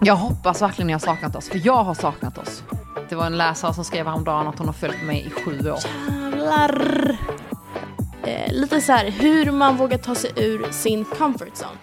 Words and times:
Jag 0.00 0.16
hoppas 0.16 0.62
verkligen 0.62 0.86
ni 0.86 0.92
har 0.92 1.00
saknat 1.00 1.36
oss, 1.36 1.48
för 1.48 1.60
jag 1.64 1.84
har 1.84 1.94
saknat 1.94 2.38
oss. 2.38 2.62
Det 3.08 3.14
var 3.14 3.26
en 3.26 3.36
läsare 3.38 3.74
som 3.74 3.84
skrev 3.84 4.06
häromdagen 4.06 4.46
att 4.46 4.58
hon 4.58 4.66
har 4.66 4.74
följt 4.74 5.02
mig 5.02 5.26
i 5.26 5.30
sju 5.30 5.70
år. 5.70 5.78
Jävlar. 6.10 7.18
Eh, 8.24 8.52
lite 8.52 8.80
så 8.80 8.92
här 8.92 9.10
hur 9.10 9.50
man 9.50 9.76
vågar 9.76 9.98
ta 9.98 10.14
sig 10.14 10.32
ur 10.36 10.72
sin 10.72 11.04
comfort 11.04 11.52
zone. 11.54 11.78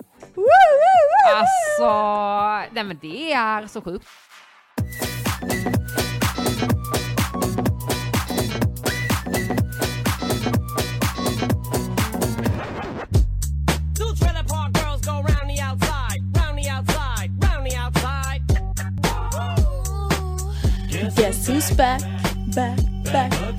Alltså, 1.36 2.74
nej 2.74 2.84
men 2.84 2.98
det 3.02 3.34
är 3.34 3.68
så 3.68 3.82
sjukt. 3.82 4.08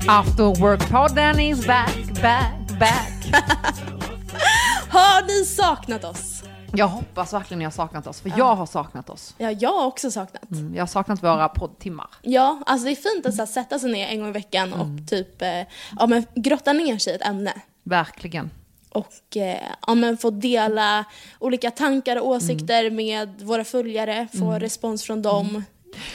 After 0.07 0.61
work-podden 0.61 1.39
is 1.39 1.67
back, 1.67 2.21
back, 2.21 2.79
back. 2.79 3.11
Har 4.89 5.27
ni 5.27 5.45
saknat 5.45 6.03
oss? 6.03 6.43
Jag 6.73 6.87
hoppas 6.87 7.33
verkligen 7.33 7.59
ni 7.59 7.65
har 7.65 7.71
saknat 7.71 8.07
oss, 8.07 8.21
för 8.21 8.33
jag 8.37 8.55
har 8.55 8.65
saknat 8.65 9.09
oss. 9.09 9.35
Ja, 9.37 9.51
jag 9.51 9.73
har 9.73 9.85
också 9.85 10.11
saknat. 10.11 10.43
Jag 10.73 10.81
har 10.81 10.87
saknat 10.87 11.23
våra 11.23 11.49
poddtimmar. 11.49 12.07
Ja, 12.21 12.59
alltså 12.65 12.85
det 12.85 12.91
är 12.91 13.13
fint 13.13 13.25
att 13.25 13.35
så 13.35 13.41
här, 13.41 13.47
sätta 13.47 13.79
sig 13.79 13.91
ner 13.91 14.07
en 14.07 14.19
gång 14.19 14.29
i 14.29 14.31
veckan 14.31 14.73
och 14.73 15.09
typ 15.09 15.41
eh, 15.41 15.61
ja, 15.99 16.07
men 16.07 16.25
grotta 16.35 16.73
ner 16.73 16.97
sig 16.97 17.13
i 17.13 17.15
ett 17.15 17.27
ämne. 17.27 17.53
Verkligen. 17.83 18.51
Och 18.89 19.37
eh, 19.37 19.71
ja, 19.87 19.95
men 19.95 20.17
få 20.17 20.29
dela 20.29 21.05
olika 21.39 21.71
tankar 21.71 22.15
och 22.15 22.27
åsikter 22.27 22.89
med 22.89 23.41
våra 23.41 23.63
följare, 23.63 24.27
få 24.39 24.51
respons 24.51 25.03
från 25.03 25.21
dem, 25.21 25.63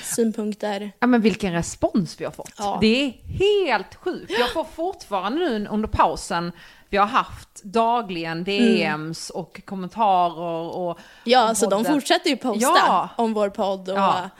synpunkter. 0.02 0.92
Ja 1.00 1.06
men 1.06 1.20
vilken 1.20 1.52
respons 1.52 2.20
vi 2.20 2.24
har 2.24 2.32
fått. 2.32 2.52
Ja. 2.58 2.78
Det 2.80 3.04
är 3.04 3.10
helt 3.38 3.94
sjukt. 3.94 4.32
Jag 4.38 4.52
får 4.52 4.64
fortfarande 4.64 5.38
nu 5.38 5.66
under 5.70 5.88
pausen, 5.88 6.52
vi 6.88 6.96
har 6.96 7.06
haft 7.06 7.62
dagligen 7.62 8.44
DMs 8.44 9.30
och 9.30 9.60
kommentarer 9.64 10.76
och 10.76 10.98
Ja, 11.24 11.48
om 11.48 11.54
så 11.54 11.66
de 11.70 11.76
podden. 11.76 11.92
fortsätter 11.94 12.30
ju 12.30 12.36
posta 12.36 12.60
Ja. 12.86 13.08
om 13.16 13.32
vår 13.34 13.48
podd. 13.50 13.88
Och, 13.88 13.98
Ja. 13.98 14.30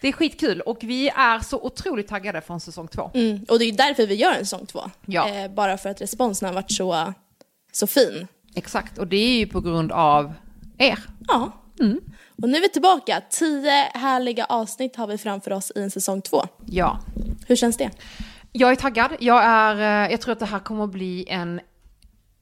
Det 0.00 0.08
är 0.08 0.12
skitkul 0.12 0.60
och 0.60 0.78
vi 0.80 1.08
är 1.08 1.38
så 1.40 1.60
otroligt 1.62 2.08
taggade 2.08 2.40
från 2.40 2.60
säsong 2.60 2.88
två. 2.88 3.10
mm, 3.14 3.44
och 3.48 3.58
det 3.58 3.64
är 3.64 3.72
därför 3.72 4.06
vi 4.06 4.14
gör 4.14 4.32
en 4.32 4.38
säsong 4.38 4.66
två. 4.66 4.80
Ja. 5.06 5.28
Eh, 5.28 5.50
bara 5.50 5.78
för 5.78 5.90
att 5.90 6.00
responsen 6.00 6.46
har 6.46 6.54
varit 6.54 6.72
så, 6.72 7.12
så 7.72 7.86
fin. 7.86 8.26
Exakt, 8.54 8.98
och 8.98 9.06
det 9.06 9.16
är 9.16 9.38
ju 9.38 9.46
på 9.46 9.60
grund 9.60 9.92
av 9.92 10.32
er. 10.78 10.98
Ja. 11.28 11.50
Och 12.42 12.48
nu 12.48 12.56
är 12.56 12.60
vi 12.60 12.68
tillbaka. 12.68 13.22
Tio 13.30 13.70
härliga 13.94 14.44
avsnitt 14.44 14.96
har 14.96 15.06
vi 15.06 15.18
framför 15.18 15.50
oss 15.52 15.72
i 15.74 15.80
en 15.82 15.90
säsong 15.90 16.22
två. 16.22 16.42
Ja. 16.66 16.98
Hur 17.46 17.56
känns 17.56 17.76
det? 17.76 17.90
Jag 18.52 18.70
är 18.72 18.76
taggad. 18.76 19.10
Jag, 19.20 19.44
är, 19.44 20.04
eh, 20.04 20.10
jag 20.10 20.20
tror 20.20 20.32
att 20.32 20.38
det 20.38 20.46
här 20.46 20.58
kommer 20.58 20.84
att 20.84 20.90
bli 20.90 21.24
en 21.28 21.60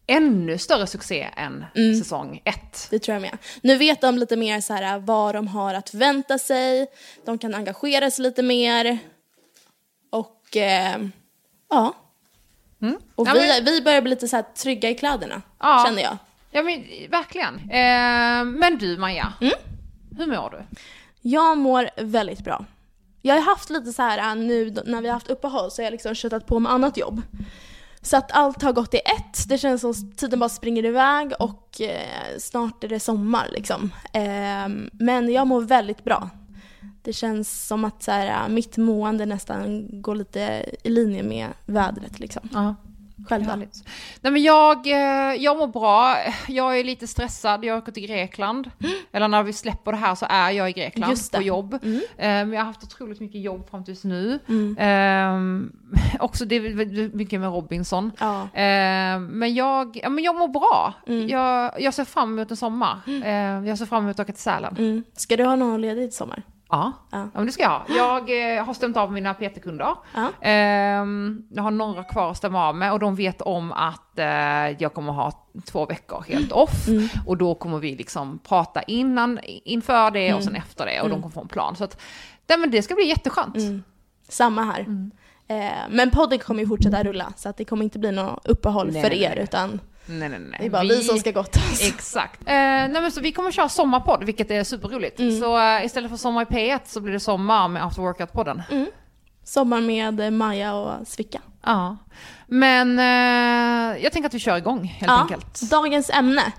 ännu 0.06 0.58
större 0.58 0.86
succé 0.86 1.28
än 1.36 1.64
säsong 1.98 2.40
ett. 2.44 2.86
Det 2.90 2.98
tror 2.98 3.12
jag 3.14 3.22
med. 3.22 3.38
Nu 3.62 3.76
vet 3.76 4.00
de 4.00 4.18
lite 4.18 4.36
mer 4.36 4.60
så 4.60 4.74
här, 4.74 4.98
vad 4.98 5.34
de 5.34 5.48
har 5.48 5.74
att 5.74 5.94
vänta 5.94 6.38
sig. 6.38 6.86
De 7.24 7.38
kan 7.38 7.54
engagera 7.54 8.10
sig 8.10 8.22
lite 8.22 8.42
mer. 8.42 8.98
Och 10.10 10.56
eh, 10.56 10.96
ja. 11.70 11.94
Och 13.14 13.28
Ja, 13.28 13.32
vi, 13.34 13.40
men- 13.48 13.64
vi 13.64 13.82
börjar 13.82 14.00
bli 14.02 14.10
lite 14.10 14.28
så 14.28 14.36
här 14.36 14.42
trygga 14.42 14.90
i 14.90 14.94
kläderna, 14.94 15.42
Ja. 15.60 15.84
känner 15.86 16.02
jag. 16.02 16.16
Ja 16.50 16.62
men 16.62 16.84
verkligen. 17.10 17.54
Eh, 17.70 18.44
men 18.44 18.78
du 18.78 18.96
Maja, 18.98 19.32
hur 20.18 20.26
mår 20.26 20.50
du? 20.50 20.62
Jag 21.20 21.58
mår 21.58 21.90
väldigt 22.02 22.44
bra. 22.44 22.64
Jag 23.22 23.34
har 23.34 23.42
haft 23.42 23.70
lite 23.70 23.92
så 23.92 24.02
här 24.02 24.18
äh, 24.18 24.44
nu 24.44 24.70
när 24.86 25.00
vi 25.00 25.08
har 25.08 25.14
haft 25.14 25.30
uppehåll 25.30 25.70
så 25.70 25.82
har 25.82 25.84
jag 25.84 25.92
liksom 25.92 26.14
köttat 26.14 26.46
på 26.46 26.58
med 26.58 26.72
annat 26.72 26.96
jobb. 26.96 27.22
Så 28.02 28.16
att 28.16 28.32
allt 28.32 28.62
har 28.62 28.72
gått 28.72 28.94
i 28.94 28.96
ett. 28.96 29.48
Det 29.48 29.58
känns 29.58 29.80
som 29.80 30.12
tiden 30.12 30.38
bara 30.38 30.48
springer 30.48 30.84
iväg 30.84 31.32
och 31.38 31.80
eh, 31.80 32.38
snart 32.38 32.84
är 32.84 32.88
det 32.88 33.00
sommar 33.00 33.48
liksom. 33.52 33.92
Ehm, 34.12 34.90
men 34.92 35.32
jag 35.32 35.46
mår 35.46 35.60
väldigt 35.60 36.04
bra. 36.04 36.30
Det 37.02 37.12
känns 37.12 37.66
som 37.66 37.84
att 37.84 38.02
så 38.02 38.10
här, 38.10 38.26
äh, 38.26 38.48
mitt 38.48 38.76
mående 38.76 39.26
nästan 39.26 39.88
går 40.02 40.14
lite 40.14 40.64
i 40.84 40.90
linje 40.90 41.22
med 41.22 41.48
vädret 41.66 42.20
liksom. 42.20 42.48
Ja. 42.52 42.74
Härligt. 43.30 43.84
Nej 44.20 44.32
men 44.32 44.42
jag, 44.42 44.86
eh, 44.86 45.34
jag 45.42 45.58
mår 45.58 45.66
bra, 45.66 46.16
jag 46.48 46.78
är 46.78 46.84
lite 46.84 47.06
stressad, 47.06 47.64
jag 47.64 47.78
åker 47.78 47.92
till 47.92 48.06
Grekland. 48.06 48.70
Eller 49.12 49.28
när 49.28 49.42
vi 49.42 49.52
släpper 49.52 49.92
det 49.92 49.98
här 49.98 50.14
så 50.14 50.26
är 50.28 50.50
jag 50.50 50.70
i 50.70 50.72
Grekland 50.72 51.16
på 51.32 51.42
jobb. 51.42 51.74
Eh, 51.74 51.80
Men 52.16 52.52
jag 52.52 52.60
har 52.60 52.64
haft 52.66 52.84
otroligt 52.84 53.20
mycket 53.20 53.40
jobb 53.40 53.70
fram 53.70 53.84
tills 53.84 54.04
nu. 54.04 54.38
Eh, 54.78 55.38
också 56.20 56.44
det 56.44 56.56
är 56.56 57.16
mycket 57.16 57.40
med 57.40 57.50
Robinson. 57.52 58.12
Ja. 58.20 58.42
Eh, 58.42 59.18
men, 59.20 59.54
jag, 59.54 60.00
ja, 60.02 60.08
men 60.08 60.24
jag 60.24 60.34
mår 60.36 60.48
bra. 60.48 60.94
Jag, 61.28 61.82
jag 61.82 61.94
ser 61.94 62.04
fram 62.04 62.32
emot 62.38 62.50
en 62.50 62.56
sommar. 62.56 63.00
Eh, 63.06 63.68
jag 63.68 63.78
ser 63.78 63.86
fram 63.86 64.04
emot 64.04 64.20
att 64.20 64.24
åka 64.24 64.32
till 64.32 64.42
Sälen. 64.42 64.76
Mm. 64.78 65.04
Ska 65.16 65.36
du 65.36 65.44
ha 65.44 65.56
någon 65.56 65.80
ledigt 65.80 66.08
i 66.08 66.16
sommar? 66.16 66.42
Ja. 66.72 66.92
Ja. 67.10 67.28
men 67.34 67.46
det 67.46 67.52
ska 67.52 67.62
jag 67.62 67.70
ha. 67.70 67.84
Jag 67.88 68.56
eh, 68.56 68.64
har 68.64 68.74
stämt 68.74 68.96
av 68.96 69.12
mina 69.12 69.34
PT-kunder. 69.34 69.94
Ja. 70.14 70.28
Ehm, 70.40 71.42
jag 71.50 71.62
har 71.62 71.70
några 71.70 72.04
kvar 72.04 72.30
att 72.30 72.36
stämma 72.36 72.68
av 72.68 72.76
med 72.76 72.92
och 72.92 72.98
de 72.98 73.14
vet 73.14 73.42
om 73.42 73.72
att 73.72 74.18
eh, 74.18 74.26
jag 74.82 74.94
kommer 74.94 75.12
ha 75.12 75.32
två 75.66 75.86
veckor 75.86 76.24
helt 76.28 76.52
off. 76.52 76.88
Mm. 76.88 77.08
Och 77.26 77.36
då 77.36 77.54
kommer 77.54 77.78
vi 77.78 77.96
liksom 77.96 78.38
prata 78.48 78.82
innan, 78.82 79.38
inför 79.44 80.10
det 80.10 80.26
Mm. 80.26 80.36
och 80.38 80.44
sen 80.44 80.56
efter 80.56 80.86
det 80.86 81.00
och 81.00 81.08
de 81.08 81.22
kommer 81.22 81.34
få 81.34 81.40
en 81.40 81.48
plan. 81.48 81.76
Så 81.76 81.84
att, 81.84 82.00
nej, 82.48 82.58
men 82.58 82.70
det 82.70 82.82
ska 82.82 82.94
bli 82.94 83.04
jätteskönt. 83.08 83.56
Mm. 83.56 83.82
Samma 84.28 84.62
här. 84.64 84.80
Eh, 85.48 85.72
men 85.90 86.10
podden 86.10 86.38
kommer 86.38 86.60
ju 86.60 86.68
fortsätta 86.68 87.02
rulla 87.02 87.32
så 87.36 87.48
att 87.48 87.56
det 87.56 87.64
kommer 87.64 87.84
inte 87.84 87.98
bli 87.98 88.12
något 88.12 88.46
uppehåll 88.46 88.90
Nej, 88.92 89.02
för 89.02 89.12
er 89.12 89.32
nej. 89.34 89.44
utan 89.44 89.80
Nej, 90.06 90.28
nej, 90.28 90.38
nej. 90.38 90.56
det 90.60 90.66
är 90.66 90.70
bara 90.70 90.82
vi, 90.82 91.02
som 91.02 91.18
ska 91.18 91.32
gottas. 91.32 91.82
Exakt. 91.82 92.40
Eh, 92.40 92.54
nej, 92.54 92.92
men 92.92 93.12
så 93.12 93.20
vi 93.20 93.32
kommer 93.32 93.50
köra 93.50 93.68
sommarpodd, 93.68 94.24
vilket 94.24 94.50
är 94.50 94.64
superroligt. 94.64 95.18
Mm. 95.18 95.40
Så 95.40 95.58
eh, 95.58 95.84
istället 95.84 96.10
för 96.10 96.16
sommar 96.16 96.42
i 96.42 96.44
P1 96.44 96.80
så 96.84 97.00
blir 97.00 97.12
det 97.12 97.20
sommar 97.20 97.68
med 97.68 97.84
After 97.84 98.02
Workout-podden. 98.02 98.62
Sommar 99.44 99.80
med 99.80 100.20
eh, 100.20 100.30
Maja 100.30 100.74
och 100.74 101.08
Svicka. 101.08 101.40
Ja. 101.62 101.96
Men 102.46 102.98
eh, 102.98 104.02
jag 104.02 104.12
tänker 104.12 104.28
att 104.28 104.34
vi 104.34 104.38
kör 104.38 104.56
igång 104.56 104.84
helt 104.84 105.12
enkelt. 105.12 105.70
dagens 105.70 106.10
ämne. 106.10 106.52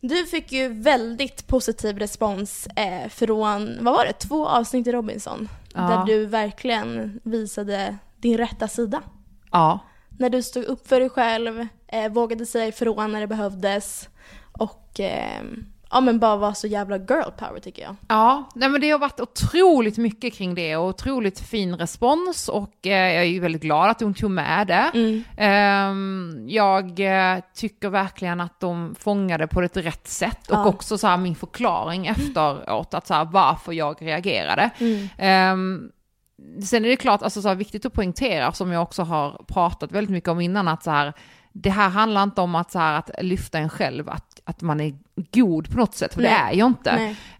Du 0.00 0.24
fick 0.26 0.52
ju 0.52 0.68
väldigt 0.68 1.46
positiv 1.46 1.98
respons 1.98 2.66
eh, 2.66 3.08
från, 3.08 3.76
vad 3.80 3.94
var 3.94 4.04
det, 4.04 4.12
två 4.12 4.48
avsnitt 4.48 4.86
i 4.86 4.92
Robinson. 4.92 5.48
Ja. 5.74 5.80
Där 5.80 6.04
du 6.06 6.26
verkligen 6.26 7.20
visade 7.24 7.96
din 8.20 8.38
rätta 8.38 8.68
sida. 8.68 9.02
Ja. 9.50 9.80
När 10.18 10.30
du 10.30 10.42
stod 10.42 10.64
upp 10.64 10.88
för 10.88 11.00
dig 11.00 11.08
själv, 11.10 11.66
eh, 11.88 12.08
vågade 12.12 12.46
säga 12.46 12.66
ifrån 12.66 13.12
när 13.12 13.20
det 13.20 13.26
behövdes 13.26 14.08
och 14.52 15.00
eh, 15.00 15.42
ja 15.90 16.00
men 16.00 16.18
bara 16.18 16.36
var 16.36 16.52
så 16.52 16.66
jävla 16.66 16.96
girl 16.96 17.30
power 17.38 17.60
tycker 17.60 17.82
jag. 17.82 17.96
Ja, 18.08 18.48
nej 18.54 18.68
men 18.68 18.80
det 18.80 18.90
har 18.90 18.98
varit 18.98 19.20
otroligt 19.20 19.98
mycket 19.98 20.34
kring 20.34 20.54
det 20.54 20.76
och 20.76 20.88
otroligt 20.88 21.40
fin 21.40 21.76
respons 21.76 22.48
och 22.48 22.86
eh, 22.86 22.92
jag 23.14 23.22
är 23.22 23.22
ju 23.28 23.40
väldigt 23.40 23.62
glad 23.62 23.90
att 23.90 23.98
de 23.98 24.14
tog 24.14 24.30
med 24.30 24.66
det. 24.66 24.90
Ehm, 25.36 26.44
jag 26.48 27.00
eh, 27.00 27.38
tycker 27.54 27.88
verkligen 27.88 28.40
att 28.40 28.60
de 28.60 28.94
fångade 28.98 29.46
på 29.46 29.62
ett 29.62 29.76
rätt 29.76 30.08
sätt 30.08 30.50
och 30.50 30.56
Ja. 30.56 30.66
också 30.66 30.98
så 30.98 31.06
här 31.06 31.16
min 31.16 31.34
förklaring 31.34 32.06
efteråt, 32.06 32.94
att 32.94 33.06
så 33.06 33.14
här, 33.14 33.24
varför 33.24 33.72
jag 33.72 34.02
reagerade. 34.02 34.70
Ehm, 35.18 35.90
sen 36.62 36.84
är 36.84 36.88
det 36.88 36.96
klart, 36.96 37.22
alltså 37.22 37.42
så 37.42 37.48
här, 37.48 37.54
viktigt 37.54 37.86
att 37.86 37.92
poängtera, 37.92 38.52
som 38.52 38.72
jag 38.72 38.82
också 38.82 39.02
har 39.02 39.44
pratat 39.48 39.92
väldigt 39.92 40.10
mycket 40.10 40.28
om 40.28 40.40
innan, 40.40 40.68
att 40.68 40.82
så 40.82 40.90
här, 40.90 41.12
det 41.52 41.70
här 41.70 41.88
handlar 41.88 42.22
inte 42.22 42.40
om 42.40 42.54
att, 42.54 42.70
så 42.70 42.78
här, 42.78 42.98
att 42.98 43.10
lyfta 43.20 43.58
en 43.58 43.68
själv, 43.68 44.08
att, 44.08 44.40
att 44.44 44.62
man 44.62 44.80
är 44.80 44.94
god 45.32 45.70
på 45.70 45.78
något 45.78 45.94
sätt, 45.94 46.14
för 46.14 46.22
det 46.22 46.30
Nej. 46.30 46.54
är 46.54 46.58
jag 46.58 46.66
inte. 46.66 46.90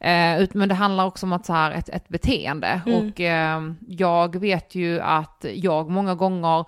Eh, 0.01 0.49
men 0.53 0.69
det 0.69 0.75
handlar 0.75 1.07
också 1.07 1.27
om 1.27 1.33
att 1.33 1.47
så 1.47 1.53
här, 1.53 1.71
ett, 1.71 1.89
ett 1.89 2.09
beteende. 2.09 2.81
Mm. 2.87 3.09
Och 3.09 3.21
eh, 3.21 3.63
jag 3.89 4.37
vet 4.37 4.75
ju 4.75 5.01
att 5.01 5.45
jag 5.55 5.91
många 5.91 6.15
gånger 6.15 6.65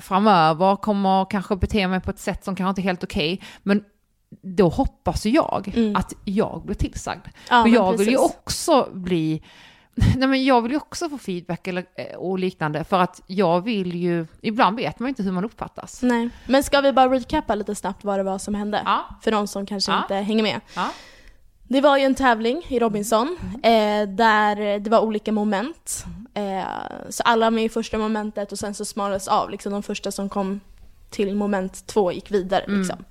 framöver 0.00 0.76
kommer 0.76 1.24
kanske 1.30 1.56
bete 1.56 1.88
mig 1.88 2.00
på 2.00 2.10
ett 2.10 2.18
sätt 2.18 2.44
som 2.44 2.56
kanske 2.56 2.68
inte 2.68 2.80
är 2.80 2.90
helt 2.90 3.04
okej, 3.04 3.42
men 3.62 3.84
då 4.42 4.68
hoppas 4.68 5.26
jag 5.26 5.92
att 5.94 6.12
jag 6.24 6.62
blir 6.64 6.76
tillsagd. 6.76 7.26
Mm. 7.26 7.32
Ja, 7.50 7.62
och 7.62 7.68
jag 7.68 7.98
vill 7.98 8.08
ju 8.08 8.16
också 8.16 8.88
bli 8.92 9.42
Nej 10.16 10.28
men 10.28 10.44
jag 10.44 10.62
vill 10.62 10.72
ju 10.72 10.76
också 10.78 11.08
få 11.08 11.18
feedback 11.18 11.66
eller, 11.66 11.84
eh, 11.94 12.16
och 12.16 12.38
liknande 12.38 12.84
för 12.84 12.98
att 13.00 13.22
jag 13.26 13.60
vill 13.60 13.94
ju, 13.94 14.26
ibland 14.40 14.76
vet 14.76 14.98
man 14.98 15.06
ju 15.06 15.08
inte 15.08 15.22
hur 15.22 15.32
man 15.32 15.44
uppfattas. 15.44 16.02
Nej. 16.02 16.28
Men 16.46 16.62
ska 16.62 16.80
vi 16.80 16.92
bara 16.92 17.10
recappa 17.10 17.54
lite 17.54 17.74
snabbt 17.74 18.04
vad 18.04 18.18
det 18.18 18.22
var 18.22 18.38
som 18.38 18.54
hände? 18.54 18.82
Ja. 18.84 19.04
För 19.22 19.30
de 19.30 19.46
som 19.46 19.66
kanske 19.66 19.92
Ja. 19.92 20.02
inte 20.02 20.14
hänger 20.14 20.42
med. 20.42 20.60
Ja. 20.76 20.90
Det 21.68 21.80
var 21.80 21.96
ju 21.96 22.04
en 22.04 22.14
tävling 22.14 22.62
i 22.68 22.78
Robinson 22.78 23.36
eh, 23.62 24.08
där 24.08 24.78
det 24.78 24.90
var 24.90 25.00
olika 25.00 25.32
moment. 25.32 26.04
Eh, 26.34 26.64
så 27.10 27.22
alla 27.22 27.50
med 27.50 27.64
i 27.64 27.68
första 27.68 27.98
momentet 27.98 28.52
och 28.52 28.58
sen 28.58 28.74
så 28.74 28.84
smalades 28.84 29.28
av. 29.28 29.50
Liksom 29.50 29.72
de 29.72 29.82
första 29.82 30.12
som 30.12 30.28
kom 30.28 30.60
till 31.10 31.34
moment 31.34 31.86
två 31.86 32.12
gick 32.12 32.30
vidare. 32.30 32.64
Liksom. 32.68 33.04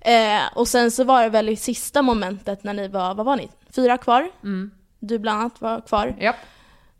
Eh, 0.00 0.40
och 0.54 0.68
sen 0.68 0.90
så 0.90 1.04
var 1.04 1.22
det 1.22 1.28
väl 1.28 1.48
i 1.48 1.56
sista 1.56 2.02
momentet 2.02 2.64
när 2.64 2.74
ni 2.74 2.88
var, 2.88 3.14
vad 3.14 3.26
var 3.26 3.36
ni? 3.36 3.48
Fyra 3.76 3.98
kvar? 3.98 4.30
Du 5.06 5.18
bland 5.18 5.40
annat 5.40 5.60
var 5.60 5.80
kvar, 5.80 6.16
Japp, 6.20 6.36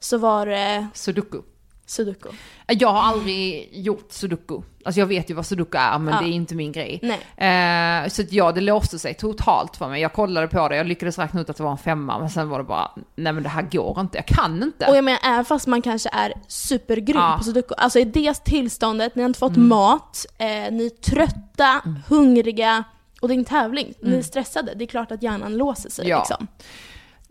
så 0.01 0.19
var 0.19 0.47
det 0.47 0.87
sudoku. 0.95 1.39
sudoku. 1.87 2.29
Jag 2.67 2.89
har 2.89 3.03
aldrig 3.03 3.69
gjort 3.73 4.07
sudoku. 4.13 4.61
Alltså 4.85 5.01
jag 5.01 5.07
vet 5.07 5.31
ju 5.31 5.35
vad 5.35 5.47
sudoku 5.47 5.79
är 5.79 5.99
men 5.99 6.15
Ja. 6.15 6.21
det 6.21 6.27
är 6.27 6.33
inte 6.33 6.55
min 6.55 6.73
grej. 6.73 7.01
Eh, 7.37 8.09
så 8.09 8.23
ja, 8.31 8.53
det 8.53 8.61
låste 8.61 8.99
sig 8.99 9.15
totalt 9.15 9.77
för 9.77 9.89
mig. 9.89 10.03
Jag 10.03 10.13
kollade 10.13 10.49
på 10.49 10.69
det, 10.69 10.77
jag 10.77 10.87
lyckades 10.87 11.19
räkna 11.19 11.41
ut 11.41 11.51
att 11.51 11.57
det 11.57 11.63
var 11.63 11.71
en 11.71 11.79
femma 11.79 12.19
men 12.19 12.31
sen 12.31 12.49
var 12.49 12.59
det 12.59 12.65
bara, 12.65 12.91
nej 13.17 13.33
men 13.33 13.43
det 13.43 13.49
här 13.49 13.63
går 13.63 14.01
inte, 14.01 14.19
jag 14.19 14.27
kan 14.27 14.63
inte. 14.63 14.87
Och 14.87 14.97
jag 14.97 15.05
menar, 15.05 15.21
även 15.25 15.45
fast 15.45 15.67
man 15.67 15.83
kanske 15.83 16.09
är 16.13 16.33
supergrym 16.49 17.17
Ja. 17.17 17.35
på 17.39 17.45
sudoku, 17.45 17.75
alltså 17.79 17.99
i 17.99 18.05
det 18.05 18.45
tillståndet, 18.45 19.15
ni 19.15 19.23
har 19.23 19.29
inte 19.29 19.39
fått 19.39 19.57
mat, 19.57 20.27
eh, 20.39 20.47
ni 20.47 20.87
är 20.87 21.03
trötta, 21.03 21.81
hungriga 22.09 22.85
och 23.21 23.29
det 23.29 23.35
är 23.35 23.39
en 23.39 23.45
tävling, 23.45 23.95
ni 24.03 24.17
är 24.17 24.23
stressade, 24.23 24.75
det 24.75 24.85
är 24.85 24.87
klart 24.87 25.13
att 25.13 25.23
hjärnan 25.23 25.57
låser 25.57 25.91
sig 25.91 26.09
Ja. 26.09 26.19
liksom. 26.19 26.47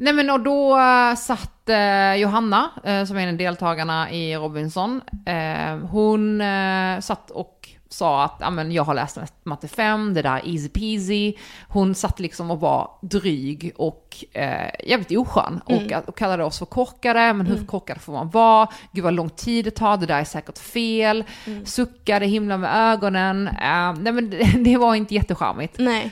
Nej 0.04 0.14
men 0.14 0.30
och 0.30 0.40
då 0.40 0.80
eh, 0.80 1.16
satt 1.16 1.70
eh, 1.70 2.16
Johanna, 2.16 2.70
eh, 2.84 3.06
som 3.06 3.18
är 3.18 3.22
en 3.22 3.30
av 3.30 3.38
deltagarna 3.38 4.12
i 4.12 4.36
Robinson, 4.36 5.02
eh, 5.26 5.78
hon 5.78 6.42
eh, 6.42 7.00
satt 7.00 7.32
och 7.32 7.63
sa 7.94 8.24
att 8.24 8.38
"Ja, 8.40 8.50
men 8.50 8.72
jag 8.72 8.84
har 8.84 8.94
läst 8.94 9.18
matte 9.44 9.68
5, 9.68 10.14
det 10.14 10.22
där 10.22 10.36
är 10.40 10.48
easy 10.54 10.70
peasy. 10.70 11.34
Hon 11.68 11.96
satt 11.96 12.20
liksom 12.20 12.52
och 12.52 12.60
var 12.60 12.90
dryg 13.02 13.72
och 13.76 14.26
eh, 14.34 14.70
jävligt 14.88 15.18
oskön 15.18 15.62
och, 15.66 16.08
och 16.08 16.18
kallade 16.18 16.44
oss 16.44 16.60
för 16.60 16.66
korkade, 16.66 17.34
men 17.34 17.46
hur 17.48 17.66
korkad 17.66 18.02
får 18.02 18.14
man 18.14 18.30
vara? 18.30 18.68
Gud 18.92 19.04
vad 19.04 19.14
lång 19.14 19.30
tid 19.30 19.66
det 19.66 19.72
tar, 19.72 19.98
det 19.98 20.06
där 20.06 20.20
är 20.20 20.24
säkert 20.24 20.58
fel. 20.58 21.24
Suckade, 21.66 22.26
himla 22.26 22.58
med 22.58 22.92
ögonen. 22.94 23.48
Eh, 23.48 23.94
nej 24.00 24.14
men 24.14 24.30
det, 24.30 24.38
det 24.64 24.78
var 24.78 24.96
inte 24.96 25.14
jättecharmigt. 25.16 25.76
Nej. 25.80 26.12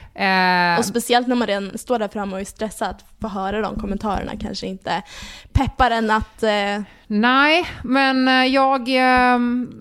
Eh, 0.74 0.80
Och 0.80 0.86
speciellt 0.86 1.28
när 1.28 1.36
man 1.36 1.48
redan 1.48 1.78
står 1.78 2.00
där 2.00 2.08
framme 2.08 2.34
och 2.34 2.42
är 2.42 2.46
stressad, 2.46 2.96
få 3.22 3.28
höra 3.28 3.62
de 3.62 3.80
kommentarerna 3.80 4.32
kanske 4.42 4.68
inte 4.68 5.02
peppar 5.52 5.92
en 5.92 6.12
att... 6.12 6.44
Eh, 6.44 6.82
Nej, 7.08 7.66
men 7.84 8.28
eh, 8.28 8.34
jag, 8.46 8.86
ehm, 8.90 9.72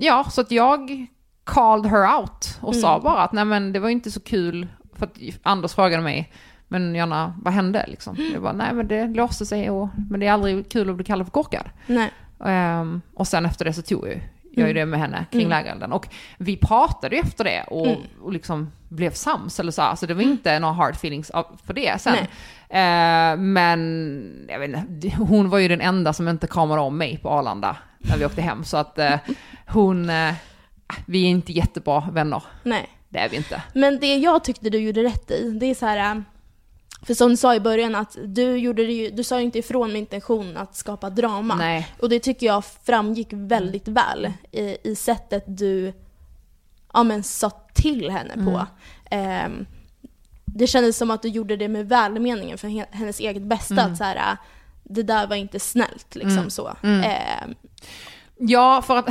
ja, 0.00 0.24
så 0.30 0.40
att 0.40 0.50
jag 0.50 1.06
called 1.48 1.90
her 1.90 2.18
out 2.18 2.58
och 2.60 2.76
sa 2.76 3.00
bara 3.00 3.22
att 3.22 3.32
nej 3.32 3.44
men 3.44 3.72
det 3.72 3.80
var 3.80 3.88
inte 3.88 4.10
så 4.10 4.20
kul, 4.20 4.66
för 4.94 5.06
att 5.06 5.18
Anders 5.42 5.74
frågade 5.74 6.02
mig, 6.02 6.32
men 6.68 6.94
Jonna, 6.94 7.34
vad 7.42 7.54
hände 7.54 7.84
liksom? 7.88 8.16
Jag 8.32 8.42
bara, 8.42 8.52
nej 8.52 8.74
men 8.74 8.88
det 8.88 9.06
låste 9.06 9.46
sig 9.46 9.70
och, 9.70 9.88
men 10.10 10.20
det 10.20 10.26
är 10.26 10.32
aldrig 10.32 10.70
kul 10.70 10.90
att 10.90 10.96
bli 10.96 11.04
kallad 11.04 11.26
för 11.26 11.32
korkad. 11.32 11.70
nej. 11.86 12.10
Ehm, 12.44 13.00
och 13.14 13.28
sen 13.28 13.46
efter 13.46 13.64
det 13.64 13.72
så 13.72 13.82
tog 13.82 14.06
jag 14.06 14.14
ju 14.14 14.20
jag 14.58 14.68
ju 14.68 14.74
det 14.74 14.86
med 14.86 15.00
henne 15.00 15.24
kring 15.30 15.48
lägerelden. 15.48 15.92
Och 15.92 16.08
vi 16.38 16.56
pratade 16.56 17.16
ju 17.16 17.22
efter 17.22 17.44
det 17.44 17.62
och, 17.62 17.96
och 18.22 18.32
liksom 18.32 18.72
blev 18.88 19.10
sams 19.10 19.60
eller 19.60 19.72
så. 19.72 19.82
Alltså 19.82 20.06
det 20.06 20.14
var 20.14 20.22
inte 20.22 20.58
några 20.58 20.74
hard 20.74 20.94
feelings 20.94 21.30
för 21.66 21.74
det 21.74 22.00
sen. 22.00 22.16
Eh, 22.68 23.36
men 23.36 24.46
jag 24.48 24.58
vet 24.58 24.68
inte, 24.68 25.16
hon 25.16 25.50
var 25.50 25.58
ju 25.58 25.68
den 25.68 25.80
enda 25.80 26.12
som 26.12 26.28
inte 26.28 26.46
kramade 26.46 26.80
om 26.80 26.98
mig 26.98 27.18
på 27.18 27.30
Arlanda 27.30 27.76
när 27.98 28.18
vi 28.18 28.24
åkte 28.26 28.42
hem. 28.42 28.64
Så 28.64 28.76
att 28.76 28.98
eh, 28.98 29.14
hon, 29.66 30.10
eh, 30.10 30.34
vi 31.06 31.24
är 31.24 31.28
inte 31.28 31.52
jättebra 31.52 32.08
vänner. 32.12 32.42
nej. 32.62 32.88
Det 33.10 33.18
är 33.18 33.28
vi 33.28 33.36
inte. 33.36 33.62
Men 33.74 33.98
det 34.00 34.16
jag 34.16 34.44
tyckte 34.44 34.70
du 34.70 34.78
gjorde 34.78 35.02
rätt 35.04 35.30
i, 35.30 35.50
det 35.50 35.66
är 35.66 35.74
så 35.74 35.86
här... 35.86 36.16
äh, 36.16 36.20
För 37.02 37.14
som 37.14 37.30
du 37.30 37.36
sa 37.36 37.54
i 37.54 37.60
början, 37.60 37.94
att 37.94 38.16
du, 38.24 38.56
gjorde 38.56 38.82
ju, 38.82 39.10
du 39.10 39.24
sa 39.24 39.38
ju 39.38 39.44
inte 39.44 39.58
ifrån 39.58 39.92
med 39.92 39.98
intention 39.98 40.56
att 40.56 40.76
skapa 40.76 41.10
drama. 41.10 41.54
Nej. 41.54 41.88
Och 42.00 42.08
det 42.08 42.20
tycker 42.20 42.46
jag 42.46 42.64
framgick 42.64 43.28
väldigt 43.30 43.88
väl 43.88 44.32
i, 44.52 44.76
i 44.84 44.94
sättet 44.96 45.44
du 45.46 45.92
ja, 46.92 47.02
men, 47.02 47.22
sa 47.22 47.50
till 47.74 48.10
henne 48.10 48.34
på. 48.34 48.40
Mm. 48.50 48.66
Ehm, 49.10 49.66
det 50.44 50.66
kändes 50.66 50.96
som 50.96 51.10
att 51.10 51.22
du 51.22 51.28
gjorde 51.28 51.56
det 51.56 51.68
med 51.68 51.88
välmeningen 51.88 52.58
för 52.58 52.68
he- 52.68 52.86
hennes 52.90 53.20
eget 53.20 53.42
bästa. 53.42 53.74
Mm. 53.80 53.92
Att 53.92 53.98
så 53.98 54.04
här, 54.04 54.16
äh, 54.16 54.38
det 54.84 55.02
där 55.02 55.26
var 55.26 55.36
inte 55.36 55.60
snällt 55.60 56.14
liksom 56.14 56.50
så. 56.50 56.76
Ehm, 56.82 57.54
Ja, 58.40 58.82
för 58.82 58.96
att 58.96 59.08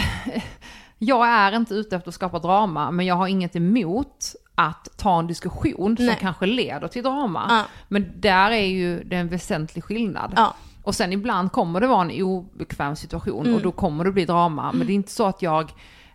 jag 0.99 1.27
är 1.27 1.51
inte 1.55 1.73
ute 1.73 1.95
efter 1.95 2.09
att 2.09 2.15
skapa 2.15 2.39
drama, 2.39 2.91
men 2.91 3.05
jag 3.05 3.15
har 3.15 3.27
inget 3.27 3.55
emot 3.55 4.35
att 4.55 4.97
ta 4.97 5.19
en 5.19 5.27
diskussion 5.27 5.97
som 5.97 6.05
Nej. 6.05 6.17
kanske 6.21 6.45
leder 6.45 6.87
till 6.87 7.03
drama. 7.03 7.45
Ja. 7.49 7.63
Men 7.87 8.11
där 8.15 8.51
är 8.51 8.65
ju 8.65 9.03
det 9.03 9.15
en 9.15 9.27
väsentlig 9.27 9.83
skillnad. 9.83 10.33
ja. 10.35 10.53
Och 10.83 10.95
sen 10.95 11.13
ibland 11.13 11.51
kommer 11.51 11.81
det 11.81 11.87
vara 11.87 12.01
en 12.01 12.21
obekväm 12.23 12.95
situation 12.95 13.41
Mm. 13.45 13.55
och 13.55 13.61
då 13.61 13.71
kommer 13.71 14.03
det 14.05 14.11
bli 14.11 14.25
drama. 14.25 14.71
Men 14.71 14.87
det 14.87 14.93
är 14.93 14.95
inte 14.95 15.11
så 15.11 15.25
att 15.25 15.41
jag 15.41 15.63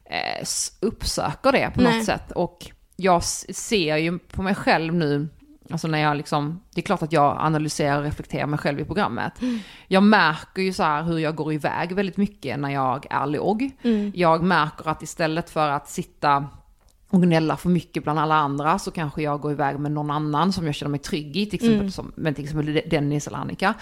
eh, 0.05 0.45
uppsöker 0.81 1.53
det 1.53 1.71
på 1.75 1.81
Nej. 1.81 1.97
något 1.97 2.05
sätt. 2.07 2.31
Och 2.33 2.71
jag 2.97 3.25
ser 3.25 3.97
ju 3.97 4.19
på 4.19 4.43
mig 4.43 4.55
själv 4.55 4.95
nu, 4.95 5.29
alltså 5.73 5.89
när 5.89 5.99
jag 5.99 6.17
liksom, 6.17 6.61
det 6.75 6.81
är 6.81 6.83
klart 6.83 7.03
att 7.03 7.13
jag 7.13 7.37
analyserar 7.41 7.99
och 7.99 8.05
reflekterar 8.05 8.47
mig 8.47 8.59
själv 8.59 8.81
i 8.81 8.85
programmet. 8.85 9.33
Jag 9.89 10.03
märker 10.03 10.63
ju 10.63 10.73
så 10.73 10.83
här 10.83 11.03
hur 11.03 11.19
jag 11.19 11.35
går 11.35 11.53
iväg 11.53 11.93
väldigt 11.93 12.17
mycket 12.17 12.59
när 12.59 12.71
jag 12.71 13.07
är 13.11 13.27
låg. 13.27 13.71
Jag 14.15 14.43
märker 14.43 14.89
att 14.89 15.03
istället 15.03 15.51
för 15.51 15.69
att 15.69 15.89
sitta 15.89 16.47
och 17.11 17.23
gnälla 17.23 17.57
för 17.57 17.69
mycket 17.69 18.03
bland 18.03 18.19
alla 18.19 18.35
andra 18.35 18.79
så 18.79 18.91
kanske 18.91 19.23
jag 19.23 19.41
går 19.41 19.53
iväg 19.53 19.79
med 19.79 19.93
någon 19.93 20.11
annan 20.11 20.53
som 20.53 20.67
jag 20.67 20.75
känner 20.75 20.91
mig 20.91 21.01
trygg 21.01 21.37
i, 21.37 21.47
till 21.47 21.55
exempel, 21.55 21.93
som, 21.93 22.13
men 22.15 22.35
till 22.35 22.45
exempel 22.45 22.83
Dennis 22.91 23.27
eller 23.27 23.39
Annika. 23.39 23.75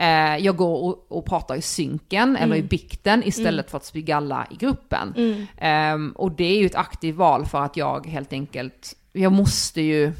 Eh, 0.00 0.44
jag 0.44 0.56
går 0.56 0.82
och, 0.82 1.06
och 1.08 1.26
pratar 1.26 1.54
i 1.54 1.62
synken 1.62 2.36
eller 2.36 2.56
i 2.56 2.62
bikten 2.62 3.22
istället 3.24 3.70
för 3.70 3.76
att 3.76 3.84
spy 3.84 4.02
galla 4.02 4.46
i 4.50 4.56
gruppen. 4.56 5.14
Ehm, 5.58 6.12
och 6.16 6.32
det 6.32 6.44
är 6.44 6.58
ju 6.58 6.66
ett 6.66 6.74
aktivt 6.74 7.16
val 7.16 7.46
för 7.46 7.60
att 7.60 7.76
jag 7.76 8.06
helt 8.06 8.32
enkelt, 8.32 8.96
jag 9.12 9.32
måste 9.32 9.80
ju 9.80 10.12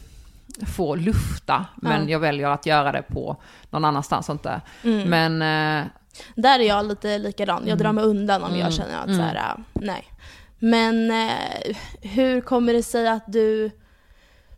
få 0.76 0.94
lufta, 0.94 1.66
men 1.76 2.02
Ja. 2.04 2.10
jag 2.10 2.18
väljer 2.18 2.48
att 2.48 2.66
göra 2.66 2.92
det 2.92 3.02
på 3.02 3.36
någon 3.70 3.84
annanstans 3.84 4.30
inte. 4.30 4.60
Men 4.82 5.42
eh, 5.42 5.86
Där 6.34 6.58
är 6.60 6.64
jag 6.68 6.86
lite 6.86 7.18
likadan. 7.18 7.62
Jag 7.66 7.78
drar 7.78 7.92
mig 7.92 8.04
undan 8.04 8.42
om 8.42 8.56
jag 8.58 8.72
känner 8.72 8.98
att 8.98 9.16
så 9.16 9.22
här, 9.22 9.34
äh, 9.34 9.62
nej. 9.72 10.04
Men 10.58 11.10
eh, 11.10 11.76
hur 12.00 12.40
kommer 12.40 12.72
det 12.72 12.82
sig 12.82 13.08
att 13.08 13.24
du, 13.26 13.70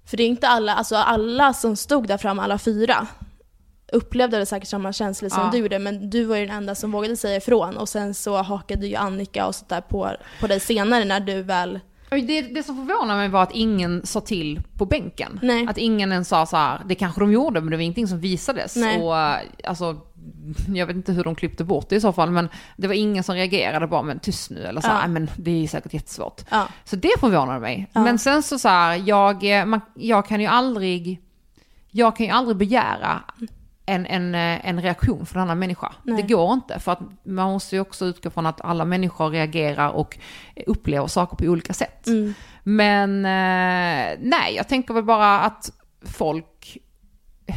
för 0.05 0.17
det 0.17 0.23
är 0.23 0.29
inte 0.29 0.49
alla, 0.49 0.75
alltså 0.75 0.97
alla 0.97 1.53
som 1.53 1.77
stod 1.77 2.09
där 2.09 2.19
framme, 2.19 2.43
alla 2.43 2.59
fyra, 2.59 3.07
upplevde 3.93 4.37
väl 4.37 4.47
säkert 4.47 4.69
samma 4.69 4.93
känslor 4.93 5.29
som 5.29 5.41
Ja. 5.43 5.51
du 5.53 5.59
gjorde, 5.59 5.79
men 5.79 6.11
du 6.11 6.25
var 6.25 6.37
ju 6.37 6.47
den 6.47 6.57
enda 6.57 6.75
som 6.75 6.93
vågade 6.93 7.17
säga 7.17 7.37
ifrån 7.37 7.77
och 7.77 7.89
sen 7.89 8.15
så 8.15 8.43
hakade 8.43 8.87
ju 8.87 8.95
Annika 8.97 9.47
och 9.47 9.55
sånt 9.55 9.69
där 9.69 9.81
på, 9.81 10.11
på 10.41 10.47
dig 10.47 10.61
senare 10.61 11.05
när 11.05 11.21
du 11.21 11.43
väl, 11.43 11.81
Det, 12.23 12.43
det 12.43 12.63
som 12.63 12.77
förvånade 12.87 13.19
mig 13.19 13.29
var 13.29 13.43
att 13.43 13.53
ingen 13.55 14.07
sa 14.07 14.21
till 14.21 14.61
på 14.79 14.87
bänken. 14.87 15.41
Nej. 15.43 15.67
Att 15.71 15.79
ingen 15.79 16.13
ens 16.13 16.29
sa 16.29 16.47
så 16.47 16.57
här, 16.57 16.83
det 16.87 16.95
kanske 16.95 17.21
de 17.21 17.33
gjorde 17.33 17.61
men 17.61 17.71
det 17.71 17.77
var 17.77 17.83
ingenting 17.83 18.09
som 18.09 18.21
visades. 18.21 18.77
Nej. 18.77 19.01
Och 19.03 19.19
eh, 19.19 19.37
alltså, 19.65 20.01
jag 20.75 20.87
vet 20.87 20.97
inte 20.97 21.13
hur 21.13 21.25
de 21.25 21.35
klippte 21.35 21.65
bort 21.65 21.89
det 21.89 21.97
i 21.97 22.01
så 22.01 22.13
fall, 22.13 22.31
men 22.31 22.49
det 22.77 22.87
var 22.89 22.95
ingen 22.95 23.25
som 23.25 23.35
reagerade 23.35 23.87
bara, 23.87 24.03
men 24.03 24.19
tyst 24.19 24.51
nu, 24.51 24.65
eller 24.65 24.81
så 24.81 24.87
här, 24.87 24.95
Ja. 24.95 25.01
"Nej, 25.01 25.09
men 25.09 25.31
det 25.37 25.65
är 25.65 25.69
säkert 25.69 25.95
jättesvårt. 25.95 26.41
ja, 26.51 26.69
Så 26.85 26.97
det 26.97 27.13
förvånade 27.21 27.61
mig. 27.61 27.91
Ja. 27.93 28.01
Men 28.05 28.19
sen 28.19 28.43
så 28.43 28.59
så 28.59 28.69
här, 28.69 29.03
jag, 29.07 29.59
eh, 29.61 29.65
man, 29.67 29.81
jag 29.95 30.27
kan 30.27 30.41
ju 30.41 30.47
aldrig, 30.47 31.21
jag 31.91 32.17
kan 32.17 32.27
ju 32.27 32.33
aldrig 32.33 32.57
begära 32.57 33.23
en, 33.87 34.07
en, 34.07 34.35
eh, 34.35 34.69
en 34.69 34.83
reaktion 34.83 35.27
från 35.27 35.41
en 35.43 35.49
annan 35.49 35.59
människa. 35.59 35.93
Nej. 36.03 36.23
Det 36.23 36.35
går 36.35 36.53
inte, 36.53 36.79
för 36.81 36.93
att 36.93 37.01
man 37.25 37.53
måste 37.53 37.77
ju 37.77 37.81
också 37.81 38.05
utgå 38.05 38.31
från 38.31 38.47
att 38.47 38.61
alla 38.61 38.85
människor 38.85 39.31
reagerar 39.31 39.89
och 39.91 40.19
upplever 40.67 41.07
saker 41.07 41.37
på 41.37 41.45
olika 41.45 41.73
sätt. 41.73 42.07
mm, 42.07 42.35
Men 42.63 43.11
eh, 43.25 44.19
nej, 44.21 44.55
jag 44.57 44.69
tänker 44.69 44.95
väl 44.95 45.05
bara 45.05 45.41
att 45.41 45.71
folk, 46.07 46.79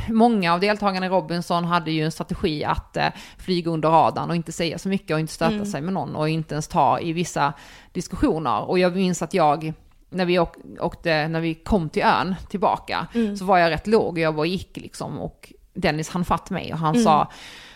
många 0.09 0.53
av 0.53 0.59
deltagarna 0.59 1.05
i 1.05 1.09
Robinson 1.09 1.65
hade 1.65 1.91
ju 1.91 2.03
en 2.05 2.11
strategi 2.11 2.63
att 2.63 2.97
eh, 2.97 3.07
flyga 3.37 3.71
under 3.71 3.89
radarn 3.89 4.29
och 4.29 4.35
inte 4.35 4.51
säga 4.51 4.77
så 4.77 4.89
mycket 4.89 5.13
och 5.13 5.19
inte 5.19 5.33
stöta 5.33 5.53
Mm. 5.53 5.65
sig 5.65 5.81
med 5.81 5.93
någon 5.93 6.15
och 6.15 6.29
inte 6.29 6.53
ens 6.55 6.67
ta 6.67 6.99
i 6.99 7.13
vissa 7.13 7.53
diskussioner. 7.93 8.69
Och 8.69 8.79
jag 8.79 8.95
minns 8.95 9.21
att 9.21 9.33
jag, 9.33 9.73
när 10.09 10.25
vi 10.25 10.39
åk, 10.39 10.55
åkte, 10.79 11.27
när 11.27 11.41
vi 11.41 11.55
kom 11.55 11.89
till 11.89 12.03
ön 12.03 12.35
tillbaka, 12.49 13.07
Mm. 13.15 13.37
så 13.37 13.45
var 13.45 13.57
jag 13.57 13.69
rätt 13.69 13.87
låg 13.87 14.13
och 14.13 14.19
jag 14.19 14.35
bara 14.35 14.45
gick 14.45 14.77
liksom 14.77 15.19
och 15.19 15.53
Dennis 15.73 16.09
han 16.09 16.25
fatt 16.25 16.49
mig 16.49 16.73
och 16.73 16.79
han 16.79 16.95
Mm. 16.95 17.03
sa, 17.03 17.27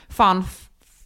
fan 0.09 0.43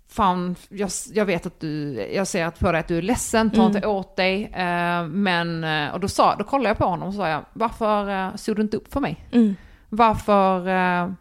Fan, 0.10 0.56
jag, 0.70 0.90
jag 1.14 1.26
vet 1.26 1.46
att 1.46 1.60
du, 1.60 1.94
jag 2.16 2.28
ser 2.28 2.46
att 2.46 2.60
på 2.60 2.72
dig 2.72 2.80
att 2.80 2.88
du 2.88 2.98
är 2.98 3.02
ledsen, 3.02 3.50
ta 3.52 3.62
Mm. 3.62 3.76
inte 3.76 3.88
åt 3.88 4.16
dig. 4.16 4.44
Eh, 4.54 5.04
men, 5.08 5.64
eh, 5.64 5.94
och 5.94 6.00
då, 6.00 6.08
sa, 6.08 6.36
då 6.36 6.44
kollade 6.44 6.70
jag 6.70 6.78
på 6.78 6.86
honom 6.86 7.08
och 7.08 7.14
sa 7.14 7.30
jag, 7.30 7.46
varför 7.54 8.10
eh, 8.10 8.36
stod 8.36 8.56
du 8.56 8.62
inte 8.62 8.78
upp 8.78 8.94
för 8.94 9.00
mig? 9.00 9.26
mm, 9.32 9.56
Varför, 9.90 10.68
eh, 10.68 11.12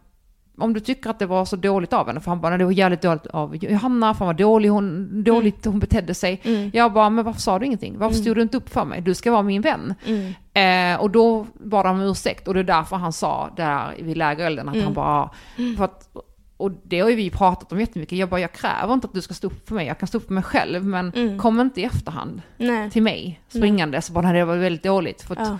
om 0.57 0.73
du 0.73 0.79
tycker 0.79 1.09
att 1.09 1.19
det 1.19 1.25
var 1.25 1.45
så 1.45 1.55
dåligt 1.55 1.93
av 1.93 2.07
henne, 2.07 2.19
för 2.19 2.31
han 2.31 2.41
bara, 2.41 2.49
"Nej, 2.49 2.57
det 2.57 2.65
var 2.65 2.71
jävligt 2.71 3.01
dåligt 3.01 3.27
av 3.27 3.55
Johanna, 3.55 4.13
fan 4.13 4.27
vad 4.27 4.37
dålig 4.37 4.69
hon, 4.69 5.23
dåligt 5.23 5.65
hon 5.65 5.79
betedde 5.79 6.13
sig. 6.13 6.41
mm, 6.43 6.71
Jag 6.73 6.93
bara, 6.93 7.09
men 7.09 7.25
varför 7.25 7.41
sa 7.41 7.59
du 7.59 7.65
ingenting? 7.65 7.97
Varför 7.97 8.15
stod 8.17 8.35
du 8.35 8.41
inte 8.41 8.57
upp 8.57 8.69
för 8.69 8.85
mig? 8.85 9.01
Du 9.01 9.13
ska 9.15 9.31
vara 9.31 9.41
min 9.43 9.61
vän. 9.61 9.93
Eh, 10.57 10.99
och 11.01 11.09
då 11.11 11.45
bad 11.53 11.85
han 11.85 11.95
om 11.95 12.01
ursäkt 12.01 12.47
och 12.47 12.53
det 12.53 12.59
är 12.59 12.63
därför 12.63 12.95
han 12.95 13.13
sa 13.13 13.49
där 13.55 13.95
vid 13.99 14.17
lägerelden 14.17 14.69
att 14.69 14.75
Mm. 14.75 14.85
han 14.85 14.93
bara, 14.93 15.29
för 15.77 15.83
att, 15.85 16.09
och 16.57 16.71
det 16.83 16.99
har 16.99 17.09
ju 17.09 17.15
vi 17.15 17.29
pratat 17.29 17.71
om 17.71 17.79
jättemycket, 17.79 18.17
jag 18.17 18.29
bara, 18.29 18.39
jag 18.41 18.51
kräver 18.51 18.93
inte 18.93 19.07
att 19.07 19.13
du 19.13 19.21
ska 19.21 19.33
stå 19.33 19.47
upp 19.47 19.67
för 19.67 19.75
mig, 19.75 19.87
jag 19.87 19.99
kan 19.99 20.07
stå 20.07 20.17
upp 20.17 20.27
för 20.27 20.33
mig 20.33 20.43
själv, 20.43 20.85
men 20.85 21.11
Mm. 21.15 21.39
kom 21.39 21.59
inte 21.61 21.81
i 21.81 21.83
efterhand 21.83 22.41
nej, 22.57 22.91
till 22.91 23.01
mig 23.03 23.41
springande, 23.47 24.01
så 24.01 24.13
bara, 24.13 24.21
"Nej, 24.21 24.33
det 24.33 24.45
var 24.45 24.55
väldigt 24.57 24.83
dåligt. 24.83 25.21
För 25.21 25.35
att 25.41 25.47
ja, 25.47 25.57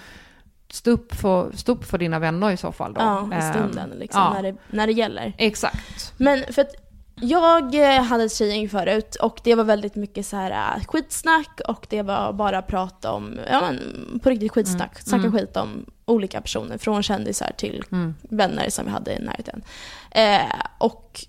stå, 0.70 0.92
upp 0.92 1.16
för, 1.16 1.52
stå 1.56 1.72
upp 1.72 1.86
för 1.86 1.98
dina 1.98 2.20
vänner 2.20 2.52
i 2.52 2.58
så 2.58 2.72
fall 2.72 2.94
då. 2.94 3.02
ja, 3.02 3.30
i 3.32 3.36
Eh, 3.36 3.52
stunden 3.52 3.90
liksom, 3.90 4.22
ja. 4.22 4.34
när, 4.34 4.44
det, 4.44 4.58
när 4.72 4.88
det 4.88 4.94
gäller. 4.94 5.34
Exakt. 5.38 6.14
Men 6.18 6.44
för 6.54 6.62
att 6.62 6.76
Jag 7.22 7.76
eh, 7.76 8.02
hade 8.04 8.24
ett 8.24 8.34
tjejgäng 8.36 8.70
förut 8.70 9.16
och 9.16 9.40
det 9.44 9.56
var 9.56 9.64
väldigt 9.64 9.96
mycket 9.96 10.26
så 10.26 10.36
här 10.36 10.52
eh, 10.78 10.84
skitsnack 10.86 11.60
och 11.68 11.88
det 11.90 12.02
var 12.02 12.34
bara 12.34 12.62
prat 12.62 13.06
om, 13.06 13.40
ja 13.50 13.62
men 13.62 14.20
på 14.24 14.30
riktigt 14.30 14.52
skitsnack. 14.52 14.92
Mm. 14.92 15.04
Snacka 15.06 15.28
Mm. 15.28 15.32
skit 15.32 15.58
om 15.58 15.86
olika 16.06 16.42
personer, 16.42 16.78
från 16.78 17.04
kändisar 17.04 17.52
till 17.58 17.84
Mm. 17.92 18.16
vänner 18.22 18.70
som 18.70 18.86
vi 18.86 18.92
hade 18.92 19.14
i 19.14 19.20
närheten. 19.20 19.64
Eh, 20.12 20.62
och 20.78 21.26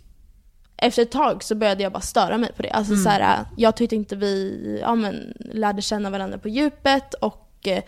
efter 0.76 1.02
ett 1.02 1.10
tag 1.10 1.42
så 1.44 1.54
började 1.54 1.82
jag 1.82 1.92
bara 1.92 2.00
störa 2.00 2.38
mig 2.38 2.52
på 2.56 2.62
det. 2.62 2.70
Alltså 2.70 2.92
Mm. 2.92 3.04
så 3.04 3.10
här, 3.10 3.44
jag 3.56 3.76
tyckte 3.76 3.96
inte 3.96 4.16
vi 4.16 4.78
ja, 4.82 4.94
men, 4.94 5.32
lärde 5.38 5.82
känna 5.82 6.10
varandra 6.10 6.38
på 6.38 6.48
djupet 6.48 7.14
och 7.14 7.48
eh, 7.68 7.82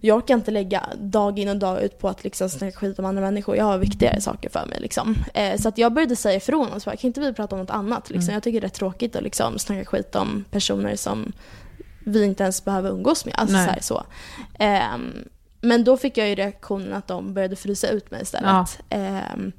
jag 0.00 0.26
kan 0.26 0.38
inte 0.38 0.50
lägga 0.50 0.82
dag 0.96 1.38
in 1.38 1.48
och 1.48 1.56
dag 1.56 1.82
ut 1.82 1.98
på 1.98 2.08
att 2.08 2.24
liksom 2.24 2.48
snacka 2.48 2.78
skit 2.78 2.98
om 2.98 3.04
andra 3.04 3.22
människor. 3.22 3.56
Jag 3.56 3.64
har 3.64 3.78
viktigare 3.78 4.20
saker 4.20 4.50
för 4.50 4.66
mig. 4.66 4.80
Liksom. 4.80 5.16
Eh, 5.34 5.56
så 5.56 5.68
att 5.68 5.78
jag 5.78 5.92
började 5.92 6.16
säga 6.16 6.36
ifrån 6.36 6.72
och 6.72 6.82
så 6.82 6.90
bara, 6.90 6.96
kan 6.96 7.08
inte 7.08 7.20
vi 7.20 7.32
prata 7.32 7.54
om 7.54 7.60
något 7.60 7.70
annat? 7.70 8.10
Liksom? 8.10 8.22
Mm. 8.22 8.34
Jag 8.34 8.42
tycker 8.42 8.60
det 8.60 8.66
är 8.66 8.68
tråkigt 8.68 9.16
att 9.16 9.22
liksom 9.22 9.58
snacka 9.58 9.84
skit 9.84 10.14
om 10.14 10.44
personer 10.50 10.96
som 10.96 11.32
vi 12.04 12.24
inte 12.24 12.42
ens 12.42 12.64
behöver 12.64 12.90
umgås 12.90 13.24
med. 13.24 13.34
Alltså, 13.36 13.56
så 13.56 13.62
Nej. 13.62 13.70
här, 13.70 13.80
så. 13.80 14.04
Ehm, 14.58 15.28
men 15.60 15.84
då 15.84 15.96
fick 15.96 16.18
jag 16.18 16.28
ju 16.28 16.34
reaktionen 16.34 16.92
att 16.92 17.08
de 17.08 17.34
började 17.34 17.56
frysa 17.56 17.88
ut 17.88 18.10
mig 18.10 18.22
istället. 18.22 18.78
Ehm, 18.88 19.52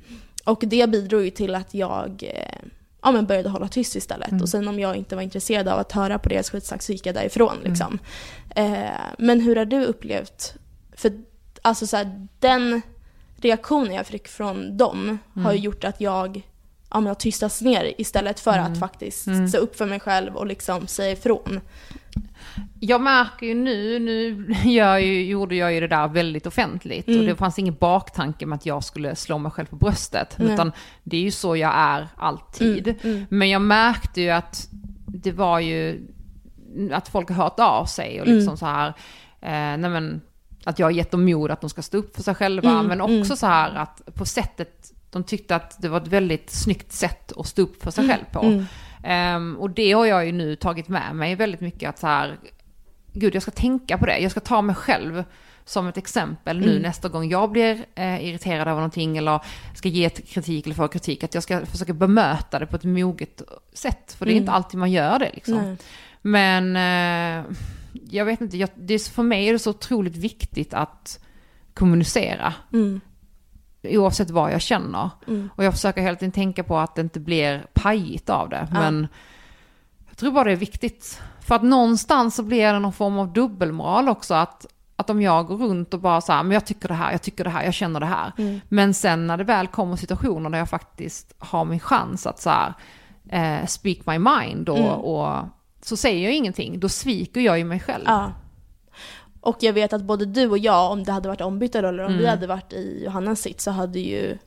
och 0.44 0.64
det 0.68 0.90
bidrog 0.90 1.24
ju 1.24 1.30
till 1.30 1.56
att 1.56 1.74
jag 1.74 2.24
eh, 2.34 2.70
ja, 3.02 3.12
men 3.12 3.26
började 3.26 3.50
hålla 3.50 3.68
tyst 3.68 3.96
istället. 3.96 4.32
Mm. 4.32 4.42
Och 4.42 4.50
sen 4.50 4.68
om 4.68 4.80
jag 4.80 4.96
inte 4.96 5.16
var 5.16 5.24
intresserad 5.24 5.68
av 5.68 5.80
att 5.80 5.92
höra 5.92 6.20
på 6.20 6.30
deras 6.30 6.50
skitsnack 6.50 6.82
så 6.82 6.92
gick 6.92 7.06
jag 7.06 7.16
därifrån. 7.16 7.58
Mm. 7.58 7.70
Liksom. 7.72 8.00
Eh, 8.56 8.90
men 9.18 9.42
hur 9.42 9.56
har 9.56 9.66
du 9.66 9.86
upplevt, 9.86 10.54
för 10.96 11.12
alltså 11.62 11.88
så 11.88 11.98
här, 11.98 12.28
den 12.40 12.82
reaktionen 13.36 13.94
jag 13.94 14.08
fick 14.08 14.28
från 14.28 14.78
dem 14.78 15.18
har 15.36 15.54
ju 15.54 15.60
gjort 15.60 15.84
att 15.84 16.02
jag 16.02 16.42
ja, 16.92 17.00
men 17.00 17.08
har 17.08 17.16
tystats 17.16 17.62
ner 17.62 17.94
istället 18.02 18.40
för 18.40 18.58
att 18.58 18.80
faktiskt 18.80 19.28
Mm. 19.28 19.48
stå 19.48 19.58
upp 19.58 19.76
för 19.78 19.86
mig 19.86 20.00
själv 20.00 20.36
och 20.36 20.46
liksom 20.48 20.88
säga 20.88 21.12
ifrån. 21.12 21.62
Jag 22.80 23.02
märker 23.02 23.46
ju 23.46 23.54
nu, 23.54 24.00
nu 24.00 24.46
gör 24.72 24.98
ju, 24.98 25.26
gjorde 25.26 25.56
jag 25.56 25.74
ju 25.74 25.80
det 25.80 25.88
där 25.88 26.08
väldigt 26.08 26.46
offentligt 26.48 27.08
Mm. 27.08 27.20
och 27.20 27.26
det 27.26 27.36
fanns 27.36 27.60
ingen 27.60 27.76
baktanke 27.80 28.46
med 28.46 28.56
att 28.56 28.66
jag 28.66 28.84
skulle 28.84 29.16
slå 29.16 29.38
mig 29.38 29.52
själv 29.52 29.66
på 29.66 29.76
bröstet. 29.76 30.36
Nej. 30.38 30.54
Utan 30.54 30.72
det 31.04 31.18
är 31.18 31.22
ju 31.22 31.32
så 31.32 31.56
jag 31.58 31.72
är 31.76 32.08
alltid. 32.16 32.88
Mm, 32.88 33.00
mm. 33.04 33.26
Men 33.30 33.50
jag 33.50 33.62
märkte 33.62 34.22
ju 34.22 34.30
att 34.30 34.70
det 35.08 35.32
var 35.32 35.60
ju 35.60 36.08
att 36.92 37.08
folk 37.08 37.30
har 37.30 37.36
hört 37.44 37.60
av 37.60 37.86
sig 37.86 38.22
och 38.22 38.28
Mm. 38.28 38.38
liksom 38.38 38.58
så 38.58 38.66
här, 38.66 38.88
eh, 39.42 39.78
nej 39.78 39.90
men, 39.90 40.22
att 40.64 40.80
jag 40.80 40.86
har 40.86 40.92
gett 40.92 41.12
dem 41.12 41.26
mod 41.26 41.52
att 41.52 41.62
de 41.62 41.70
ska 41.70 41.82
stå 41.82 41.98
upp 41.98 42.16
för 42.16 42.24
sig 42.24 42.36
själva. 42.36 42.70
Mm, 42.70 42.86
men 42.86 43.02
också 43.02 43.14
mm. 43.14 43.26
så 43.26 43.46
här 43.46 43.76
att 43.76 44.02
på 44.16 44.26
sättet, 44.26 44.92
de 45.12 45.24
tyckte 45.24 45.56
att 45.56 45.82
det 45.82 45.90
var 45.90 46.02
ett 46.02 46.08
väldigt 46.08 46.50
snyggt 46.50 46.92
sätt 46.92 47.32
att 47.38 47.48
stå 47.48 47.62
upp 47.62 47.84
för 47.84 47.92
sig 47.92 48.10
själv 48.10 48.24
på. 48.32 48.64
Ehm, 49.08 49.58
och 49.60 49.70
det 49.70 49.92
har 49.92 50.06
jag 50.06 50.26
ju 50.26 50.32
nu 50.32 50.56
tagit 50.56 50.88
med 50.88 51.16
mig 51.16 51.36
väldigt 51.36 51.62
mycket 51.62 51.90
att 51.90 52.00
så 52.00 52.08
här, 52.08 52.38
gud 53.14 53.36
jag 53.36 53.42
ska 53.42 53.52
tänka 53.52 53.98
på 53.98 54.06
det, 54.06 54.18
jag 54.20 54.32
ska 54.32 54.40
ta 54.40 54.62
mig 54.62 54.76
själv 54.76 55.24
som 55.66 55.88
ett 55.88 55.98
exempel 55.98 56.60
nu 56.60 56.70
Mm. 56.70 56.82
nästa 56.82 57.10
gång 57.10 57.30
jag 57.30 57.52
blir 57.52 57.86
eh, 57.96 58.26
irriterad 58.26 58.62
över 58.68 58.76
någonting 58.76 59.18
eller 59.18 59.40
ska 59.76 59.90
ge 59.90 60.10
kritik 60.10 60.66
eller 60.66 60.76
få 60.76 60.88
kritik, 60.88 61.24
att 61.24 61.34
jag 61.34 61.44
ska 61.44 61.66
försöka 61.66 61.94
bemöta 61.94 62.60
det 62.60 62.66
på 62.66 62.76
ett 62.76 62.84
moget 62.84 63.42
sätt. 63.74 64.14
För 64.18 64.26
det 64.26 64.32
är 64.32 64.34
Mm. 64.34 64.42
inte 64.44 64.52
alltid 64.52 64.80
man 64.80 64.92
gör 64.92 65.20
det 65.20 65.32
liksom. 65.34 65.56
Nej. 65.56 65.78
Men 66.22 66.76
eh, 66.76 67.46
jag 68.10 68.26
vet 68.26 68.42
inte, 68.42 68.58
jag, 68.58 68.70
det 68.76 68.94
är, 68.94 69.12
för 69.12 69.24
mig 69.24 69.48
är 69.50 69.54
det 69.54 69.60
så 69.60 69.70
otroligt 69.70 70.16
viktigt 70.18 70.74
att 70.74 71.20
kommunicera. 71.74 72.54
Mm. 72.74 73.02
Oavsett 73.90 74.30
vad 74.30 74.54
jag 74.54 74.62
känner. 74.62 75.10
Mm. 75.28 75.50
Och 75.56 75.64
jag 75.64 75.74
försöker 75.74 76.02
hela 76.02 76.16
tiden 76.16 76.32
tänka 76.32 76.64
på 76.64 76.78
att 76.78 76.96
det 76.96 77.02
inte 77.02 77.20
blir 77.20 77.66
pajigt 77.74 78.30
av 78.30 78.50
det. 78.50 78.68
Ja. 78.74 78.80
Men 78.80 79.08
jag 80.08 80.18
tror 80.18 80.32
bara 80.32 80.44
det 80.44 80.52
är 80.52 80.56
viktigt. 80.56 81.22
För 81.40 81.56
att 81.56 81.64
någonstans 81.64 82.36
så 82.36 82.44
blir 82.44 82.74
det 82.74 82.80
någon 82.80 82.94
form 82.94 83.20
av 83.20 83.34
dubbelmoral 83.34 84.10
också. 84.10 84.34
Att, 84.34 84.66
att 84.96 85.10
om 85.10 85.22
jag 85.22 85.48
går 85.48 85.58
runt 85.58 85.94
och 85.94 86.00
bara 86.00 86.22
så 86.22 86.34
här, 86.34 86.44
men 86.44 86.52
jag 86.52 86.66
tycker 86.66 86.88
det 86.88 86.94
här, 86.94 87.12
jag 87.12 87.22
tycker 87.22 87.44
det 87.44 87.50
här, 87.50 87.64
jag 87.64 87.74
känner 87.74 88.00
det 88.00 88.06
här. 88.06 88.32
Mm. 88.38 88.62
Men 88.70 88.94
sen 88.94 89.28
när 89.28 89.38
det 89.38 89.44
väl 89.44 89.68
kommer 89.68 89.96
situationer 89.96 90.50
där 90.50 90.58
jag 90.58 90.70
faktiskt 90.70 91.34
har 91.40 91.66
min 91.66 91.80
chans 91.80 92.28
att 92.28 92.40
så 92.42 92.50
här, 92.50 92.74
eh, 93.30 93.66
speak 93.66 93.98
my 94.06 94.20
mind 94.20 94.70
och, 94.70 94.78
Mm. 94.78 94.92
och 94.92 95.46
så 95.82 95.98
säger 95.98 96.24
jag 96.24 96.34
ingenting. 96.34 96.80
Då 96.80 96.90
sviker 96.90 97.42
jag 97.42 97.58
ju 97.58 97.64
mig 97.64 97.80
själv. 97.80 98.04
Ja. 98.06 98.32
Och 99.48 99.58
jag 99.60 99.74
vet 99.74 99.94
att 99.94 100.02
både 100.02 100.26
du 100.26 100.50
och 100.50 100.58
jag, 100.58 100.92
om 100.92 101.04
det 101.04 101.12
hade 101.12 101.28
varit 101.28 101.42
ombytta 101.42 101.82
roller, 101.82 102.04
om 102.04 102.12
vi 102.14 102.18
Mm. 102.20 102.30
hade 102.30 102.48
varit 102.48 102.74
i 102.74 103.04
Johannas 103.06 103.42
sitt 103.42 103.62
så 103.62 103.72
hade 103.72 104.00
ju 104.00 104.38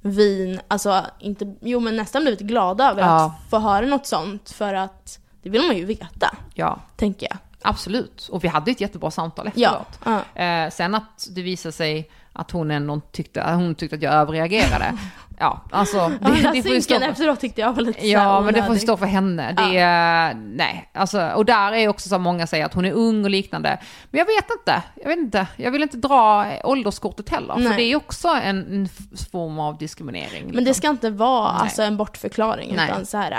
vi, 0.00 0.58
alltså 0.68 1.04
inte, 1.20 1.54
jo 1.60 1.80
men 1.80 1.96
nästan 1.96 2.22
blivit 2.22 2.40
glada 2.40 2.90
över 2.90 3.02
Ja. 3.02 3.24
att 3.26 3.50
få 3.50 3.58
höra 3.58 3.86
något 3.86 4.06
sånt 4.06 4.50
för 4.50 4.74
att 4.74 5.18
det 5.42 5.50
vill 5.50 5.62
man 5.66 5.76
ju 5.76 5.84
veta, 5.84 6.36
Ja, 6.54 6.80
tänker 6.96 7.26
jag. 7.30 7.36
absolut. 7.62 8.28
Och 8.32 8.44
vi 8.44 8.48
hade 8.48 8.70
ett 8.70 8.80
jättebra 8.80 9.10
samtal 9.10 9.46
efteråt. 9.46 10.00
ja. 10.34 10.42
Eh, 10.42 10.70
sen 10.70 10.94
att 10.94 11.28
det 11.30 11.42
visade 11.42 11.72
sig 11.72 12.10
att 12.34 12.50
hon 12.50 12.70
ändå 12.70 13.00
tyckte, 13.12 13.42
hon 13.42 13.74
tyckte 13.74 13.96
att 13.96 14.02
jag 14.02 14.14
överreagerade. 14.14 14.92
Ja, 15.38 15.64
alltså 15.70 15.96
Ja, 15.96 16.08
det, 16.08 16.18
den 16.24 16.34
här 16.34 16.52
det 16.52 16.62
får 16.62 16.72
ju 16.72 16.82
stå 16.82 17.00
för, 17.00 17.08
efteråt 17.08 17.40
tyckte 17.40 17.60
jag 17.60 17.72
var 17.72 17.82
lite 17.82 18.06
Ja, 18.08 18.40
men 18.40 18.54
det 18.54 18.62
får 18.62 18.74
stå 18.74 18.96
för 18.96 19.06
henne. 19.06 19.52
Det 19.52 19.78
är, 19.78 20.34
nej, 20.34 20.90
alltså, 20.94 21.28
och 21.28 21.44
där 21.44 21.72
är 21.72 21.88
också 21.88 22.08
så 22.08 22.18
många 22.18 22.46
säger 22.46 22.64
att 22.64 22.74
hon 22.74 22.84
är 22.84 22.92
ung 22.92 23.24
och 23.24 23.30
liknande. 23.30 23.78
Men 24.10 24.18
jag 24.18 24.26
vet 24.26 24.50
inte, 24.58 24.82
jag 25.02 25.08
vet 25.08 25.18
inte, 25.18 25.46
jag 25.56 25.70
vill 25.70 25.82
inte 25.82 25.96
dra 25.96 26.46
ålderskortet 26.64 27.28
heller. 27.28 27.54
För 27.54 27.60
Nej. 27.60 27.76
det 27.76 27.82
är 27.82 27.96
också 27.96 28.28
en, 28.28 28.58
en 28.74 28.88
form 29.32 29.58
av 29.58 29.78
diskriminering. 29.78 30.44
Men 30.44 30.54
det 30.54 30.60
liksom. 30.60 30.74
ska 30.74 30.88
inte 30.88 31.10
vara 31.10 31.52
Nej. 31.52 31.60
alltså, 31.62 31.82
en 31.82 31.96
bortförklaring 31.96 32.72
Nej. 32.76 32.90
utan 32.90 33.06
så 33.06 33.18
här. 33.18 33.30
äh, 33.32 33.38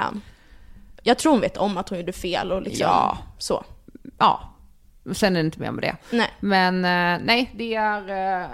Jag 1.04 1.18
tror 1.18 1.32
hon 1.32 1.42
vet 1.42 1.58
om 1.58 1.78
att 1.78 1.90
hon 1.90 2.00
gjorde 2.00 2.14
fel 2.14 2.52
och 2.52 2.62
liksom 2.62 2.88
Ja. 2.88 3.18
så. 3.38 3.64
Ja, 4.18 4.50
sen 5.14 5.36
är 5.36 5.40
det 5.40 5.46
inte 5.46 5.60
mer 5.60 5.72
med 5.72 5.84
det. 5.84 5.96
Nej. 6.18 6.30
Men 6.40 6.76
eh, 6.86 7.26
nej, 7.26 7.52
det 7.56 7.76
är, 7.76 8.10
eh, 8.42 8.48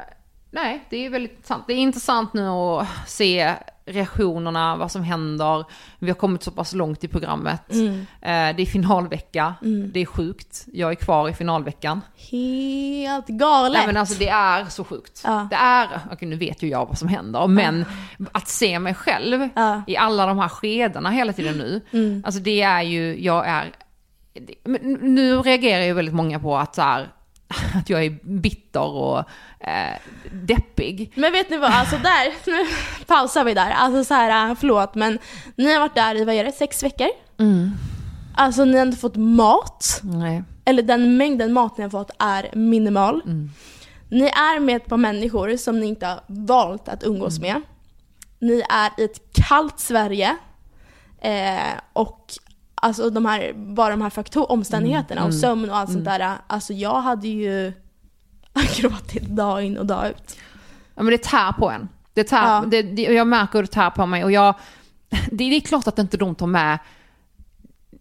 nej, 0.51 0.85
det 0.89 1.05
är 1.05 1.09
väldigt 1.09 1.31
intressant. 1.31 1.63
Det 1.67 1.73
är 1.73 1.77
intressant 1.77 2.33
nu 2.33 2.47
att 2.47 2.87
se 3.07 3.55
reaktionerna, 3.85 4.75
vad 4.75 4.91
som 4.91 5.03
händer. 5.03 5.65
Vi 5.99 6.07
har 6.09 6.15
kommit 6.15 6.43
så 6.43 6.51
pass 6.51 6.73
långt 6.73 7.03
i 7.03 7.07
programmet. 7.07 7.71
Mm. 7.71 7.89
Eh, 8.21 8.55
det 8.55 8.61
är 8.61 8.65
finalvecka. 8.65 9.53
Det 9.93 9.99
är 9.99 10.05
sjukt. 10.05 10.65
Jag 10.73 10.91
är 10.91 10.95
kvar 10.95 11.29
i 11.29 11.33
finalveckan. 11.33 12.01
Helt 12.31 13.27
galet. 13.27 13.77
Nej 13.77 13.87
men 13.87 13.97
alltså 13.97 14.19
det 14.19 14.29
är 14.29 14.65
så 14.65 14.83
sjukt. 14.83 15.21
Ja. 15.25 15.47
Det 15.49 15.55
är, 15.55 15.87
okej 16.11 16.27
nu 16.27 16.35
vet 16.35 16.63
ju 16.63 16.67
jag 16.67 16.85
vad 16.85 16.97
som 16.97 17.07
händer, 17.07 17.47
men 17.47 17.85
att 18.31 18.47
se 18.47 18.79
mig 18.79 18.93
själv 18.93 19.49
Ja. 19.55 19.81
i 19.87 19.97
alla 19.97 20.25
de 20.25 20.39
här 20.39 20.49
skedena 20.49 21.09
hela 21.09 21.33
tiden 21.33 21.57
nu, 21.57 21.81
Mm. 21.91 22.23
alltså 22.25 22.41
det 22.41 22.61
är 22.61 22.81
ju, 22.81 23.23
jag 23.23 23.47
är, 23.47 23.71
nu 25.01 25.37
reagerar 25.37 25.83
ju 25.83 25.93
väldigt 25.93 26.15
många 26.15 26.39
på 26.39 26.57
att 26.57 26.75
så 26.75 26.81
här, 26.81 27.09
att 27.75 27.89
jag 27.89 28.05
är 28.05 28.17
bitter 28.23 28.83
och 28.87 29.19
eh, 29.59 29.95
deppig. 30.31 31.11
Men 31.15 31.31
vet 31.31 31.49
ni 31.49 31.57
vad, 31.57 31.71
alltså 31.71 31.97
där, 31.97 32.51
nu 32.51 32.67
pausar 33.07 33.43
vi 33.43 33.53
där. 33.53 33.69
Alltså 33.71 34.03
så 34.03 34.13
här, 34.13 34.49
äh, 34.49 34.55
förlåt 34.55 34.95
men 34.95 35.19
ni 35.55 35.73
har 35.73 35.79
varit 35.79 35.95
där 35.95 36.15
i, 36.21 36.25
vad 36.25 36.35
är 36.35 36.43
det, 36.43 36.51
sex 36.51 36.83
veckor? 36.83 37.07
Alltså 38.35 38.65
ni 38.65 38.77
har 38.77 38.85
inte 38.85 38.97
fått 38.97 39.15
mat. 39.15 39.99
Nej. 40.03 40.43
Eller 40.65 40.83
den 40.83 41.17
mängden 41.17 41.53
mat 41.53 41.77
ni 41.77 41.83
har 41.83 41.91
fått 41.91 42.11
är 42.19 42.49
minimal. 42.55 43.21
Mm. 43.25 43.49
Ni 44.09 44.25
är 44.25 44.59
med 44.59 44.75
ett 44.75 44.85
par 44.85 44.97
människor 44.97 45.57
som 45.57 45.79
ni 45.79 45.85
inte 45.87 46.05
har 46.05 46.19
valt 46.27 46.87
att 46.89 47.03
umgås 47.03 47.37
Mm. 47.37 47.53
med. 47.53 47.61
Ni 48.49 48.63
är 48.69 48.91
i 48.97 49.03
ett 49.03 49.33
kallt 49.33 49.79
Sverige. 49.79 50.35
Eh, 51.21 51.73
och 51.93 52.33
alltså 52.81 53.09
de 53.09 53.25
här, 53.25 53.53
bara 53.53 53.89
de 53.89 54.01
här 54.01 54.09
faktor, 54.09 54.51
omständigheterna 54.51 55.21
och 55.21 55.27
Mm. 55.29 55.39
sömn 55.39 55.69
och 55.69 55.77
allt 55.77 55.91
sånt 55.91 56.05
där. 56.05 56.33
Alltså 56.47 56.73
jag 56.73 57.01
hade 57.01 57.27
ju 57.27 57.73
gråtit 58.77 59.23
dag 59.27 59.63
in 59.63 59.77
och 59.77 59.85
dag 59.85 60.09
ut. 60.09 60.37
Ja 60.95 61.03
men 61.03 61.11
det 61.11 61.23
tär 61.23 61.51
på 61.51 61.69
en. 61.71 61.89
Det 62.13 62.23
tär, 62.23 62.37
Ja. 62.45 62.63
det, 62.67 62.81
det, 62.81 63.01
jag 63.01 63.27
märker 63.27 63.53
hur 63.53 63.61
det 63.63 63.67
tär 63.71 63.89
på 63.89 64.05
mig 64.05 64.23
och 64.23 64.31
jag, 64.31 64.55
det, 65.09 65.49
det 65.49 65.55
är 65.55 65.59
klart 65.61 65.87
att 65.87 65.99
inte 65.99 66.17
de 66.17 66.35
tar 66.35 66.47
med 66.47 66.79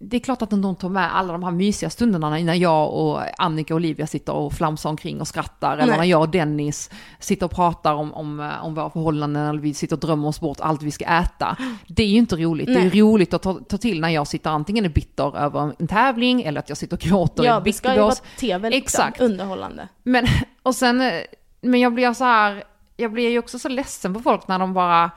det 0.02 0.16
är 0.16 0.20
klart 0.20 0.42
att 0.42 0.50
de 0.50 0.76
tar 0.76 0.88
med 0.88 1.16
alla 1.16 1.32
de 1.32 1.42
här 1.42 1.50
mysiga 1.50 1.90
stunderna 1.90 2.30
när 2.30 2.54
jag 2.54 2.92
och 2.94 3.20
Annika 3.38 3.74
och 3.74 3.76
Olivia 3.76 4.06
sitter 4.06 4.32
och 4.32 4.52
flamsar 4.52 4.90
omkring 4.90 5.20
och 5.20 5.28
skrattar. 5.28 5.72
Eller 5.78 5.86
Nej. 5.86 5.98
när 5.98 6.04
jag 6.04 6.20
och 6.20 6.28
Dennis 6.28 6.90
sitter 7.18 7.46
och 7.46 7.52
pratar 7.52 7.94
om, 7.94 8.14
om, 8.14 8.40
eh, 8.40 8.64
om 8.64 8.74
våra 8.74 8.90
förhållanden 8.90 9.46
eller 9.46 9.60
vi 9.60 9.74
sitter 9.74 9.96
och 9.96 10.00
drömmer 10.00 10.28
oss 10.28 10.40
bort 10.40 10.60
allt 10.60 10.82
vi 10.82 10.90
ska 10.90 11.04
äta. 11.04 11.56
Det 11.86 12.02
är 12.02 12.06
ju 12.06 12.16
inte 12.16 12.36
roligt. 12.36 12.66
Det 12.66 12.72
är 12.72 12.80
Nej. 12.80 13.00
roligt 13.00 13.34
att 13.34 13.42
ta, 13.42 13.54
ta 13.54 13.78
till 13.78 14.00
när 14.00 14.08
jag 14.08 14.26
sitter 14.26 14.50
antingen 14.50 14.84
är 14.84 14.88
bitter 14.88 15.38
över 15.38 15.72
en 15.78 15.86
tävling 15.86 16.42
eller 16.42 16.60
att 16.60 16.68
jag 16.68 16.78
sitter 16.78 16.96
och 16.96 17.00
gråter 17.00 17.44
Ja, 17.44 17.60
i 17.60 17.62
det 17.64 17.72
ska 17.72 17.94
ju 17.94 18.00
vara 18.00 18.14
tv 18.38 18.70
liksom, 18.70 18.84
Exakt. 18.84 19.20
underhållande. 19.20 19.88
Men, 20.02 20.26
och 20.62 20.74
sen, 20.74 21.00
eh, 21.00 21.12
men 21.60 21.80
jag 21.80 21.94
blir 21.94 22.12
så 22.12 22.24
här, 22.24 22.64
jag 22.96 23.12
blir 23.12 23.30
ju 23.30 23.38
också 23.38 23.58
så 23.58 23.68
ledsen 23.68 24.14
på 24.14 24.20
folk 24.20 24.48
när 24.48 24.58
de 24.58 24.74
bara, 24.74 25.10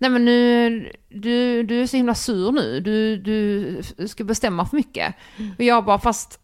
nej 0.00 0.10
men 0.10 0.24
nu, 0.24 0.92
du, 1.08 1.62
du 1.62 1.82
är 1.82 1.86
så 1.86 1.96
himla 1.96 2.14
sur 2.14 2.52
nu, 2.52 2.80
du, 2.80 3.16
du 3.16 4.08
ska 4.08 4.24
bestämma 4.24 4.66
för 4.66 4.76
mycket. 4.76 5.14
Och 5.58 5.64
jag 5.64 5.84
bara, 5.84 5.98
fast 5.98 6.40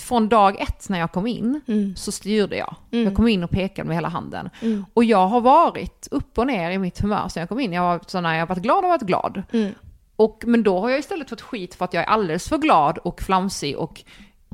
från 0.00 0.28
dag 0.28 0.60
ett 0.60 0.88
när 0.88 0.98
jag 0.98 1.12
kom 1.12 1.26
in 1.26 1.60
Mm. 1.68 1.96
så 1.96 2.12
styrde 2.12 2.56
jag. 2.56 2.74
Mm. 2.90 3.04
Jag 3.04 3.14
kom 3.14 3.28
in 3.28 3.44
och 3.44 3.50
pekade 3.50 3.88
med 3.88 3.96
hela 3.96 4.08
handen. 4.08 4.50
Mm. 4.62 4.84
Och 4.94 5.04
jag 5.04 5.26
har 5.28 5.40
varit 5.40 6.08
upp 6.10 6.38
och 6.38 6.46
ner 6.46 6.70
i 6.70 6.78
mitt 6.78 6.98
humör 7.00 7.28
sen 7.28 7.40
jag 7.40 7.48
kom 7.48 7.60
in. 7.60 7.72
Jag 7.72 7.82
har, 7.82 8.00
så 8.06 8.20
när 8.20 8.34
jag 8.34 8.40
har 8.40 8.46
varit 8.46 8.62
glad 8.62 8.76
har 8.76 8.82
jag 8.82 8.98
varit 8.98 9.02
glad. 9.06 9.42
Mm. 9.52 9.72
och, 10.16 10.42
men 10.46 10.62
då 10.62 10.80
har 10.80 10.90
jag 10.90 10.98
istället 10.98 11.28
fått 11.30 11.40
skit 11.40 11.74
för 11.74 11.84
att 11.84 11.94
jag 11.94 12.02
är 12.02 12.08
alldeles 12.08 12.48
för 12.48 12.58
glad 12.58 12.98
och 12.98 13.20
flamsig 13.22 13.76
och 13.78 14.02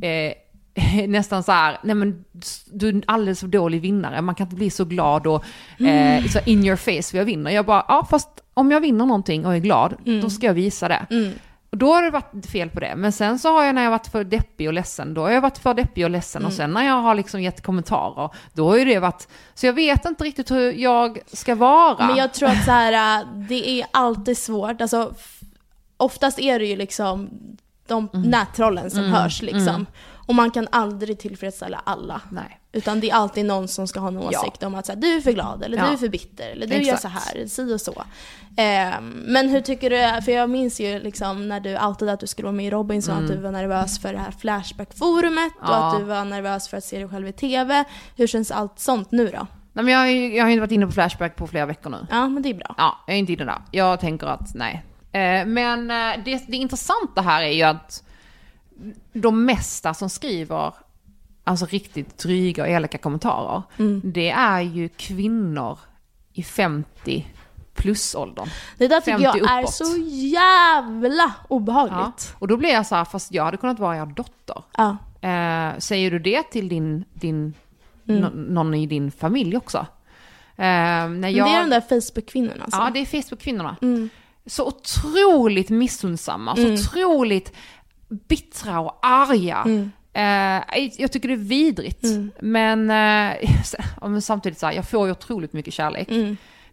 eh, 0.05 0.33
nästan 1.09 1.43
så 1.43 1.53
här, 1.53 1.79
nej 1.83 1.95
men 1.95 2.25
du 2.67 2.89
är 2.89 2.93
en 2.93 3.03
alldeles 3.07 3.41
för 3.41 3.47
dålig 3.47 3.81
vinnare, 3.81 4.21
man 4.23 4.35
kan 4.35 4.47
inte 4.47 4.57
bli 4.57 4.71
så 4.71 4.85
glad 4.85 5.27
och 5.27 5.45
eh, 5.81 6.25
så 6.27 6.39
in 6.47 6.65
your 6.65 6.77
face 6.77 7.11
för 7.11 7.19
jag 7.19 7.25
vinner. 7.25 7.51
Jag 7.51 7.67
bara, 7.67 7.85
ja 7.89 8.07
fast 8.11 8.29
om 8.55 8.71
jag 8.71 8.81
vinner 8.81 9.07
någonting 9.07 9.47
och 9.47 9.55
är 9.55 9.59
glad, 9.59 9.95
då 10.23 10.31
ska 10.31 10.47
jag 10.47 10.55
visa 10.55 10.89
det. 10.89 11.07
Och 11.71 11.79
då 11.79 11.93
har 11.93 12.03
det 12.03 12.11
varit 12.11 12.47
fel 12.53 12.69
på 12.71 12.81
det. 12.81 12.95
Men 12.97 13.13
sen 13.13 13.39
så 13.39 13.49
har 13.57 13.65
jag 13.65 13.75
när 13.75 13.83
jag 13.83 13.91
varit 13.91 14.07
för 14.07 14.25
deppig 14.25 14.67
och 14.69 14.73
ledsen, 14.75 15.15
då 15.15 15.21
har 15.21 15.31
jag 15.31 15.41
varit 15.41 15.59
för 15.59 15.75
deppig 15.75 16.05
och 16.05 16.11
ledsen. 16.11 16.45
Och 16.45 16.53
sen 16.53 16.71
när 16.71 16.87
jag 16.87 16.95
har 17.03 17.15
liksom 17.15 17.43
gett 17.43 17.63
kommentarer, 17.63 18.31
då 18.53 18.69
har 18.69 18.77
ju 18.77 18.85
det 18.85 18.99
varit... 18.99 19.29
Så 19.55 19.67
jag 19.67 19.73
vet 19.73 20.05
inte 20.05 20.25
riktigt 20.25 20.51
hur 20.51 20.73
jag 20.73 21.19
ska 21.33 21.55
vara. 21.55 22.07
Men 22.07 22.17
jag 22.17 22.35
tror 22.35 22.49
att 22.49 22.65
så 22.65 22.71
här, 22.71 23.21
äh, 23.21 23.27
det 23.49 23.69
är 23.81 23.87
alltid 23.91 24.39
svårt. 24.39 24.81
Alltså, 24.81 25.15
oftast 25.97 26.39
är 26.39 26.59
det 26.59 26.67
ju 26.67 26.77
liksom 26.77 27.29
de 27.87 28.09
Mm. 28.15 28.31
nättrollen 28.31 28.91
som 28.91 29.05
hörs 29.05 29.43
liksom. 29.43 29.87
Och 30.27 30.35
man 30.35 30.51
kan 30.51 30.69
aldrig 30.73 31.19
tillfredsställa 31.19 31.81
alla. 31.85 32.21
Nej. 32.31 32.61
Utan 32.73 33.01
det 33.01 33.11
är 33.11 33.15
alltid 33.15 33.45
någon 33.45 33.69
som 33.69 33.87
ska 33.89 34.01
ha 34.01 34.09
en 34.09 34.15
Ja. 34.31 34.41
åsikt 34.41 34.63
om 34.63 34.75
att 34.75 34.87
så 34.87 34.93
här, 34.93 35.01
du 35.01 35.17
är 35.17 35.21
för 35.21 35.33
glad, 35.33 35.63
eller 35.63 35.79
Ja. 35.79 35.87
du 35.87 35.93
är 35.93 35.97
för 35.97 36.09
bitter, 36.09 36.49
eller 36.51 36.67
du 36.67 36.75
gör 36.75 36.81
Exakt. 36.95 37.03
så 37.03 37.09
här, 37.09 37.47
si 37.47 37.75
och 37.75 37.81
så. 37.81 38.05
Ehm, 38.57 39.11
men 39.27 39.49
hur 39.49 39.61
tycker 39.61 39.91
du, 39.91 40.23
för 40.23 40.33
jag 40.33 40.51
minns 40.51 40.81
ju 40.81 40.99
liksom 40.99 41.49
när 41.49 41.61
du 41.61 41.79
outade 41.79 42.13
att 42.13 42.21
du 42.21 42.27
skulle 42.27 42.47
vara 42.47 42.53
med 42.57 42.67
i 42.67 42.71
Robinson, 42.71 43.23
att 43.25 43.29
du 43.29 43.37
var 43.37 43.51
nervös 43.53 43.99
för 44.01 44.13
det 44.13 44.19
här 44.19 44.31
Flashback-forumet 44.31 45.53
och 45.61 45.69
Mm. 45.69 45.79
Ja. 45.81 45.93
att 45.93 45.99
du 45.99 46.05
var 46.05 46.25
nervös 46.25 46.69
för 46.69 46.77
att 46.77 46.85
se 46.85 46.99
dig 46.99 47.09
själv 47.09 47.29
i 47.29 47.33
TV. 47.33 47.85
Hur 48.17 48.27
känns 48.27 48.51
allt 48.51 48.79
sånt 48.79 49.13
nu 49.13 49.27
då? 49.29 49.47
Nej 49.73 49.85
men 49.85 49.89
jag, 49.89 49.99
har 50.01 50.07
ju- 50.07 50.37
jag 50.37 50.45
har 50.45 50.49
ju 50.49 50.53
inte 50.55 50.61
varit 50.61 50.73
inne 50.73 50.87
på 50.87 50.93
Flashback 50.93 51.37
på 51.37 51.47
flera 51.47 51.67
veckor 51.67 51.91
nu. 51.91 52.07
Ja, 52.11 52.29
men 52.29 52.43
det 52.43 52.49
är 52.51 52.55
bra. 52.55 52.75
Ja, 52.79 52.99
jag 53.07 53.15
är 53.15 53.19
inte 53.19 53.33
inne 53.33 53.45
där. 53.45 53.59
Jag 53.71 54.01
tänker 54.01 54.27
att 54.27 54.55
nej. 54.55 54.85
Eh, 55.13 55.47
men 55.47 55.91
eh, 55.91 56.25
det, 56.25 56.43
det 56.49 56.57
intressanta 56.57 57.21
här 57.23 57.43
är 57.43 57.53
ju 57.53 57.63
att 57.63 58.04
de 59.13 59.45
mesta 59.45 59.95
som 59.95 60.11
skriver 60.11 60.75
alltså 61.45 61.67
riktigt 61.67 62.19
dryga 62.19 62.63
och 62.63 62.69
elaka 62.69 62.99
kommentarer, 62.99 63.63
det 64.05 64.31
är 64.31 64.61
ju 64.61 64.89
kvinnor 64.89 65.79
i 66.33 66.43
50 66.43 67.27
plus-åldern. 67.75 68.49
Det 68.79 68.89
där 68.89 69.01
tycker 69.01 69.19
50 69.19 69.25
jag 69.39 69.51
är 69.51 69.63
uppåt. 69.63 69.75
så 69.75 69.97
jävla 70.09 71.23
Ja. 71.25 71.33
obehagligt. 71.49 72.35
Och 72.39 72.49
då 72.49 72.57
blir 72.57 72.71
jag 72.71 72.87
så 72.87 72.95
här, 72.95 73.05
fast 73.05 73.33
jag 73.33 73.45
hade 73.45 73.57
kunnat 73.57 73.79
vara 73.79 73.97
er 73.97 74.07
dotter. 74.07 74.63
Ja. 74.77 74.97
Eh, 75.29 75.79
säger 75.79 76.11
du 76.11 76.19
det 76.19 76.43
till 76.43 76.69
din, 76.69 77.05
din 77.15 77.55
nå- 78.05 78.31
någon 78.35 78.75
i 78.75 78.87
din 78.87 79.11
familj 79.11 79.57
också? 79.57 79.79
Eh, 80.57 80.65
när 81.09 81.29
jag, 81.29 81.47
det 81.49 81.53
är 81.53 81.61
de 81.61 81.71
där 81.71 81.81
Facebook-kvinnorna 81.81 82.65
alltså. 82.65 82.81
Ja, 82.81 82.91
det 82.95 83.01
är 83.01 83.07
Facebook-kvinnorna. 83.07 83.77
Så 84.47 84.67
otroligt 84.67 85.71
missunnsamma, 85.71 86.57
så 86.57 86.73
otroligt 86.75 87.53
bittra 88.29 88.81
och 88.81 88.99
arga. 89.03 89.65
Eh, 90.13 90.91
jag 90.97 91.13
tycker 91.13 91.29
det 91.29 91.35
är 91.35 91.37
vidrigt. 91.37 92.05
Men, 92.41 92.91
eh, 92.91 93.51
men 94.03 94.23
samtidigt 94.23 94.59
så 94.59 94.67
här, 94.67 94.73
jag 94.73 94.89
får 94.89 95.07
ju 95.07 95.13
otroligt 95.13 95.53
mycket 95.53 95.75
kärlek. 95.75 96.09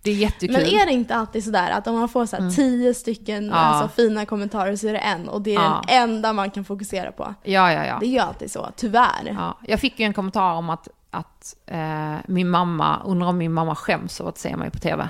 Det 0.03 0.11
är 0.11 0.15
jättekul. 0.15 0.57
Men 0.57 0.65
är 0.65 0.85
det 0.85 0.91
inte 0.91 1.15
alltid 1.15 1.43
sådär 1.43 1.69
att 1.71 1.87
om 1.87 1.95
man 1.99 2.09
får 2.09 2.25
så 2.25 2.35
här 2.41 2.49
tio 2.51 2.93
stycken 2.93 3.45
Ja. 3.47 3.53
alltså, 3.53 3.95
fina 3.95 4.25
kommentarer 4.25 4.75
så 4.75 4.87
är 4.87 4.93
det 4.93 4.99
en 4.99 5.29
och 5.29 5.41
det 5.41 5.51
är 5.51 5.61
Ja. 5.61 5.83
den 5.87 5.97
enda 6.09 6.33
man 6.33 6.51
kan 6.51 6.65
fokusera 6.65 7.11
på. 7.11 7.33
Ja, 7.43 7.71
ja, 7.71 7.85
ja. 7.85 7.97
Det 7.99 8.05
är 8.05 8.09
ju 8.09 8.19
alltid 8.19 8.51
så, 8.51 8.69
tyvärr. 8.75 9.35
ja. 9.37 9.57
Jag 9.67 9.79
fick 9.79 9.99
ju 9.99 10.05
en 10.05 10.13
kommentar 10.13 10.53
om 10.53 10.69
att, 10.69 10.87
att 11.11 11.55
eh, 11.65 12.15
min 12.27 12.49
mamma, 12.49 13.01
undrar 13.05 13.27
om 13.27 13.37
min 13.37 13.53
mamma 13.53 13.75
skäms 13.75 14.21
av 14.21 14.27
att 14.27 14.37
se 14.37 14.55
mig 14.55 14.71
på 14.71 14.79
tv. 14.79 15.09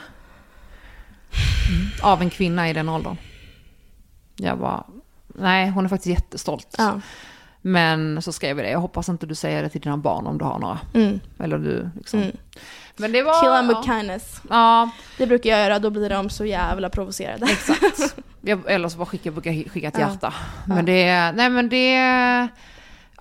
Av 2.03 2.21
en 2.21 2.29
kvinna 2.29 2.69
i 2.69 2.73
den 2.73 2.89
åldern. 2.89 3.17
Jag 4.35 4.59
bara, 4.59 4.83
nej 5.41 5.69
hon 5.69 5.86
är 5.86 5.89
faktiskt 5.89 6.19
jättestolt. 6.19 6.75
Ja. 6.77 7.01
Men 7.61 8.22
så 8.22 8.31
skrev 8.31 8.57
jag 8.57 8.66
det, 8.68 8.72
jag 8.72 8.79
hoppas 8.79 9.09
inte 9.09 9.25
du 9.25 9.35
säger 9.35 9.63
det 9.63 9.70
till 9.70 9.81
dina 9.81 9.98
barn 9.98 10.27
om 10.27 10.37
du 10.37 10.46
har 10.46 10.59
några. 10.59 10.79
Mm. 10.94 11.20
Eller 11.39 11.57
du 11.57 11.89
liksom. 11.98 12.20
Mm. 12.22 12.35
Men 12.98 13.11
det 13.11 13.24
var... 13.24 13.42
Kill 13.42 13.50
them 13.51 13.68
with 13.68 13.89
ja. 13.89 13.94
kindness. 13.98 14.42
ja, 14.50 14.89
Det 15.18 15.27
brukar 15.27 15.50
jag 15.50 15.59
göra, 15.59 15.79
då 15.79 15.89
blir 15.89 16.09
de 16.09 16.29
så 16.29 16.46
jävla 16.46 16.89
provocerade. 16.89 17.46
exakt. 17.46 18.16
jag, 18.42 18.72
eller 18.72 18.89
så 18.89 18.98
bara 18.98 19.05
skicka, 19.05 19.27
jag 19.27 19.33
brukar 19.33 19.70
skicka 19.70 19.87
ett 19.87 19.94
Ja. 19.98 20.09
hjärta. 20.09 20.33
Men 20.66 20.85
det, 20.85 21.31
nej 21.31 21.50
men 21.50 21.70
det... 21.70 22.48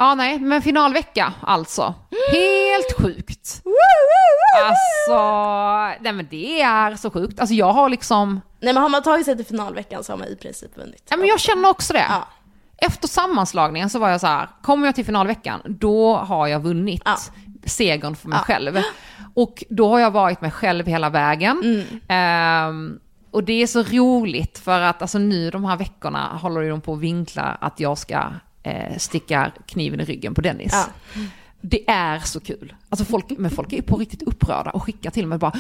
Ja 0.01 0.15
nej, 0.15 0.39
men 0.39 0.63
finalvecka 0.63 1.33
alltså. 1.41 1.95
Helt 2.33 2.93
sjukt. 2.99 3.63
Alltså, 4.65 5.23
nej 6.01 6.13
men 6.13 6.27
det 6.31 6.61
är 6.63 6.97
så 6.97 7.11
sjukt. 7.11 7.41
Alltså 7.41 7.55
jag 7.55 7.73
har 7.73 7.89
liksom... 7.89 8.41
Nej 8.61 8.75
men 8.75 8.83
har 8.83 8.89
man 8.91 9.03
tagit 9.03 9.25
sig 9.25 9.37
till 9.37 9.47
finalveckan 9.47 10.05
så 10.05 10.13
har 10.13 10.19
man 10.19 10.29
i 10.29 10.37
princip 10.37 10.79
vunnit. 10.79 11.07
Ja 11.11 11.17
men 11.17 11.27
jag 11.29 11.41
känner 11.41 11.69
också 11.69 11.93
det. 11.93 12.07
Ja. 12.09 12.29
Efter 12.77 13.09
sammanslagningen 13.09 13.91
så 13.91 13.99
var 13.99 14.09
jag 14.09 14.21
så 14.21 14.27
här, 14.27 14.49
kommer 14.63 14.87
jag 14.87 14.95
till 14.95 15.05
finalveckan, 15.05 15.61
då 15.65 16.17
har 16.17 16.47
jag 16.47 16.61
vunnit 16.61 17.03
Ja. 17.05 17.17
segern 17.65 18.17
för 18.17 18.29
mig 18.29 18.39
Ja. 18.39 18.45
själv. 18.45 18.79
Och 19.35 19.65
då 19.71 19.89
har 19.89 19.99
jag 19.99 20.11
varit 20.11 20.41
mig 20.41 20.51
själv 20.51 20.87
hela 20.87 21.11
vägen. 21.11 21.61
Mm. 21.65 22.01
Ehm, 22.09 22.99
och 23.31 23.45
det 23.45 23.63
är 23.63 23.67
så 23.67 23.83
roligt 23.83 24.59
för 24.59 24.81
att 24.81 25.03
alltså 25.03 25.19
nu 25.19 25.51
de 25.51 25.65
här 25.65 25.77
veckorna 25.77 26.27
håller 26.43 26.71
de 26.71 26.81
på 26.81 26.93
att 26.93 27.01
vinkla 27.01 27.43
att 27.61 27.81
jag 27.81 27.99
ska 27.99 28.23
eh, 28.63 28.97
sticka 28.99 29.53
kniven 29.67 30.01
i 30.01 30.05
ryggen 30.05 30.35
på 30.35 30.41
Dennis. 30.41 30.73
Ja. 30.73 30.87
Det 31.63 31.91
är 31.91 32.19
så 32.19 32.41
kul. 32.41 32.75
Alltså 32.89 33.05
folk, 33.05 33.25
men 33.39 33.51
folk 33.51 33.73
är 33.73 33.77
ju 33.77 33.83
på 33.83 33.97
riktigt 33.97 34.23
upprörda 34.23 34.71
och 34.71 34.83
skickar 34.83 35.11
till 35.11 35.27
mig 35.27 35.39
bara 35.39 35.53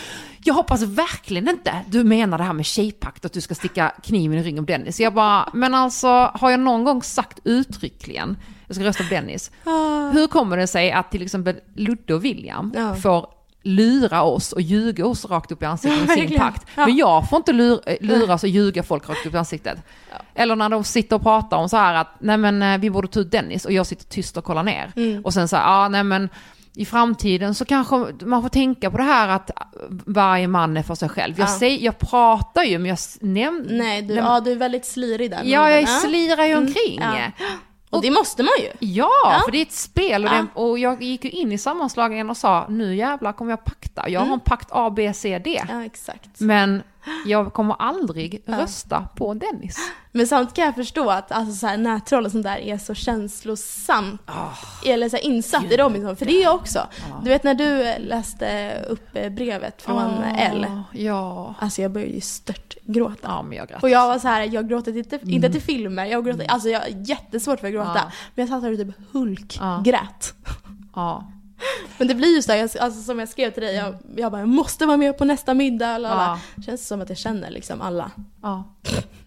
Jag 0.44 0.54
hoppas 0.54 0.82
verkligen 0.82 1.48
inte 1.48 1.74
du 1.88 2.04
menar 2.04 2.38
det 2.38 2.44
här 2.44 2.52
med 2.52 2.66
tjejpakt 2.66 3.24
att 3.24 3.32
du 3.32 3.40
ska 3.40 3.54
sticka 3.54 3.92
kniven 4.02 4.38
i 4.38 4.42
ryggen 4.42 4.66
på 4.66 4.72
Dennis. 4.72 5.00
Jag 5.00 5.14
bara, 5.14 5.48
men 5.54 5.74
alltså 5.74 6.08
har 6.34 6.50
jag 6.50 6.60
någon 6.60 6.84
gång 6.84 7.02
sagt 7.02 7.38
uttryckligen 7.44 8.36
jag 8.66 8.76
ska 8.76 8.84
rösta 8.84 9.04
på 9.04 9.14
Dennis. 9.14 9.50
Hur 10.12 10.26
kommer 10.26 10.56
det 10.56 10.66
sig 10.66 10.92
att 10.92 11.10
till 11.10 11.22
exempel 11.22 11.60
Ludde 11.74 12.14
och 12.14 12.24
William 12.24 12.72
Ja. 12.76 12.94
får 12.94 13.26
lura 13.62 14.22
oss 14.22 14.52
och 14.52 14.60
ljuga 14.60 15.06
oss 15.06 15.24
rakt 15.24 15.52
upp 15.52 15.62
i 15.62 15.66
ansiktet 15.66 16.00
med 16.00 16.08
sin 16.10 16.18
Verkligen. 16.20 16.42
pakt. 16.42 16.66
Ja. 16.76 16.86
Men 16.86 16.96
jag 16.96 17.28
får 17.30 17.36
inte 17.36 17.52
lura, 17.52 17.80
eh, 17.86 17.96
luras 18.00 18.42
och 18.42 18.48
ljuga 18.48 18.82
folk 18.82 19.08
rakt 19.08 19.26
upp 19.26 19.34
i 19.34 19.36
ansiktet. 19.36 19.78
Eller 20.34 20.56
när 20.56 20.68
de 20.68 20.84
sitter 20.84 21.16
och 21.16 21.22
pratar 21.22 21.56
om 21.56 21.68
så 21.68 21.76
här 21.76 21.94
att 21.94 22.08
nej 22.18 22.36
men 22.36 22.62
eh, 22.62 22.78
vi 22.78 22.90
borde 22.90 23.08
ta 23.08 23.20
ut 23.20 23.30
Dennis 23.30 23.64
och 23.64 23.72
jag 23.72 23.86
sitter 23.86 24.04
tyst 24.04 24.36
och 24.36 24.44
kollar 24.44 24.62
ner. 24.62 24.92
Mm. 24.96 25.24
Och 25.24 25.34
sen 25.34 25.48
så 25.48 25.56
här, 25.56 25.64
ja 25.82 25.88
nej 25.88 26.04
men 26.04 26.28
i 26.76 26.84
framtiden 26.84 27.54
så 27.54 27.64
kanske 27.64 27.96
man 28.24 28.42
får 28.42 28.48
tänka 28.48 28.90
på 28.90 28.96
det 28.96 29.02
här 29.02 29.28
att 29.28 29.50
varje 30.06 30.48
man 30.48 30.76
är 30.76 30.82
för 30.82 30.94
sig 30.94 31.08
själv. 31.08 31.34
Jag, 31.38 31.48
Ja. 31.48 31.58
säger, 31.58 31.84
jag 31.84 31.98
pratar 31.98 32.62
ju 32.62 32.78
men 32.78 32.86
jag 32.88 32.94
s- 32.94 33.18
näm- 33.20 33.66
Nej, 33.70 34.02
du, 34.02 34.14
näm- 34.14 34.18
ja, 34.26 34.40
du 34.40 34.52
är 34.52 34.56
väldigt 34.56 34.84
slirig 34.86 35.30
där. 35.30 35.40
Ja, 35.44 35.70
jag 35.70 35.88
slirar 35.88 36.44
ju 36.44 36.52
Mm, 36.52 36.66
omkring. 36.66 37.00
ja. 37.00 37.44
Och 37.90 38.02
det 38.02 38.10
måste 38.10 38.42
man 38.42 38.52
ju. 38.60 38.86
Ja, 38.88 39.08
Ja. 39.24 39.40
för 39.44 39.52
det 39.52 39.58
är 39.58 39.62
ett 39.62 39.72
spel 39.72 40.24
och, 40.24 40.30
det, 40.30 40.46
och 40.54 40.78
jag 40.78 41.02
gick 41.02 41.24
ju 41.24 41.30
in 41.30 41.52
i 41.52 41.58
sammanslagningen 41.58 42.30
och 42.30 42.36
sa 42.36 42.66
nu 42.68 42.94
jävlar 42.96 43.32
kommer 43.32 43.50
jag 43.52 43.64
pakta. 43.64 44.08
Jag 44.08 44.20
har 44.20 44.32
en 44.32 44.40
pakt 44.40 44.68
A, 44.70 44.90
B, 44.90 45.12
C, 45.14 45.38
D. 45.44 45.56
Mm. 45.64 45.78
Ja, 45.80 45.86
exakt. 45.86 46.40
Men 46.40 46.82
jag 47.26 47.52
kommer 47.52 47.74
aldrig 47.78 48.42
rösta 48.46 49.08
på 49.16 49.34
Dennis. 49.34 49.78
Men 50.12 50.26
samtidigt 50.26 50.56
kan 50.56 50.64
jag 50.64 50.74
förstå 50.74 51.10
att 51.10 51.32
alltså, 51.32 51.54
så 51.54 51.66
här, 51.66 51.76
nättroll 51.76 52.24
och 52.24 52.32
sånt 52.32 52.44
där 52.44 52.56
är 52.56 52.78
så 52.78 52.94
känslosamt. 52.94 54.20
Eller 54.86 55.08
så 55.08 55.16
här, 55.16 55.24
insatt 55.24 55.64
i 55.64 55.76
Robinson, 55.76 56.16
för 56.16 56.26
det 56.26 56.32
är 56.32 56.42
jag 56.42 56.54
också. 56.54 56.86
Du 57.22 57.28
vet 57.30 57.44
när 57.44 57.54
du 57.54 57.94
läste 58.04 58.72
upp 58.88 59.08
eh, 59.16 59.28
brevet 59.30 59.82
från 59.82 60.22
L. 60.38 60.66
Ja. 60.92 61.54
Alltså 61.58 61.82
jag 61.82 61.90
började 61.90 62.12
ju 62.12 62.20
stört 62.20 62.74
gråta. 62.82 63.18
Ja, 63.22 63.42
men 63.42 63.58
jag 63.58 63.68
grät. 63.68 63.82
Och 63.82 63.90
jag 63.90 64.08
var 64.08 64.18
så 64.18 64.28
här, 64.28 64.42
jag 64.42 64.68
gråter 64.68 64.96
inte, 64.96 65.18
inte 65.22 65.50
till 65.50 65.62
filmer, 65.62 66.04
jag 66.06 66.24
gråter, 66.24 66.46
alltså 66.48 66.68
jag 66.68 66.80
har 66.80 66.88
jättesvårt 66.88 67.60
för 67.60 67.66
att 67.66 67.72
gråta. 67.72 68.12
Men 68.34 68.46
jag 68.46 68.48
satt 68.48 68.62
här 68.62 68.72
och 68.72 68.78
typ 68.78 69.12
hulk, 69.12 69.58
Ja. 70.94 71.32
Men 71.98 72.08
det 72.08 72.14
blir 72.14 72.36
ju 72.36 72.42
så 72.42 72.52
här, 72.52 72.62
alltså 72.62 73.02
som 73.02 73.18
jag 73.18 73.28
skrev 73.28 73.50
till 73.50 73.62
dig, 73.62 73.74
jag, 73.74 73.94
jag 74.16 74.32
bara 74.32 74.40
jag 74.40 74.48
måste 74.48 74.86
vara 74.86 74.96
med 74.96 75.18
på 75.18 75.24
nästa 75.24 75.54
middag. 75.54 75.88
Eller 75.88 76.08
Ja. 76.08 76.38
Känns 76.66 76.86
som 76.88 77.00
att 77.00 77.08
jag 77.08 77.18
känner 77.18 77.50
liksom 77.50 77.80
alla. 77.80 78.10
ja. 78.42 78.64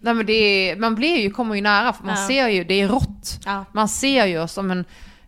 Nej 0.00 0.14
men 0.14 0.26
det 0.26 0.32
är, 0.32 0.76
man 0.76 0.94
blir 0.94 1.16
ju, 1.20 1.30
kommer 1.30 1.54
ju 1.54 1.60
nära 1.60 1.92
för 1.92 2.04
man 2.04 2.16
Ja. 2.20 2.26
ser 2.28 2.48
ju, 2.48 2.64
det 2.64 2.74
är 2.80 2.88
rått. 2.88 3.38
Ja. 3.44 3.64
Man 3.72 3.88
ser 3.88 4.26
ju 4.26 4.48
som 4.48 4.70
en, 4.70 4.84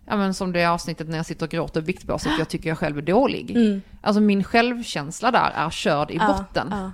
ja 0.06 0.16
men 0.16 0.34
som 0.34 0.52
det 0.52 0.64
avsnittet 0.66 1.08
när 1.08 1.16
jag 1.16 1.26
sitter 1.26 1.46
och 1.46 1.50
gråter 1.50 1.80
i 1.80 1.84
viktbåset, 1.84 2.32
jag 2.38 2.48
tycker 2.48 2.68
jag 2.68 2.78
själv 2.78 2.98
är 2.98 3.02
dålig. 3.02 3.50
Mm. 3.50 3.82
Alltså 4.02 4.20
min 4.20 4.44
självkänsla 4.44 5.30
där 5.30 5.50
är 5.54 5.70
körd 5.70 6.10
i 6.10 6.16
Ja, 6.16 6.26
botten. 6.26 6.68
ja. 6.70 6.92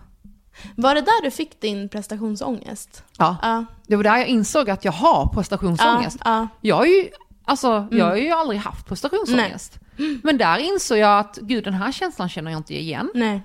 Var 0.77 0.95
det 0.95 1.01
där 1.01 1.23
du 1.25 1.31
fick 1.31 1.61
din 1.61 1.89
prestationsångest? 1.89 3.05
Ja. 3.19 3.37
Ja. 3.43 3.65
Det 3.87 3.97
var 3.97 4.03
där 4.05 4.17
jag 4.17 4.27
insåg 4.27 4.71
att 4.71 4.85
jag 4.85 4.93
har 4.93 5.27
prestationsångest. 5.35 6.19
Ja, 6.25 6.31
ja. 6.31 6.49
Jag 6.61 6.77
har 6.77 6.87
ju, 6.87 7.09
alltså, 7.45 7.87
jag 7.91 8.05
har 8.07 8.17
ju 8.17 8.31
aldrig 8.31 8.61
haft 8.61 8.87
prestationsångest. 8.87 9.79
Men 10.23 10.39
där 10.39 10.59
insåg 10.59 10.99
jag 10.99 11.19
att 11.19 11.39
gud 11.43 11.65
den 11.65 11.75
här 11.75 11.93
känslan 11.93 12.29
känner 12.29 12.51
jag 12.51 12.59
inte 12.59 12.75
igen. 12.79 13.11
Nej. 13.15 13.43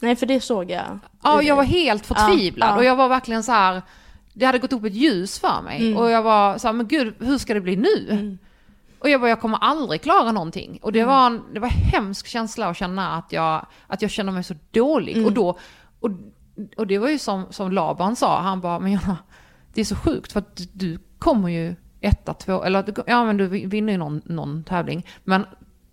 Nej, 0.00 0.16
för 0.16 0.26
det 0.26 0.40
såg 0.40 0.70
jag. 0.70 0.98
Ja, 1.22 1.42
jag 1.42 1.56
var 1.56 1.64
helt 1.64 2.06
förtvivlad 2.06 2.68
Ja, 2.68 2.72
ja. 2.72 2.76
och 2.78 2.84
jag 2.84 2.96
var 2.96 3.08
verkligen 3.08 3.42
så 3.42 3.52
här, 3.52 3.82
det 4.32 4.46
hade 4.46 4.58
gått 4.58 4.72
upp 4.72 4.84
ett 4.84 4.94
ljus 4.94 5.38
för 5.38 5.62
mig 5.62 5.80
Mm. 5.86 5.96
och 5.98 6.10
jag 6.10 6.22
var 6.22 6.58
så 6.58 6.68
här, 6.68 6.72
men 6.72 6.88
gud 6.88 7.14
hur 7.18 7.38
ska 7.38 7.54
det 7.54 7.60
bli 7.60 7.76
nu? 7.76 8.38
Och 8.98 9.08
jag 9.10 9.20
bara, 9.20 9.28
jag 9.30 9.40
kommer 9.40 9.58
aldrig 9.58 10.02
klara 10.02 10.32
någonting. 10.32 10.78
Och 10.82 10.88
Mm. 10.90 11.00
det 11.00 11.04
var 11.06 11.26
en, 11.26 11.42
det 11.54 11.60
var 11.60 11.68
en 11.68 11.74
hemsk 11.74 12.26
känsla 12.26 12.66
att 12.68 12.76
känna 12.76 13.16
att 13.16 13.32
jag, 13.32 13.66
att 13.86 14.02
jag 14.02 14.10
känner 14.10 14.32
mig 14.32 14.44
så 14.44 14.54
dålig. 14.70 15.12
Mm. 15.16 15.26
Och 15.26 15.32
då, 15.32 15.58
och, 16.00 16.10
och 16.76 16.86
det 16.86 16.98
var 16.98 17.08
ju 17.08 17.18
som, 17.18 17.46
som 17.50 17.72
Laban 17.72 18.16
sa, 18.16 18.40
han 18.40 18.60
bara, 18.60 18.78
men 18.78 18.92
Jonna, 18.92 19.16
det 19.74 19.80
är 19.80 19.84
så 19.84 19.96
sjukt 19.96 20.32
för 20.32 20.38
att 20.38 20.60
du, 20.72 20.98
kommer 21.18 21.48
ju 21.48 21.74
etta, 22.00 22.34
två, 22.34 22.64
eller 22.64 22.84
ja 23.06 23.24
men 23.24 23.36
du 23.36 23.46
vinner 23.46 23.92
ju 23.92 23.98
någon, 23.98 24.22
någon 24.24 24.64
tävling. 24.64 25.06
Men 25.24 25.46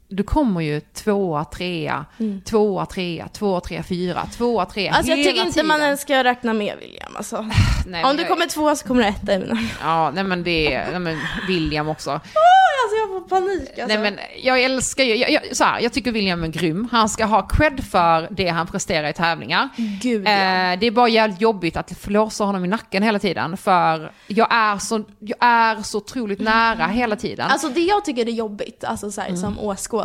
du 0.10 0.24
kommer 0.24 0.62
ju 0.62 0.80
tvåa, 0.80 1.46
trea, 1.46 2.06
tvåa, 2.46 2.86
trea, 2.86 3.28
tvåa, 3.28 3.62
trea, 3.62 3.84
fyra, 3.84 4.26
tvåa, 4.38 4.65
trea 4.65 4.93
Alltså 4.93 5.12
jag 5.12 5.17
tycker 5.17 5.41
inte 5.41 5.52
tiden. 5.54 5.67
man 5.67 5.82
ens 5.82 6.02
ska 6.02 6.24
räkna 6.24 6.54
med 6.54 6.78
William 6.80 7.15
alltså. 7.15 7.46
Nej, 7.88 8.04
Om 8.04 8.15
du 8.15 8.22
jag- 8.22 8.30
kommer 8.32 8.46
tvåa 8.46 8.76
så 8.76 8.88
kommer 8.88 9.04
du 9.04 9.10
etta 9.10 9.34
i 9.34 9.39
mina. 9.39 9.58
Ja, 9.82 10.12
nej 10.12 10.24
men 10.24 10.43
det 10.43 10.74
är, 10.74 10.91
nej 10.91 11.00
men 11.00 11.17
William 11.48 11.88
också. 11.89 12.12
Alltså 12.12 12.96
jag 13.00 13.08
får 13.10 13.30
panik 13.30 13.70
alltså. 13.80 13.86
Nej 13.88 13.98
men 13.98 14.20
jag 14.43 14.63
älskar 14.63 15.04
ju, 15.04 15.15
jag, 15.15 15.32
jag, 15.32 15.56
så 15.56 15.63
här, 15.63 15.80
jag 15.80 15.93
tycker 15.93 16.12
William 16.12 16.43
är 16.43 16.48
grym. 16.48 16.88
Han 16.91 17.10
ska 17.10 17.26
ha 17.26 17.48
cred 17.48 17.84
för 17.91 18.28
det 18.32 18.48
han 18.48 18.67
presterar 18.67 19.08
i 19.10 19.13
tävlingar. 19.13 19.70
Gud 20.02 20.28
ja. 20.28 20.32
Eh, 20.32 20.80
det 20.80 20.88
är 20.88 20.91
bara 20.91 21.10
jävligt 21.10 21.41
jobbigt 21.41 21.78
att 21.78 21.91
flåsa 22.00 22.43
honom 22.43 22.65
i 22.65 22.67
nacken 22.67 23.04
hela 23.04 23.20
tiden. 23.20 23.58
För 23.58 24.12
jag 24.28 24.48
är 24.54 24.78
så, 24.78 25.04
jag 25.20 25.38
är 25.39 25.82
så 25.82 25.98
otroligt 25.98 26.39
nära 26.39 26.86
hela 26.88 27.15
tiden. 27.15 27.48
Alltså 27.52 27.70
det 27.70 27.82
jag 27.82 28.06
tycker 28.06 28.26
är 28.28 28.32
jobbigt, 28.32 28.84
alltså 28.84 29.12
så 29.12 29.22
här, 29.22 29.28
Mm. 29.28 29.41
som 29.41 29.60
åskådare, 29.60 29.96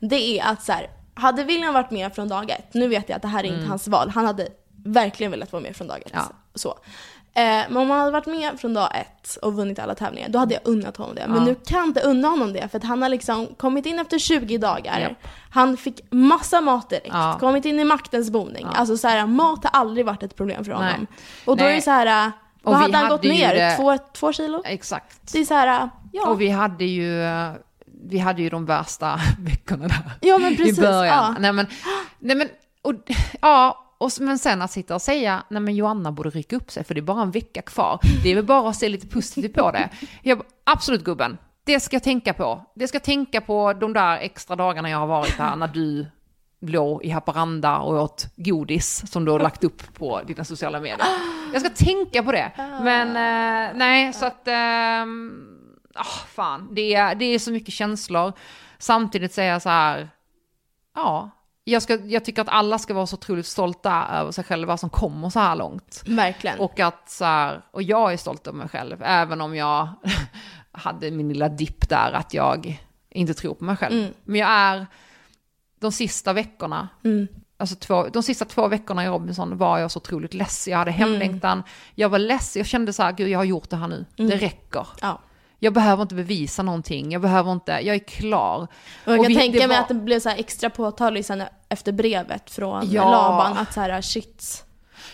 det 0.00 0.38
är 0.38 0.44
att 0.52 0.62
så 0.62 0.72
här, 0.72 0.90
hade 1.14 1.44
William 1.44 1.74
varit 1.74 1.90
med 1.90 2.14
från 2.14 2.28
dag 2.28 2.50
ett, 2.50 2.74
nu 2.74 2.88
vet 2.88 3.08
jag 3.08 3.16
att 3.16 3.22
det 3.22 3.28
här 3.28 3.44
är 3.44 3.48
inte 3.48 3.66
hans 3.68 3.88
val, 3.88 4.10
han 4.10 4.26
hade 4.26 4.48
verkligen 4.84 5.30
velat 5.32 5.52
vara 5.52 5.62
med 5.62 5.76
från 5.76 5.86
dag 5.86 5.98
ett. 6.06 6.12
Mm. 6.12 6.24
Ja. 6.28 6.34
Så. 6.54 6.78
Eh, 7.34 7.42
men 7.68 7.76
om 7.76 7.90
han 7.90 7.98
hade 7.98 8.10
varit 8.10 8.26
med 8.26 8.60
från 8.60 8.74
dag 8.74 8.90
ett 8.94 9.36
och 9.42 9.54
vunnit 9.54 9.78
alla 9.78 9.94
tävlingar, 9.94 10.28
då 10.28 10.38
hade 10.38 10.54
jag 10.54 10.60
unnat 10.64 10.96
honom 10.96 11.14
det. 11.14 11.24
Men 11.28 11.36
Ja. 11.36 11.44
nu 11.44 11.54
kan 11.54 11.78
jag 11.78 11.86
inte 11.86 12.00
unna 12.00 12.28
honom 12.28 12.52
det, 12.52 12.68
för 12.68 12.78
att 12.78 12.84
han 12.84 13.02
har 13.02 13.08
liksom 13.08 13.46
kommit 13.56 13.86
in 13.86 13.98
efter 13.98 14.18
20 14.18 14.58
dagar, 14.58 15.00
Japp. 15.00 15.12
han 15.50 15.76
fick 15.76 16.00
massa 16.10 16.60
mat 16.60 16.90
direkt, 16.90 17.08
Ja. 17.12 17.36
kommit 17.40 17.64
in 17.64 17.80
i 17.80 17.84
maktens 17.84 18.30
boning. 18.30 18.66
Alltså 18.74 18.96
så 18.96 19.08
här, 19.08 19.26
mat 19.26 19.64
har 19.64 19.80
aldrig 19.80 20.06
varit 20.06 20.22
ett 20.22 20.36
problem 20.36 20.64
för 20.64 20.72
honom. 20.72 20.88
Nej. 20.98 21.06
Och 21.46 21.56
då 21.56 21.64
Nej. 21.64 21.72
är 21.72 21.76
det 21.76 21.82
så 21.82 21.90
här, 21.90 22.26
eh, 22.26 22.30
vad 22.62 22.74
hade 22.76 22.96
han 22.96 23.04
hade 23.04 23.16
gått 23.16 23.24
ner? 23.24 23.54
det- 23.54 23.76
Två, 23.76 23.98
två 24.12 24.32
kilo? 24.32 24.62
Exakt. 24.64 25.32
Det 25.32 25.38
är 25.38 25.44
så 25.44 25.54
här, 25.54 25.88
ja. 26.12 26.26
Och 26.28 26.40
vi 26.40 26.48
hade 26.48 26.84
ju, 26.84 27.22
vi 28.04 28.18
hade 28.18 28.42
ju 28.42 28.48
de 28.48 28.66
värsta 28.66 29.20
veckorna 29.38 29.88
där. 29.88 30.12
Ja, 30.20 30.38
men 30.38 30.56
precis, 30.56 30.78
I 30.78 30.80
början. 30.80 31.06
ja. 31.06 31.36
Nej 31.40 31.52
men, 31.52 31.66
nej 32.18 32.36
men, 32.36 32.48
och, 32.82 32.94
ja. 33.40 33.84
Och, 34.00 34.10
men 34.20 34.38
sen 34.38 34.62
att 34.62 34.70
sitta 34.70 34.94
och 34.94 35.02
säga, 35.02 35.42
nej 35.48 35.62
men 35.62 35.74
Joanna 35.76 36.12
borde 36.12 36.30
rycka 36.30 36.56
upp 36.56 36.70
sig 36.70 36.84
för 36.84 36.94
det 36.94 37.00
är 37.00 37.02
bara 37.02 37.22
en 37.22 37.30
vecka 37.30 37.62
kvar. 37.62 38.00
Det 38.22 38.30
är 38.30 38.34
väl 38.34 38.44
bara 38.44 38.70
att 38.70 38.76
se 38.76 38.88
lite 38.88 39.06
positivt 39.06 39.54
på 39.54 39.70
det. 39.70 39.88
Jag, 40.22 40.42
absolut 40.64 41.04
gubben, 41.04 41.38
det 41.64 41.80
ska 41.80 41.96
jag 41.96 42.02
tänka 42.02 42.34
på. 42.34 42.64
Det 42.74 42.88
ska 42.88 42.96
jag 42.96 43.02
tänka 43.02 43.40
på 43.40 43.72
de 43.72 43.92
där 43.92 44.18
extra 44.18 44.56
dagarna 44.56 44.90
jag 44.90 44.98
har 44.98 45.06
varit 45.06 45.38
här 45.38 45.56
när 45.56 45.68
du 45.68 46.06
låg 46.60 47.04
i 47.04 47.10
Haparanda 47.10 47.78
och 47.78 48.02
åt 48.02 48.26
godis 48.36 49.10
som 49.12 49.24
du 49.24 49.32
har 49.32 49.40
lagt 49.40 49.64
upp 49.64 49.94
på 49.94 50.22
dina 50.26 50.44
sociala 50.44 50.80
medier. 50.80 51.06
Jag 51.52 51.62
ska 51.62 51.70
tänka 51.70 52.22
på 52.22 52.32
det. 52.32 52.52
Men 52.82 53.08
eh, 53.08 53.76
nej, 53.76 54.12
så 54.12 54.26
att... 54.26 54.48
ehm, 54.48 55.57
ah, 55.98 56.26
fan, 56.28 56.74
det 56.74 56.94
är, 56.94 57.14
det 57.14 57.24
är 57.24 57.38
så 57.38 57.50
mycket 57.52 57.74
känslor. 57.74 58.32
Samtidigt 58.78 59.32
säger 59.34 59.52
jag 59.52 59.62
så 59.62 59.68
här, 59.68 60.10
ja, 60.94 61.30
jag, 61.64 61.82
ska, 61.82 61.94
jag 61.94 62.24
tycker 62.24 62.42
att 62.42 62.48
alla 62.48 62.78
ska 62.78 62.94
vara 62.94 63.06
så 63.06 63.16
otroligt 63.16 63.46
stolta 63.46 64.06
över 64.12 64.32
sig 64.32 64.44
själva 64.44 64.76
som 64.76 64.90
kommer 64.90 65.30
så 65.30 65.40
här 65.40 65.56
långt. 65.56 66.02
Verkligen. 66.06 66.58
Och 66.60 66.80
att 66.80 67.10
så 67.10 67.24
här, 67.24 67.62
och 67.70 67.82
jag 67.82 68.12
är 68.12 68.16
stolt 68.16 68.46
över 68.46 68.58
mig 68.58 68.68
själv, 68.68 69.02
även 69.02 69.40
om 69.40 69.56
jag 69.56 69.88
hade 70.72 71.10
min 71.10 71.28
lilla 71.28 71.48
dipp 71.48 71.88
där 71.88 72.12
att 72.12 72.34
jag 72.34 72.80
inte 73.10 73.34
tror 73.34 73.54
på 73.54 73.64
mig 73.64 73.76
själv. 73.76 73.98
Mm. 73.98 74.12
Men 74.24 74.40
jag 74.40 74.50
är, 74.50 74.86
de 75.80 75.92
sista 75.92 76.32
veckorna, 76.32 76.88
Mm. 77.04 77.28
alltså 77.56 77.76
två, 77.76 78.08
de 78.08 78.22
sista 78.22 78.44
två 78.44 78.68
veckorna 78.68 79.04
i 79.04 79.08
Robinson 79.08 79.58
var 79.58 79.78
jag 79.78 79.90
så 79.90 79.98
otroligt 79.98 80.34
less. 80.34 80.68
Jag 80.68 80.78
hade 80.78 80.90
hemlängtan, 80.90 81.62
jag 81.94 82.08
var 82.08 82.18
less, 82.18 82.56
jag 82.56 82.66
kände 82.66 82.92
så 82.92 83.02
här, 83.02 83.12
gud 83.12 83.28
jag 83.28 83.38
har 83.38 83.44
gjort 83.44 83.70
det 83.70 83.76
här 83.76 83.88
nu, 83.88 84.04
det 84.16 84.36
räcker. 84.36 84.86
Ja. 85.00 85.20
Jag 85.58 85.72
behöver 85.72 86.02
inte 86.02 86.14
bevisa 86.14 86.62
någonting, 86.62 87.12
jag 87.12 87.22
behöver 87.22 87.52
inte, 87.52 87.72
jag 87.72 87.94
är 87.96 87.98
klar. 87.98 88.62
Och 89.04 89.12
jag 89.12 89.18
Och 89.18 89.24
kan 89.24 89.28
vi- 89.32 89.38
tänka 89.38 89.58
mig 89.58 89.66
var- 89.66 89.76
att 89.82 89.88
det 89.88 89.94
blev 89.94 90.20
så 90.20 90.28
extra 90.28 90.70
påtagligt 90.70 91.26
sen 91.26 91.42
efter 91.68 91.92
brevet 91.92 92.50
från 92.50 92.90
Ja. 92.90 93.10
Laban 93.10 93.56
att 93.58 93.74
så 93.74 93.80
här 93.80 94.00
shit. 94.02 94.64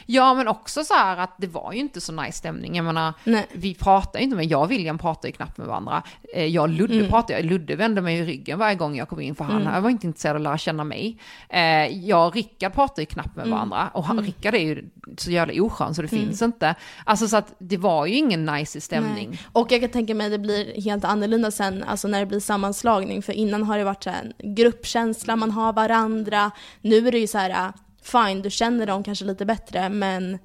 Ja 0.06 0.34
men 0.34 0.48
också 0.48 0.84
så 0.84 0.94
här 0.94 1.16
att 1.16 1.34
det 1.38 1.46
var 1.46 1.72
ju 1.72 1.78
inte 1.78 2.00
så 2.00 2.12
nice 2.12 2.38
stämning. 2.38 2.76
Jag 2.76 2.84
menar, 2.84 3.14
Nej. 3.24 3.46
vi 3.52 3.74
pratar 3.74 4.18
ju 4.18 4.24
inte 4.24 4.36
med, 4.36 4.44
jag 4.46 4.62
och 4.62 4.70
William 4.70 4.98
pratar 4.98 5.28
ju 5.28 5.32
knappt 5.32 5.58
med 5.58 5.66
varandra. 5.66 6.02
Eh, 6.34 6.44
Jag 6.46 6.62
och 6.62 6.68
Ludde 6.68 6.94
Mm. 6.94 7.08
pratar, 7.08 7.42
Ludde 7.42 7.76
vände 7.76 8.00
mig 8.00 8.18
i 8.18 8.24
ryggen 8.24 8.58
varje 8.58 8.74
gång 8.74 8.96
jag 8.96 9.08
kom 9.08 9.20
in 9.20 9.34
för 9.34 9.44
han 9.44 9.82
var 9.82 9.90
inte 9.90 10.06
intresserad 10.06 10.32
av 10.36 10.36
att 10.36 10.42
lära 10.42 10.58
känna 10.58 10.84
mig. 10.84 11.18
Eh, 11.48 11.60
Jag 12.08 12.26
och 12.28 12.34
Rickard 12.34 12.72
pratar 12.74 13.02
ju 13.02 13.06
knappt 13.06 13.36
Mm. 13.36 13.48
med 13.48 13.56
varandra 13.56 13.90
och 13.94 14.04
han, 14.04 14.20
Rickard 14.20 14.54
är 14.54 14.58
ju 14.58 14.84
så 15.18 15.30
jävla 15.30 15.62
oskön 15.62 15.94
så 15.94 16.02
det 16.02 16.08
finns 16.08 16.42
inte. 16.42 16.74
Alltså 17.04 17.28
så 17.28 17.36
att 17.36 17.54
det 17.58 17.76
var 17.76 18.06
ju 18.06 18.14
ingen 18.14 18.44
nice 18.46 18.80
stämning. 18.80 19.28
Nej. 19.30 19.38
Och 19.52 19.72
jag 19.72 19.80
kan 19.80 19.90
tänka 19.90 20.14
mig 20.14 20.26
att 20.26 20.32
det 20.32 20.38
blir 20.38 20.80
helt 20.80 21.04
annorlunda 21.04 21.50
sen, 21.50 21.84
alltså 21.84 22.08
när 22.08 22.20
det 22.20 22.26
blir 22.26 22.40
sammanslagning. 22.40 23.22
För 23.22 23.32
innan 23.32 23.62
har 23.62 23.78
det 23.78 23.84
varit 23.84 24.02
så 24.04 24.10
här 24.10 24.32
en 24.38 24.54
gruppkänsla, 24.54 25.36
man 25.36 25.50
har 25.50 25.72
varandra. 25.72 26.50
Nu 26.80 27.08
är 27.08 27.12
det 27.12 27.18
ju 27.18 27.26
så 27.26 27.38
här, 27.38 27.72
fine, 28.04 28.42
du 28.42 28.50
känner 28.50 28.86
dem 28.86 29.02
kanske 29.02 29.24
lite 29.24 29.44
bättre, 29.46 29.88
men 29.88 30.38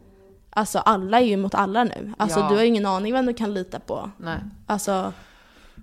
alltså 0.50 0.80
alla 0.80 1.20
är 1.20 1.26
ju 1.26 1.38
mot 1.38 1.56
alla 1.56 1.84
nu. 1.84 2.14
Alltså 2.18 2.40
Ja. 2.40 2.50
du 2.50 2.56
har 2.56 2.62
ju 2.62 2.68
ingen 2.68 2.86
aning 2.86 3.14
vem 3.14 3.26
du 3.26 3.34
kan 3.34 3.54
lita 3.54 3.80
på. 3.80 4.12
Nej. 4.18 4.40
Alltså, 4.68 5.14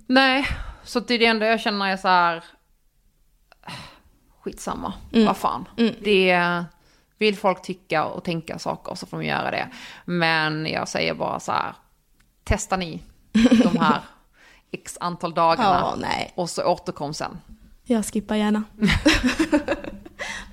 Nej, 0.06 0.46
så 0.84 1.00
det 1.00 1.14
är 1.14 1.18
det 1.18 1.26
enda 1.26 1.46
jag 1.46 1.60
känner 1.60 1.86
är 1.86 1.96
så 1.96 2.08
här. 2.08 2.44
Skitsamma, 4.40 4.92
Mm. 5.12 5.26
vad 5.26 5.36
fan. 5.36 5.64
Det 6.00 6.64
vill 7.18 7.36
folk 7.36 7.62
tycka 7.62 8.04
och 8.04 8.24
tänka 8.24 8.58
saker 8.58 8.94
så 8.94 9.06
får 9.06 9.16
de 9.18 9.26
göra 9.26 9.50
det. 9.50 9.68
Men 10.04 10.66
jag 10.66 10.88
säger 10.88 11.14
bara 11.14 11.40
så 11.40 11.52
här. 11.52 11.74
Testa 12.44 12.76
ni 12.76 13.02
de 13.62 13.78
här 13.78 14.00
x 14.70 14.96
antal 15.00 15.34
dagarna. 15.34 15.94
nej. 15.96 16.32
Och 16.34 16.50
så 16.50 16.64
återkom 16.64 17.14
sen. 17.14 17.38
Jag 17.84 18.06
skippar 18.06 18.34
gärna. 18.36 18.62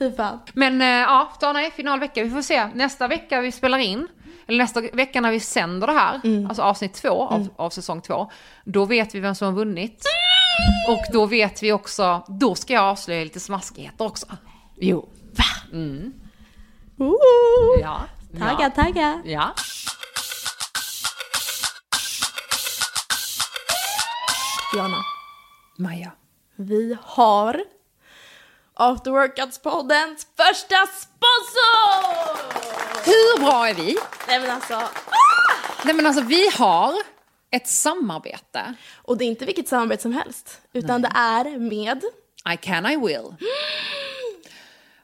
Fy 0.04 0.16
fan. 0.16 0.40
Men 0.54 0.82
eh, 0.82 0.88
ja, 0.88 1.32
ta 1.40 1.54
nej, 1.54 1.72
finalvecka. 1.72 2.24
Vi 2.24 2.30
får 2.30 2.42
se. 2.42 2.68
Nästa 2.74 3.08
vecka 3.08 3.42
vi 3.42 3.52
spelar 3.52 3.78
in, 3.78 4.08
eller 4.48 4.58
nästa 4.58 4.82
vecka 4.82 5.22
när 5.22 5.32
vi 5.32 5.40
sänder 5.40 5.88
det 5.88 5.94
här, 5.94 6.22
alltså 6.48 6.62
avsnitt 6.62 6.94
två 6.94 7.24
av, 7.24 7.48
av 7.56 7.70
säsong 7.70 8.02
två, 8.02 8.32
då 8.66 8.86
vet 8.86 9.16
vi 9.16 9.20
vem 9.20 9.36
som 9.36 9.46
har 9.48 9.54
vunnit. 9.54 10.06
Och 10.88 11.14
då 11.14 11.26
vet 11.26 11.64
vi 11.64 11.72
också, 11.72 12.24
då 12.28 12.56
ska 12.56 12.74
jag 12.74 12.84
avslöja 12.84 13.24
lite 13.24 13.40
smaskigheter 13.40 14.06
också. 14.06 14.26
Jo. 14.76 15.10
Ooh. 16.98 17.80
Ja. 17.82 18.02
Tagga, 18.40 18.70
tagga. 18.70 19.22
Ja. 19.26 19.54
Jana, 24.78 24.98
Maja. 25.78 26.12
vi 26.56 26.98
har 27.04 27.64
After 28.76 29.12
Workouts-poddens 29.12 30.26
första 30.38 30.76
sponsor! 30.88 32.38
Hur 33.06 33.40
bra 33.46 33.68
är 33.70 33.74
vi? 33.74 33.98
Nej 34.28 34.40
men 34.40 34.50
alltså, 34.50 34.82
Nej 35.86 35.94
men 35.96 36.06
alltså 36.06 36.22
vi 36.24 36.50
har 36.50 36.94
ett 37.52 37.68
samarbete. 37.68 38.74
och 39.02 39.18
det 39.18 39.24
är 39.26 39.28
inte 39.28 39.46
vilket 39.46 39.68
samarbete 39.68 40.02
som 40.02 40.14
helst, 40.14 40.62
utan 40.74 41.02
det 41.02 41.12
är 41.16 41.60
med 41.60 42.04
I 42.54 42.58
can, 42.58 42.86
I 42.86 42.98
will. 42.98 43.36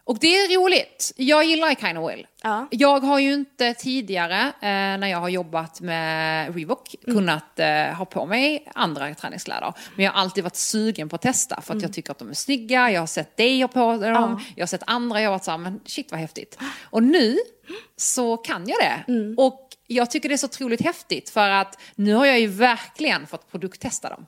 Och 0.10 0.20
det 0.20 0.28
är 0.28 0.60
roligt. 0.62 1.14
Jag 1.16 1.46
gillar 1.46 1.72
I 1.72 1.76
can, 1.76 1.98
I 1.98 2.16
will. 2.16 2.28
Ja. 2.44 2.68
Jag 2.72 3.00
har 3.00 3.20
ju 3.20 3.34
inte 3.34 3.74
tidigare, 3.74 4.40
eh, 4.48 4.98
när 5.00 5.08
jag 5.08 5.18
har 5.18 5.30
jobbat 5.30 5.82
med 5.82 6.56
Reebok, 6.56 6.96
kunnat 7.06 7.60
eh, 7.60 7.84
ha 7.84 8.06
på 8.06 8.26
mig 8.26 8.72
andra 8.76 9.16
träningskläder. 9.16 9.74
Men 9.96 10.06
jag 10.06 10.12
har 10.12 10.22
alltid 10.22 10.44
varit 10.44 10.56
sugen 10.56 11.10
på 11.10 11.16
att 11.16 11.22
testa, 11.22 11.62
för 11.62 11.76
att 11.76 11.82
jag 11.82 11.94
tycker 11.94 12.12
att 12.12 12.20
de 12.20 12.30
är 12.30 12.34
snygga, 12.34 12.92
jag 12.92 13.02
har 13.02 13.08
sett 13.08 13.38
dig 13.38 13.62
ha 13.62 13.68
på 13.68 13.80
dem, 13.80 14.02
Ja. 14.02 14.40
jag 14.56 14.62
har 14.62 14.68
sett 14.68 14.84
andra, 14.86 15.22
jag 15.22 15.30
har 15.30 15.34
varit 15.34 15.44
så 15.44 15.52
här, 15.52 15.58
men 15.58 15.80
shit 15.86 16.12
vad 16.12 16.20
häftigt. 16.20 16.58
Och 16.82 17.04
nu 17.04 17.38
så 17.98 18.38
kan 18.38 18.68
jag 18.68 18.78
det. 18.80 19.14
Och 19.38 19.70
jag 19.88 20.12
tycker 20.12 20.30
det 20.30 20.36
är 20.36 20.38
så 20.38 20.46
otroligt 20.46 20.82
häftigt, 20.82 21.30
för 21.30 21.50
att 21.50 21.80
nu 21.96 22.14
har 22.14 22.26
jag 22.26 22.40
ju 22.40 22.48
verkligen 22.48 23.28
fått 23.28 23.52
produkttesta 23.52 24.10
dem. 24.10 24.26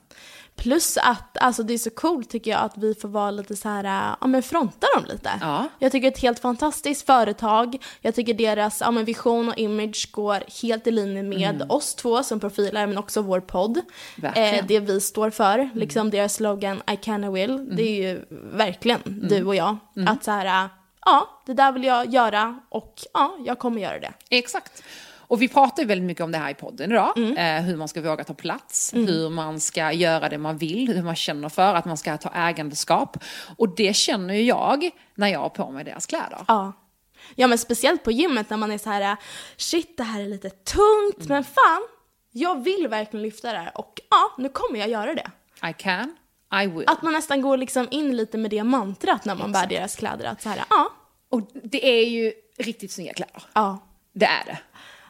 Plus 0.62 0.96
att 0.96 1.38
alltså 1.38 1.62
det 1.62 1.74
är 1.74 1.78
så 1.78 1.90
coolt 1.90 2.30
tycker 2.30 2.50
jag 2.50 2.60
att 2.60 2.78
vi 2.78 2.94
får 2.94 3.08
vara 3.08 3.30
lite 3.30 3.56
så 3.56 3.68
här, 3.68 3.84
äh, 3.84 4.16
ja 4.20 4.26
men 4.26 4.42
fronta 4.42 4.86
dem 4.96 5.04
lite. 5.08 5.30
Ja. 5.40 5.68
Jag 5.78 5.92
tycker 5.92 6.10
det 6.10 6.14
är 6.14 6.16
ett 6.16 6.22
helt 6.22 6.38
fantastiskt 6.38 7.06
företag. 7.06 7.84
Jag 8.00 8.14
tycker 8.14 8.34
deras 8.34 8.80
ja, 8.80 8.90
men 8.90 9.04
vision 9.04 9.48
och 9.48 9.58
image 9.58 10.08
går 10.12 10.62
helt 10.62 10.86
i 10.86 10.90
linje 10.90 11.22
med 11.22 11.66
oss 11.68 11.94
två 11.94 12.22
som 12.22 12.40
profiler 12.40 12.86
men 12.86 12.98
också 12.98 13.22
vår 13.22 13.40
podd. 13.40 13.80
Eh, 14.22 14.66
det 14.66 14.80
vi 14.80 15.00
står 15.00 15.30
för, 15.30 15.70
liksom 15.74 16.10
deras 16.10 16.34
slogan 16.34 16.82
I 16.92 16.96
can 16.96 17.24
I 17.24 17.28
will. 17.28 17.76
Det 17.76 17.82
är 17.82 18.10
ju 18.10 18.24
verkligen 18.52 19.00
du 19.04 19.44
och 19.44 19.54
jag. 19.54 19.76
Att 20.06 20.24
så 20.24 20.30
här, 20.30 20.64
äh, 20.64 20.70
ja 21.04 21.42
det 21.46 21.54
där 21.54 21.72
vill 21.72 21.84
jag 21.84 22.12
göra 22.12 22.60
och 22.68 22.94
ja, 23.14 23.36
jag 23.46 23.58
kommer 23.58 23.80
göra 23.80 24.00
det. 24.00 24.12
Exakt. 24.30 24.82
Och 25.32 25.42
vi 25.42 25.48
pratar 25.48 25.82
ju 25.82 25.86
väldigt 25.88 26.06
mycket 26.06 26.24
om 26.24 26.32
det 26.32 26.38
här 26.38 26.50
i 26.50 26.54
podden 26.54 26.92
idag. 26.92 27.12
Eh, 27.16 27.62
hur 27.62 27.76
man 27.76 27.88
ska 27.88 28.00
våga 28.00 28.24
ta 28.24 28.34
plats, 28.34 28.94
hur 28.94 29.30
man 29.30 29.60
ska 29.60 29.92
göra 29.92 30.28
det 30.28 30.38
man 30.38 30.56
vill, 30.58 30.88
hur 30.92 31.02
man 31.02 31.16
känner 31.16 31.48
för 31.48 31.74
att 31.74 31.84
man 31.84 31.96
ska 31.96 32.16
ta 32.16 32.30
ägandeskap. 32.34 33.16
Och 33.56 33.74
det 33.76 33.96
känner 33.96 34.34
ju 34.34 34.42
jag 34.42 34.90
när 35.14 35.28
jag 35.28 35.38
har 35.38 35.48
på 35.48 35.70
mig 35.70 35.84
deras 35.84 36.06
kläder. 36.06 36.38
Ja. 36.48 36.72
Ja 37.34 37.46
men 37.46 37.58
speciellt 37.58 38.04
på 38.04 38.10
gymmet 38.10 38.50
när 38.50 38.56
man 38.56 38.72
är 38.72 38.78
så 38.78 38.90
här, 38.90 39.16
shit 39.56 39.96
det 39.96 40.02
här 40.02 40.20
är 40.20 40.26
lite 40.26 40.50
tungt, 40.50 41.28
men 41.28 41.44
fan, 41.44 41.82
jag 42.32 42.64
vill 42.64 42.88
verkligen 42.88 43.22
lyfta 43.22 43.52
det 43.52 43.58
här 43.58 43.78
och 43.78 44.00
ja, 44.10 44.34
nu 44.38 44.48
kommer 44.48 44.78
jag 44.78 44.88
göra 44.88 45.14
det. 45.14 45.30
I 45.68 45.72
can, 45.78 46.16
I 46.62 46.66
will. 46.66 46.84
Att 46.86 47.02
man 47.02 47.12
nästan 47.12 47.42
går 47.42 47.56
liksom 47.56 47.88
in 47.90 48.16
lite 48.16 48.38
med 48.38 48.50
det 48.50 48.64
mantrat 48.64 49.24
när 49.24 49.34
man 49.34 49.52
bär 49.52 49.66
deras 49.66 49.96
kläder, 49.96 50.24
att 50.24 50.42
så 50.42 50.48
här, 50.48 50.64
ja, 50.70 50.92
Och 51.28 51.40
det 51.64 51.86
är 52.00 52.08
ju 52.08 52.32
riktigt 52.58 52.92
snygga 52.92 53.12
kläder. 53.12 53.42
ja. 53.52 53.78
Det 54.14 54.26
är 54.26 54.44
det. 54.46 54.58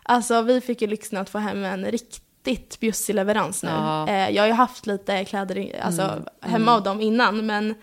Alltså 0.02 0.42
vi 0.42 0.60
fick 0.60 0.82
ju 0.82 0.88
lyxen 0.88 1.18
att 1.18 1.30
få 1.30 1.38
hem 1.38 1.64
en 1.64 1.84
riktigt 1.90 2.80
bjussig 2.80 3.14
leverans 3.14 3.62
nu. 3.62 3.68
Ja. 3.70 4.08
Eh, 4.08 4.30
jag 4.30 4.42
har 4.42 4.46
ju 4.46 4.52
haft 4.52 4.86
lite 4.86 5.24
kläder 5.24 5.80
alltså, 5.82 6.22
hemma 6.40 6.72
av 6.74 6.82
dem 6.82 7.00
innan 7.00 7.46
men 7.46 7.74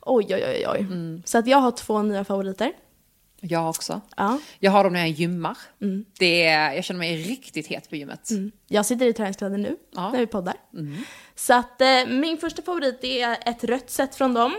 oj 0.00 0.26
oj 0.34 0.44
oj 0.46 0.66
oj. 0.68 0.86
Så 1.24 1.38
att 1.38 1.46
jag 1.46 1.58
har 1.58 1.70
två 1.70 2.02
nya 2.02 2.24
favoriter. 2.24 2.72
Jag 3.40 3.68
också. 3.68 4.00
Ja. 4.16 4.38
Jag 4.58 4.70
har 4.72 4.84
dem 4.84 4.92
när 4.92 5.00
jag 5.00 5.08
gymmar. 5.08 5.56
Det 6.18 6.44
är, 6.46 6.72
jag 6.72 6.84
känner 6.84 6.98
mig 6.98 7.16
riktigt 7.16 7.66
het 7.66 7.90
på 7.90 7.96
gymmet. 7.96 8.28
Jag 8.68 8.86
sitter 8.86 9.06
i 9.06 9.12
träningskläder 9.12 9.58
nu 9.58 9.76
Ja. 9.94 10.10
när 10.12 10.18
vi 10.18 10.26
poddar. 10.26 10.54
Så 11.34 11.54
att 11.54 11.80
eh, 11.80 12.06
min 12.08 12.38
första 12.38 12.62
favorit 12.62 13.04
är 13.04 13.36
ett 13.48 13.64
rött 13.64 13.90
set 13.90 14.14
från 14.14 14.34
dem. 14.34 14.52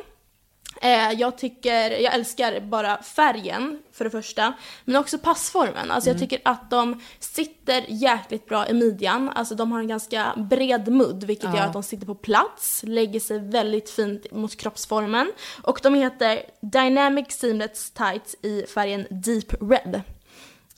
Eh, 0.81 1.11
jag 1.11 1.37
tycker, 1.37 1.91
jag 1.91 2.13
älskar 2.13 2.59
bara 2.59 3.03
färgen 3.03 3.79
för 3.91 4.05
det 4.05 4.11
första, 4.11 4.53
men 4.85 4.95
också 4.95 5.17
passformen. 5.17 5.91
Alltså 5.91 6.09
jag 6.09 6.19
tycker 6.19 6.41
att 6.45 6.69
de 6.69 7.01
sitter 7.19 7.85
jäkligt 7.87 8.45
bra 8.45 8.67
i 8.67 8.73
midjan. 8.73 9.29
Alltså 9.29 9.55
de 9.55 9.71
har 9.71 9.79
en 9.79 9.87
ganska 9.87 10.33
bred 10.37 10.87
mudd, 10.87 11.23
vilket 11.23 11.55
gör 11.55 11.61
att 11.61 11.73
de 11.73 11.83
sitter 11.83 12.05
på 12.05 12.15
plats, 12.15 12.83
lägger 12.83 13.19
sig 13.19 13.39
väldigt 13.39 13.89
fint 13.89 14.31
mot 14.31 14.55
kroppsformen. 14.55 15.31
Och 15.63 15.79
de 15.83 15.93
heter 15.93 16.41
Dynamic 16.61 17.31
Seamless 17.31 17.91
Tights 17.91 18.35
i 18.41 18.65
färgen 18.73 19.07
Deep 19.09 19.53
Red. 19.61 20.01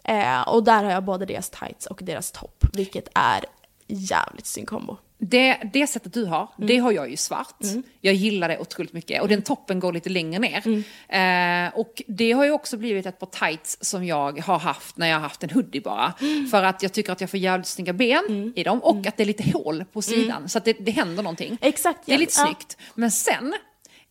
Eh, 0.04 0.42
och 0.42 0.64
där 0.64 0.84
har 0.84 0.92
jag 0.92 1.04
både 1.04 1.26
deras 1.26 1.50
tights 1.50 1.86
och 1.86 2.00
deras 2.04 2.32
topp, 2.32 2.66
vilket 2.74 3.08
är 3.16 3.46
jävligt 3.88 4.46
snygg 4.46 4.68
kombo. 4.68 4.98
Det, 5.24 5.58
det 5.74 5.88
sättet 5.88 6.14
du 6.14 6.26
har, 6.26 6.48
det 6.58 6.78
har 6.78 6.92
jag 6.92 7.10
ju 7.10 7.18
svart. 7.18 7.56
Jag 8.02 8.14
gillar 8.14 8.48
det 8.50 8.58
otroligt 8.60 8.94
mycket. 8.94 9.22
Och 9.22 9.28
den 9.28 9.42
toppen 9.42 9.80
går 9.80 9.94
lite 9.94 10.10
längre 10.10 10.40
ner. 10.40 10.58
Eh, 11.10 11.74
och 11.80 12.02
det 12.08 12.32
har 12.32 12.46
ju 12.46 12.52
också 12.52 12.78
blivit 12.78 13.06
ett 13.06 13.20
par 13.20 13.28
tights 13.48 13.78
som 13.82 14.06
jag 14.06 14.40
har 14.40 14.60
haft 14.60 14.98
när 14.98 15.08
jag 15.08 15.16
har 15.16 15.22
haft 15.22 15.44
en 15.44 15.50
hoodie 15.50 15.82
bara. 15.82 16.14
För 16.52 16.64
att 16.64 16.84
jag 16.84 16.94
tycker 16.94 17.12
att 17.12 17.22
jag 17.22 17.30
får 17.30 17.40
jävligt 17.40 17.68
snygga 17.68 17.94
ben 17.94 18.54
i 18.56 18.64
dem. 18.64 18.80
Och 18.84 19.08
att 19.08 19.18
det 19.18 19.24
är 19.24 19.26
lite 19.28 19.52
hål 19.52 19.86
på 19.94 20.02
sidan. 20.02 20.50
Så 20.50 20.58
att 20.58 20.66
det, 20.66 20.74
det 20.80 20.92
händer 20.92 21.24
någonting. 21.24 21.58
Exakt, 21.62 22.00
Det 22.06 22.12
är 22.12 22.14
ja. 22.16 22.20
lite 22.20 22.34
Ja. 22.38 22.46
snyggt. 22.46 22.78
Men 22.96 23.12
sen, 23.12 23.54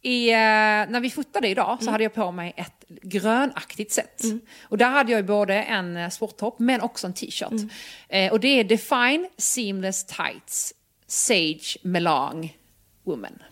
i, 0.03 0.31
eh, 0.31 0.37
när 0.37 1.01
vi 1.01 1.11
fotade 1.11 1.49
idag 1.49 1.79
så 1.81 1.91
hade 1.91 2.05
jag 2.05 2.15
på 2.15 2.33
mig 2.33 2.53
ett 2.57 2.85
grönaktigt 3.03 3.93
set. 3.93 4.23
Och 4.63 4.79
där 4.79 4.91
hade 4.91 5.13
jag 5.13 5.21
ju 5.21 5.27
både 5.27 5.55
en 5.63 5.97
eh, 5.97 6.09
sporttopp 6.09 6.59
men 6.59 6.81
också 6.81 7.07
en 7.07 7.15
t-shirt. 7.15 7.71
Eh, 8.09 8.33
och 8.33 8.41
det 8.41 8.49
är 8.49 8.65
Define 8.65 9.29
Seamless 9.37 10.05
Tights 10.07 10.75
Sage 11.11 11.77
Melange 11.83 12.55
Woman. 13.05 13.43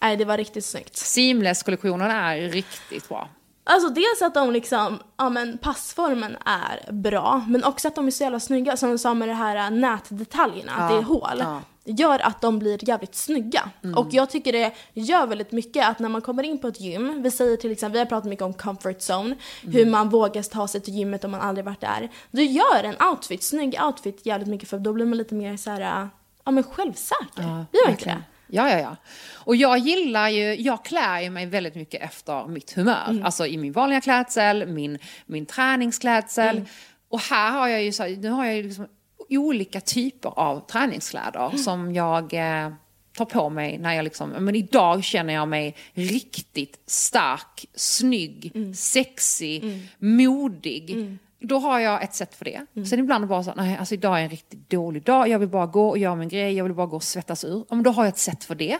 Nej, 0.00 0.16
det 0.16 0.24
var 0.24 0.36
riktigt 0.36 0.64
snyggt. 0.64 0.96
Seamless-kollektionen 0.96 2.10
är 2.10 2.36
riktigt 2.36 3.08
bra. 3.08 3.28
Alltså 3.64 3.88
dels 3.88 4.22
att 4.22 4.34
de 4.34 4.50
liksom, 4.50 4.98
ja 5.16 5.28
men 5.30 5.58
passformen 5.58 6.36
är 6.44 6.92
bra, 6.92 7.44
men 7.48 7.64
också 7.64 7.88
att 7.88 7.94
de 7.94 8.06
är 8.06 8.10
så 8.10 8.22
jävla 8.22 8.40
snygga, 8.40 8.76
som 8.76 8.90
du 8.90 8.98
sa 8.98 9.14
med 9.14 9.28
det 9.28 9.34
här 9.34 9.56
äh, 9.56 9.70
nätdetaljerna, 9.70 10.72
att 10.72 10.90
det 10.90 10.96
är 10.96 11.02
hål. 11.02 11.38
ja. 11.38 11.62
Gör 11.84 12.18
att 12.18 12.40
de 12.40 12.58
blir 12.58 12.88
jävligt 12.88 13.14
snygga. 13.14 13.70
Och 13.96 14.06
jag 14.10 14.30
tycker 14.30 14.52
det 14.52 14.72
gör 14.94 15.26
väldigt 15.26 15.52
mycket 15.52 15.88
att 15.88 15.98
när 15.98 16.08
man 16.08 16.22
kommer 16.22 16.42
in 16.42 16.58
på 16.58 16.68
ett 16.68 16.80
gym, 16.80 17.22
vi 17.22 17.30
säger 17.30 17.56
till 17.56 17.72
exempel, 17.72 17.92
vi 17.92 17.98
har 17.98 18.06
pratat 18.06 18.28
mycket 18.30 18.44
om 18.44 18.54
comfort 18.54 18.96
zone, 19.10 19.36
hur 19.62 19.86
man 19.86 20.08
vågar 20.08 20.42
ta 20.42 20.68
sig 20.68 20.80
till 20.80 20.94
gymmet 20.94 21.24
om 21.24 21.30
man 21.30 21.40
aldrig 21.40 21.64
varit 21.64 21.80
där. 21.80 22.10
Du 22.30 22.44
gör 22.44 22.84
en 22.84 23.08
outfit, 23.10 23.42
snygg 23.42 23.78
outfit 23.86 24.26
jävligt 24.26 24.48
mycket 24.48 24.68
för 24.68 24.78
då 24.78 24.92
blir 24.92 25.06
man 25.06 25.18
lite 25.18 25.34
mer 25.34 25.56
så 25.56 25.70
här, 25.70 26.02
äh, 26.02 26.06
ja 26.44 26.50
men 26.50 26.64
självsäker. 26.64 27.66
blir 27.70 27.82
man 27.84 27.90
inte 27.92 28.04
det? 28.04 28.22
Ja, 28.52 28.70
ja, 28.70 28.78
ja. 28.78 28.96
Och 29.34 29.56
jag 29.56 29.78
gillar 29.78 30.28
ju, 30.28 30.54
jag 30.54 30.84
klär 30.84 31.20
ju 31.20 31.30
mig 31.30 31.46
väldigt 31.46 31.74
mycket 31.74 32.02
efter 32.02 32.46
mitt 32.46 32.72
humör. 32.72 33.20
Alltså 33.24 33.46
i 33.46 33.58
min 33.58 33.72
vanliga 33.72 34.00
klädsel, 34.00 34.66
min, 34.66 34.98
min 35.26 35.46
träningsklädsel. 35.46 36.62
Och 37.08 37.20
här 37.20 37.50
har 37.50 37.68
jag 37.68 37.82
ju, 37.82 37.92
så, 37.92 38.06
nu 38.06 38.28
har 38.30 38.44
jag 38.44 38.56
ju 38.56 38.62
liksom 38.62 38.86
olika 39.28 39.80
typer 39.80 40.38
av 40.38 40.60
träningskläder 40.66 41.56
som 41.56 41.94
jag 41.94 42.34
eh, 42.34 42.72
tar 43.16 43.24
på 43.24 43.50
mig 43.50 43.78
när 43.78 43.94
jag 43.94 44.02
liksom, 44.04 44.30
men 44.30 44.54
idag 44.54 45.04
känner 45.04 45.34
jag 45.34 45.48
mig 45.48 45.76
riktigt 45.94 46.82
stark, 46.86 47.66
snygg, 47.74 48.52
sexig, 48.76 49.88
modig. 49.98 51.18
Då 51.40 51.58
har 51.58 51.78
jag 51.80 52.02
ett 52.02 52.14
sätt 52.14 52.34
för 52.34 52.44
det. 52.44 52.66
Sen 52.86 52.98
ibland 52.98 53.26
bara 53.28 53.42
så, 53.42 53.52
nej 53.56 53.76
alltså 53.76 53.94
idag 53.94 54.18
är 54.18 54.22
en 54.22 54.28
riktigt 54.30 54.70
dålig 54.70 55.02
dag, 55.04 55.28
jag 55.28 55.38
vill 55.38 55.48
bara 55.48 55.66
gå 55.66 55.88
och 55.88 55.98
göra 55.98 56.14
min 56.14 56.28
grej, 56.28 56.52
jag 56.52 56.64
vill 56.64 56.74
bara 56.74 56.86
gå 56.86 56.96
och 56.96 57.02
svettas 57.02 57.44
ur. 57.44 57.64
Ja, 57.68 57.74
men 57.74 57.82
då 57.82 57.90
har 57.90 58.04
jag 58.04 58.08
ett 58.08 58.18
sätt 58.18 58.44
för 58.44 58.54
det. 58.54 58.78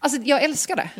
Alltså 0.00 0.20
jag 0.22 0.42
älskar 0.44 0.76
det. 0.76 0.90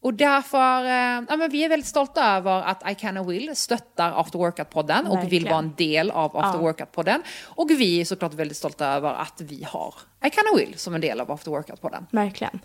Och 0.00 0.14
därför, 0.14 0.84
eh, 0.84 1.24
ja 1.28 1.36
men 1.36 1.50
vi 1.50 1.64
är 1.64 1.68
väldigt 1.68 1.86
stolta 1.88 2.36
över 2.36 2.62
att 2.62 2.90
I 2.90 2.94
can 2.94 3.16
and 3.16 3.28
will 3.28 3.56
stöttar 3.56 4.20
After 4.20 4.38
Workout-podden 4.38 5.06
och 5.08 5.32
vill 5.32 5.44
vara 5.48 5.58
en 5.58 5.74
del 5.74 6.10
av 6.10 6.36
After 6.36 6.58
Workout-podden. 6.60 7.22
Och 7.44 7.70
vi 7.70 8.00
är 8.00 8.04
såklart 8.04 8.34
väldigt 8.34 8.56
stolta 8.56 8.86
över 8.86 9.14
att 9.14 9.40
vi 9.40 9.62
har 9.68 9.94
I 10.26 10.30
can 10.30 10.44
and 10.52 10.58
will 10.58 10.78
som 10.78 10.94
en 10.94 11.00
del 11.00 11.20
av 11.20 11.30
After 11.32 11.50
Workout-podden. 11.50 12.06
Verkligen. 12.10 12.60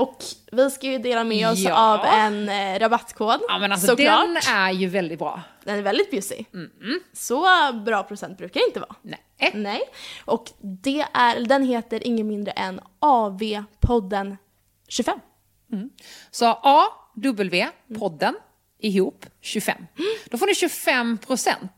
Och 0.00 0.24
vi 0.52 0.70
ska 0.70 0.86
ju 0.86 0.98
dela 0.98 1.24
med 1.24 1.48
oss 1.50 1.58
Ja. 1.58 1.94
av 1.94 2.04
en 2.04 2.48
eh, 2.48 2.78
rabattkod. 2.78 3.40
Ja 3.48 3.58
men 3.58 3.72
alltså 3.72 3.86
såklart. 3.86 4.26
den 4.26 4.54
är 4.56 4.70
ju 4.72 4.86
väldigt 4.88 5.18
bra. 5.18 5.42
Den 5.64 5.78
är 5.78 5.82
väldigt 5.82 6.10
bjussig. 6.10 6.46
Så 7.12 7.46
bra 7.84 8.02
procent 8.02 8.38
brukar 8.38 8.60
det 8.60 8.66
inte 8.66 8.80
vara. 8.80 8.94
Nej. 9.02 9.20
Nej. 9.54 9.80
Och 10.24 10.50
det 10.60 11.06
är, 11.14 11.40
den 11.40 11.62
heter 11.62 12.06
ingen 12.06 12.28
mindre 12.28 12.52
än 12.52 12.80
AV-podden 13.00 14.36
25. 14.88 15.20
Så 16.30 16.46
AW, 16.46 17.66
podden, 17.98 18.34
ihop 18.78 19.26
25. 19.40 19.86
Då 20.30 20.38
får 20.38 20.46
ni 20.46 20.54
25 20.54 21.18
procent. 21.18 21.72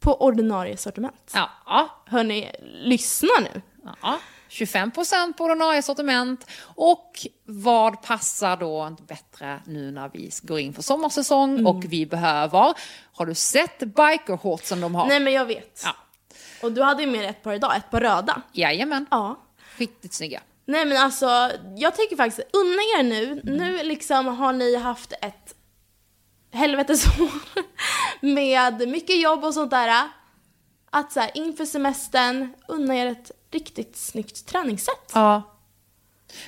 På 0.00 0.22
ordinarie 0.22 0.76
sortiment. 0.76 1.30
Ja, 1.34 1.50
ja, 1.66 2.02
Hörni, 2.06 2.50
lyssna 2.62 3.28
nu. 3.40 3.62
ja. 4.02 4.18
25 4.54 4.90
procent 4.90 5.36
på 5.36 5.44
ordinarie 5.44 5.82
sortiment. 5.82 6.46
Och 6.74 7.26
vad 7.44 8.02
passar 8.02 8.56
då 8.56 8.86
inte 8.86 9.02
bättre 9.02 9.60
nu 9.66 9.90
när 9.90 10.08
vi 10.12 10.30
går 10.42 10.58
in 10.58 10.72
för 10.74 10.82
sommarsäsong 10.82 11.66
och 11.66 11.84
vi 11.88 12.06
behöver, 12.06 12.74
har 13.12 13.26
du 13.26 13.34
sett 13.34 13.78
bikershortsen 13.78 14.80
de 14.80 14.94
har? 14.94 15.06
Nej 15.06 15.20
men 15.20 15.32
jag 15.32 15.44
vet. 15.44 15.82
Ja. 15.84 15.96
Och 16.62 16.72
du 16.72 16.82
hade 16.82 17.02
ju 17.02 17.10
med 17.10 17.30
ett 17.30 17.42
par 17.42 17.52
idag, 17.52 17.76
ett 17.76 17.90
par 17.90 18.00
röda. 18.00 18.42
Jajamän, 18.52 19.06
Ja. 19.10 19.40
riktigt 19.76 20.14
snygga. 20.14 20.40
Nej 20.66 20.84
men 20.86 20.96
alltså, 21.02 21.50
jag 21.76 21.96
tycker 21.96 22.16
faktiskt, 22.16 22.48
unna 22.52 22.82
er 22.98 23.02
nu. 23.02 23.40
Nu 23.44 23.82
liksom 23.82 24.26
har 24.26 24.52
ni 24.52 24.76
haft 24.76 25.12
ett 25.12 25.54
helvetesår 26.52 27.30
med 28.20 28.88
mycket 28.88 29.20
jobb 29.22 29.44
och 29.44 29.54
sånt 29.54 29.70
där. 29.70 30.08
Att 30.96 31.12
så 31.12 31.20
här, 31.20 31.30
inför 31.34 31.64
semestern, 31.64 32.54
unna 32.68 32.96
er 32.96 33.06
ett 33.06 33.30
riktigt 33.50 33.96
snyggt 33.96 34.46
träningssätt. 34.46 35.12
Ja, 35.14 35.42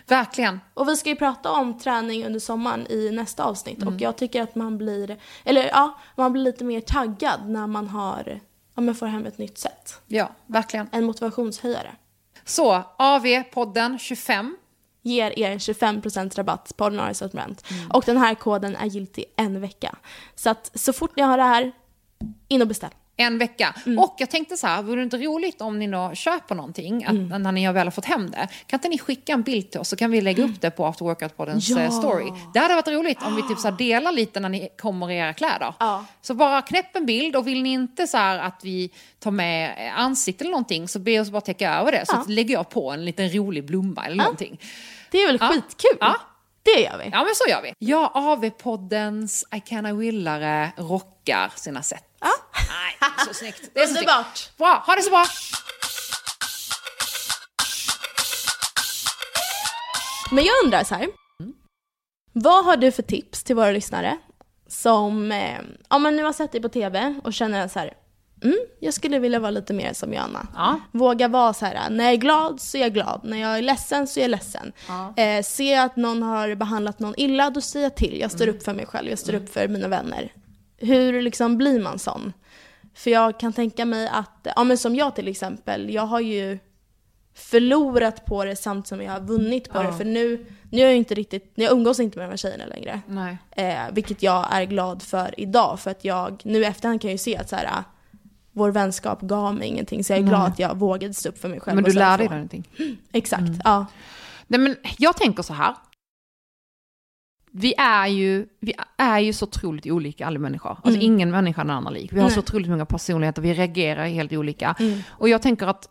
verkligen. 0.07 0.61
Och 0.75 0.89
vi 0.89 0.97
ska 0.97 1.09
ju 1.09 1.17
prata 1.17 1.53
om 1.53 1.79
träning 1.79 2.27
under 2.27 2.41
sommaren 2.41 2.87
i 2.91 3.11
nästa 3.11 3.45
avsnitt 3.45 3.83
och 3.83 4.01
jag 4.01 4.17
tycker 4.17 4.43
att 4.43 4.55
man 4.55 4.79
blir, 4.79 5.19
eller 5.45 5.69
ja, 5.69 5.99
man 6.17 6.33
blir 6.33 6.43
lite 6.43 6.65
mer 6.65 6.81
taggad 6.81 7.49
när 7.49 7.67
man 7.67 7.89
har, 7.89 8.41
ja 8.75 8.81
men 8.83 8.95
får 8.95 9.07
hem 9.07 9.27
ett 9.27 9.39
nytt 9.39 9.59
sätt. 9.59 10.01
Ja, 10.07 10.31
verkligen. 10.47 10.89
En 10.93 11.05
motivationshöjare. 11.05 11.93
Så, 12.45 12.83
AV-podden 12.99 13.99
25. 13.99 14.57
ger 15.03 15.39
er 15.39 15.59
25% 15.59 16.37
rabatt 16.37 16.73
på 16.77 16.85
ordinarie 16.85 17.15
sortiment. 17.15 17.65
Och 17.93 18.05
den 18.07 18.17
här 18.17 18.35
koden 18.35 18.77
är 18.77 18.87
giltig 18.87 19.25
en 19.37 19.61
vecka. 19.61 19.97
Så 20.35 20.51
att 20.51 20.71
så 20.75 20.93
fort 20.93 21.17
ni 21.17 21.23
har 21.23 21.39
det 21.39 21.45
här, 21.45 21.73
in 22.49 22.63
och 22.63 22.69
beställ. 22.69 22.91
En 23.18 23.38
vecka. 23.38 23.74
Och 23.98 24.14
jag 24.18 24.31
tänkte 24.31 24.57
så 24.57 24.66
här, 24.66 24.83
vore 24.83 24.96
det 25.00 25.02
inte 25.05 25.16
roligt 25.18 25.61
om 25.61 25.79
ni 25.79 25.87
då 25.87 26.11
köper 26.14 26.55
någonting, 26.55 27.05
att, 27.05 27.40
när 27.40 27.52
ni 27.52 27.64
har 27.64 27.72
väl 27.72 27.87
har 27.87 27.90
fått 27.90 28.05
hem 28.05 28.31
det, 28.31 28.48
kan 28.66 28.76
inte 28.79 28.88
ni 28.88 28.98
skicka 28.98 29.33
en 29.33 29.42
bild 29.42 29.70
till 29.70 29.81
oss 29.81 29.88
så 29.88 29.96
kan 29.96 30.11
vi 30.11 30.20
lägga 30.20 30.44
upp 30.44 30.61
det 30.61 30.70
på 30.70 30.87
After 30.87 31.05
Workout-poddens 31.05 31.70
Ja. 31.70 31.81
eh, 31.81 31.90
story. 31.90 32.33
Det 32.55 32.59
hade 32.59 32.74
varit 32.74 32.88
roligt 32.88 33.22
om 33.22 33.37
vi 33.37 33.42
typ 33.42 33.59
så 33.59 33.70
delar 33.70 34.12
lite 34.12 34.40
när 34.40 34.48
ni 34.48 34.68
kommer 34.81 35.11
i 35.11 35.16
era 35.16 35.33
kläder. 35.33 35.74
Ja. 35.79 36.05
Så 36.22 36.35
bara 36.35 36.62
knäpp 36.62 36.96
en 36.96 37.07
bild 37.07 37.37
och 37.37 37.46
vill 37.46 37.62
ni 37.62 37.72
inte 37.72 38.07
så 38.07 38.18
att 38.18 38.61
vi 38.62 38.90
tar 39.18 39.31
med 39.31 39.76
ansikte 39.96 40.44
eller 40.44 40.50
någonting 40.52 40.88
så 40.88 40.98
be 40.98 41.20
oss 41.20 41.31
bara 41.31 41.40
täcka 41.40 41.74
över 41.74 41.92
det. 41.92 42.07
Så 42.07 42.16
Ja. 42.16 42.24
lägger 42.29 42.55
jag 42.55 42.70
på 42.70 42.90
en 42.90 43.05
liten 43.05 43.31
rolig 43.31 43.64
blomma 43.66 44.07
eller 44.07 44.16
någonting. 44.16 44.61
Det 45.11 45.18
är 45.22 45.26
väl 45.26 45.38
Ja. 45.40 45.48
skitkul? 45.48 45.96
Ja. 46.00 46.16
Det 46.62 46.81
gör 46.81 46.98
vi. 46.98 47.05
Ja 47.12 47.24
men 47.24 47.35
så 47.35 47.50
gör 47.50 47.62
vi. 47.62 47.72
Ja, 47.79 48.11
AV-poddens 48.14 49.44
I 49.57 49.61
can 49.61 49.87
I 49.87 49.92
willare 49.92 50.70
rockar 50.76 51.52
sina 51.57 51.83
sätt. 51.83 52.05
Ja. 52.20 52.29
Så 53.29 53.35
snyggt. 53.35 53.71
Det 53.75 53.81
är 53.81 53.87
så. 53.87 53.95
Underbart. 53.95 54.51
Bra, 54.59 54.83
ha 54.87 54.97
det 54.97 55.03
så 55.03 55.11
bra! 55.11 55.25
Men 60.31 60.45
jag 60.45 60.55
undrar 60.64 60.85
så 60.85 60.95
här. 60.95 61.09
Vad 62.33 62.64
har 62.64 62.77
du 62.77 62.92
för 62.92 63.03
tips 63.03 63.42
till 63.45 63.57
våra 63.57 63.71
lyssnare 63.71 64.19
som 64.69 65.33
eh, 65.33 65.59
ja, 65.90 65.99
men 65.99 66.16
nu 66.16 66.23
har 66.25 66.33
sett 66.33 66.53
dig 66.53 66.62
på 66.62 66.69
TV 66.69 67.14
och 67.25 67.35
känner 67.35 67.69
så 67.69 67.79
här, 67.79 67.92
mm, 68.42 68.57
jag 68.81 68.95
skulle 68.95 69.19
vilja 69.19 69.38
vara 69.38 69.51
lite 69.51 69.73
mer 69.73 69.92
som 69.92 70.12
Johanna. 70.12 70.47
Ja. 70.55 70.81
Våga 70.92 71.29
vara 71.29 71.53
så 71.55 71.66
här, 71.66 71.90
när 71.90 72.05
jag 72.05 72.12
är 72.12 72.16
glad 72.16 72.61
så 72.61 72.77
är 72.77 72.81
jag 72.83 72.95
glad, 72.95 73.21
när 73.25 73.37
jag 73.40 73.59
är 73.59 73.62
ledsen 73.62 74.07
så 74.07 74.21
är 74.21 74.25
jag 74.25 74.31
ledsen. 74.31 74.73
Ja. 74.88 75.14
Eh, 75.23 75.42
ser 75.42 75.73
jag 75.75 75.85
att 75.85 75.97
någon 75.97 76.23
har 76.23 76.55
behandlat 76.55 76.99
någon 76.99 77.14
illa, 77.16 77.51
då 77.51 77.61
säger 77.61 77.87
jag 77.87 77.97
till. 77.97 78.21
Jag 78.21 78.31
står 78.31 78.45
Mm. 78.45 78.57
upp 78.57 78.62
för 78.62 78.75
mig 78.75 78.87
själv, 78.87 79.09
jag 79.09 79.19
står 79.19 79.35
upp 79.35 79.53
för 79.53 79.69
mina 79.69 79.88
vänner. 79.88 80.33
Hur 80.79 81.23
liksom 81.23 81.59
blir 81.59 81.81
man 81.81 81.99
sån? 81.99 82.33
För 82.97 83.11
jag 83.11 83.41
kan 83.41 83.53
tänka 83.53 83.85
mig 83.85 84.09
att, 84.09 84.47
ja 84.57 84.65
men 84.65 84.79
som 84.79 84.95
jag 84.97 85.15
till 85.15 85.29
exempel, 85.29 85.91
jag 85.95 86.03
har 86.07 86.21
ju 86.21 86.59
förlorat 87.35 88.25
på 88.25 88.45
det 88.45 88.57
samtidigt 88.57 88.87
som 88.89 89.03
jag 89.03 89.13
har 89.13 89.21
vunnit 89.21 89.69
på 89.71 89.79
Ja. 89.79 89.83
det. 89.83 89.93
För 89.93 90.05
nu, 90.05 90.47
nu 90.71 90.81
är 90.83 90.87
jag 90.87 90.97
inte 90.97 91.15
riktigt, 91.15 91.53
jag 91.55 91.73
umgås 91.73 92.01
inte 92.01 92.19
med 92.19 92.27
de 92.27 92.31
här 92.31 92.37
tjejerna 92.37 92.67
längre. 92.67 93.01
Eh, 93.51 93.93
vilket 93.93 94.23
jag 94.23 94.47
är 94.51 94.65
glad 94.65 95.03
för 95.03 95.41
idag. 95.41 95.81
För 95.81 95.91
att 95.91 96.05
jag, 96.05 96.41
nu 96.45 96.59
i 96.59 96.65
efterhand 96.65 97.01
kan 97.01 97.09
jag 97.09 97.15
ju 97.15 97.19
se 97.19 97.37
att 97.37 97.49
så 97.49 97.57
här, 97.57 97.67
ah, 97.67 97.85
vår 98.53 98.71
vänskap 98.71 99.21
gav 99.21 99.55
mig 99.55 99.69
ingenting. 99.69 100.05
Så 100.05 100.13
jag 100.13 100.19
är 100.19 100.23
Nej. 100.23 100.29
glad 100.31 100.43
att 100.53 100.59
jag 100.59 100.77
vågade 100.79 101.15
stå 101.15 101.29
upp 101.29 101.39
för 101.39 101.49
mig 101.49 101.61
själv. 101.61 101.75
Men 101.75 101.85
du 101.85 101.91
säga 101.93 102.11
lär 102.11 102.19
dig 102.19 102.29
någonting. 102.29 102.69
Exakt, 103.13 103.41
Mm. 103.43 103.61
ja. 103.65 103.87
Nej 104.47 104.61
men 104.61 104.77
jag 104.99 105.17
tänker 105.17 105.43
så 105.43 105.53
här. 105.53 105.75
Vi 107.59 107.75
är 107.79 108.07
ju, 108.07 108.47
vi 108.61 108.75
är 108.97 109.19
ju 109.19 109.33
så 109.33 109.45
otroligt 109.47 109.87
olika 109.87 110.27
alla 110.27 110.38
människor. 110.38 110.71
Alltså 110.71 110.88
Mm. 110.90 111.01
ingen 111.03 111.31
människa 111.31 111.61
är 111.61 111.64
den 111.64 111.77
andra 111.77 111.90
lik. 111.90 112.12
Vi 112.12 112.16
har 112.16 112.25
Nej. 112.27 112.35
så 112.35 112.40
otroligt 112.40 112.69
många 112.71 112.87
personligheter, 112.87 113.42
vi 113.42 113.55
reagerar 113.55 114.07
helt 114.07 114.33
olika. 114.33 114.75
Mm. 114.81 115.01
Och 115.11 115.29
jag 115.29 115.42
tänker 115.42 115.66
att 115.66 115.88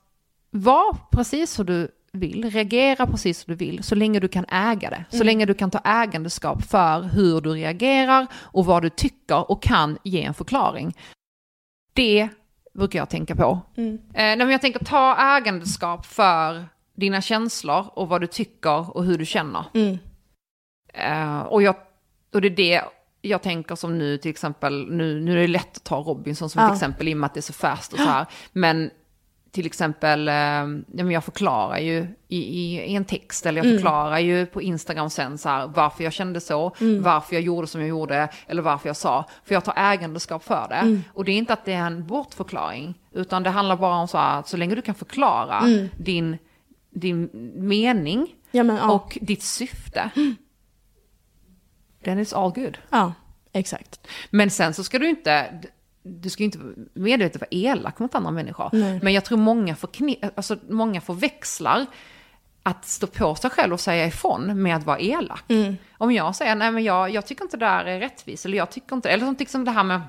var 0.52 0.98
precis 1.12 1.52
så 1.52 1.64
du 1.64 1.88
vill, 2.12 2.50
reagera 2.50 3.06
precis 3.08 3.40
som 3.40 3.52
du 3.52 3.58
vill, 3.66 3.84
så 3.84 3.96
länge 3.96 4.20
du 4.20 4.28
kan 4.28 4.46
äga 4.50 4.90
det. 4.90 5.06
Så 5.10 5.16
Mm. 5.16 5.26
länge 5.26 5.46
du 5.46 5.54
kan 5.54 5.72
ta 5.72 5.80
ägandeskap 5.86 6.64
för 6.64 7.02
hur 7.02 7.42
du 7.42 7.50
reagerar 7.50 8.28
och 8.36 8.66
vad 8.66 8.82
du 8.82 8.90
tycker 8.90 9.52
och 9.52 9.64
kan 9.64 9.98
ge 10.04 10.24
en 10.24 10.34
förklaring. 10.34 10.94
Det 11.94 12.30
brukar 12.74 13.00
jag 13.00 13.10
tänka 13.10 13.36
på. 13.36 13.60
Mm. 13.78 13.94
Eh, 14.14 14.38
men 14.38 14.50
jag 14.50 14.62
tänker 14.62 14.86
ta 14.86 15.16
ägandeskap 15.38 16.06
för 16.06 16.66
dina 16.96 17.22
känslor 17.22 17.86
och 17.94 18.10
vad 18.10 18.22
du 18.22 18.28
tycker 18.28 18.98
och 18.98 19.06
hur 19.06 19.18
du 19.18 19.26
känner. 19.26 19.66
Mm. 19.74 19.98
Eh, 20.98 21.40
och, 21.42 21.62
jag, 21.64 21.76
och 22.34 22.42
det 22.42 22.48
är 22.48 22.56
det 22.56 22.82
jag 23.22 23.42
tänker 23.42 23.76
som 23.76 23.98
nu 23.98 24.18
till 24.18 24.32
exempel, 24.32 24.88
nu, 24.92 25.20
nu 25.22 25.32
är 25.32 25.36
det 25.42 25.48
lätt 25.48 25.78
att 25.78 25.84
ta 25.84 25.96
Robinson 25.98 26.50
som 26.50 26.62
Ja. 26.62 26.68
ett 26.68 26.74
exempel 26.74 27.08
i 27.08 27.14
och 27.14 27.18
med 27.18 27.26
att 27.28 27.34
det 27.34 27.40
är 27.40 27.42
så 27.42 27.54
fast 27.54 27.94
och 27.94 28.00
så 28.00 28.06
här. 28.06 28.26
Men 28.52 28.90
till 29.52 29.66
exempel, 29.66 30.28
eh, 30.28 31.06
jag 31.12 31.24
förklarar 31.24 31.78
ju 31.80 32.08
i, 32.28 32.38
i, 32.38 32.96
en 32.96 33.06
text 33.06 33.46
eller 33.46 33.60
jag 33.60 33.66
Mm. 33.66 33.78
förklarar 33.78 34.20
ju 34.20 34.46
på 34.46 34.62
Instagram 34.62 35.10
sen 35.10 35.38
så 35.38 35.50
här 35.50 35.68
varför 35.68 36.04
jag 36.04 36.14
kände 36.14 36.42
så, 36.42 36.76
Mm. 36.82 37.04
varför 37.04 37.34
jag 37.36 37.44
gjorde 37.44 37.68
som 37.68 37.82
jag 37.82 37.90
gjorde 37.90 38.30
eller 38.48 38.62
varför 38.62 38.90
jag 38.90 38.96
sa. 38.96 39.26
För 39.46 39.54
jag 39.56 39.64
tar 39.64 39.74
ägandeskap 39.78 40.44
för 40.44 40.66
det. 40.70 40.76
Mm. 40.76 41.04
Och 41.14 41.26
det 41.26 41.32
är 41.32 41.38
inte 41.38 41.54
att 41.54 41.66
det 41.66 41.74
är 41.74 41.88
en 41.88 42.08
bortförklaring, 42.08 42.94
utan 43.12 43.44
det 43.44 43.50
handlar 43.50 43.76
bara 43.76 43.96
om 43.96 44.08
så 44.08 44.18
här 44.18 44.40
att 44.40 44.48
så 44.48 44.58
länge 44.58 44.76
du 44.76 44.82
kan 44.82 44.96
förklara 44.96 45.60
Mm. 45.60 45.88
din, 45.98 46.38
din 46.90 47.30
mening 47.56 48.28
Ja, 48.52 48.64
men, 48.64 48.76
ja. 48.76 48.92
och 48.92 49.18
ditt 49.22 49.44
syfte. 49.44 50.10
Then 52.06 52.20
it's 52.20 52.36
all 52.44 52.52
good. 52.52 52.78
ja, 52.90 53.14
exakt. 53.54 54.08
Men 54.30 54.50
sen 54.50 54.74
så 54.74 54.84
ska 54.84 55.00
du 55.00 55.10
inte, 55.10 55.50
du 56.04 56.30
ska 56.30 56.44
ju 56.44 56.46
inte 56.46 56.60
medvetet 56.94 57.42
vara 57.42 57.48
elak 57.52 58.00
mot 58.00 58.16
andra 58.16 58.32
människor. 58.32 58.70
Nej. 58.74 59.00
Men 59.04 59.14
jag 59.14 59.26
tror 59.26 59.38
många, 59.38 59.74
förkni- 59.76 60.32
alltså 60.36 60.58
många 60.70 61.02
förväxlar 61.02 61.86
att 62.64 62.86
stå 62.86 63.08
på 63.08 63.36
sig 63.36 63.50
själv 63.50 63.74
och 63.74 63.80
säga 63.80 64.06
ifrån 64.08 64.62
med 64.62 64.76
att 64.76 64.84
vara 64.84 65.00
elak. 65.00 65.44
Mm. 65.48 65.78
Om 65.98 66.12
jag 66.12 66.36
säger, 66.36 66.56
nej 66.56 66.72
men 66.72 66.84
jag, 66.84 67.10
jag 67.10 67.26
tycker 67.26 67.44
inte 67.44 67.58
det 67.58 67.66
där 67.66 67.86
är 67.86 68.00
rättvist, 68.00 68.46
eller 68.46 68.58
jag 68.58 68.72
tycker 68.72 68.96
inte, 68.96 69.10
eller 69.10 69.26
som 69.26 69.36
liksom 69.40 69.66
det 69.66 69.72
här 69.72 69.84
med 69.84 70.02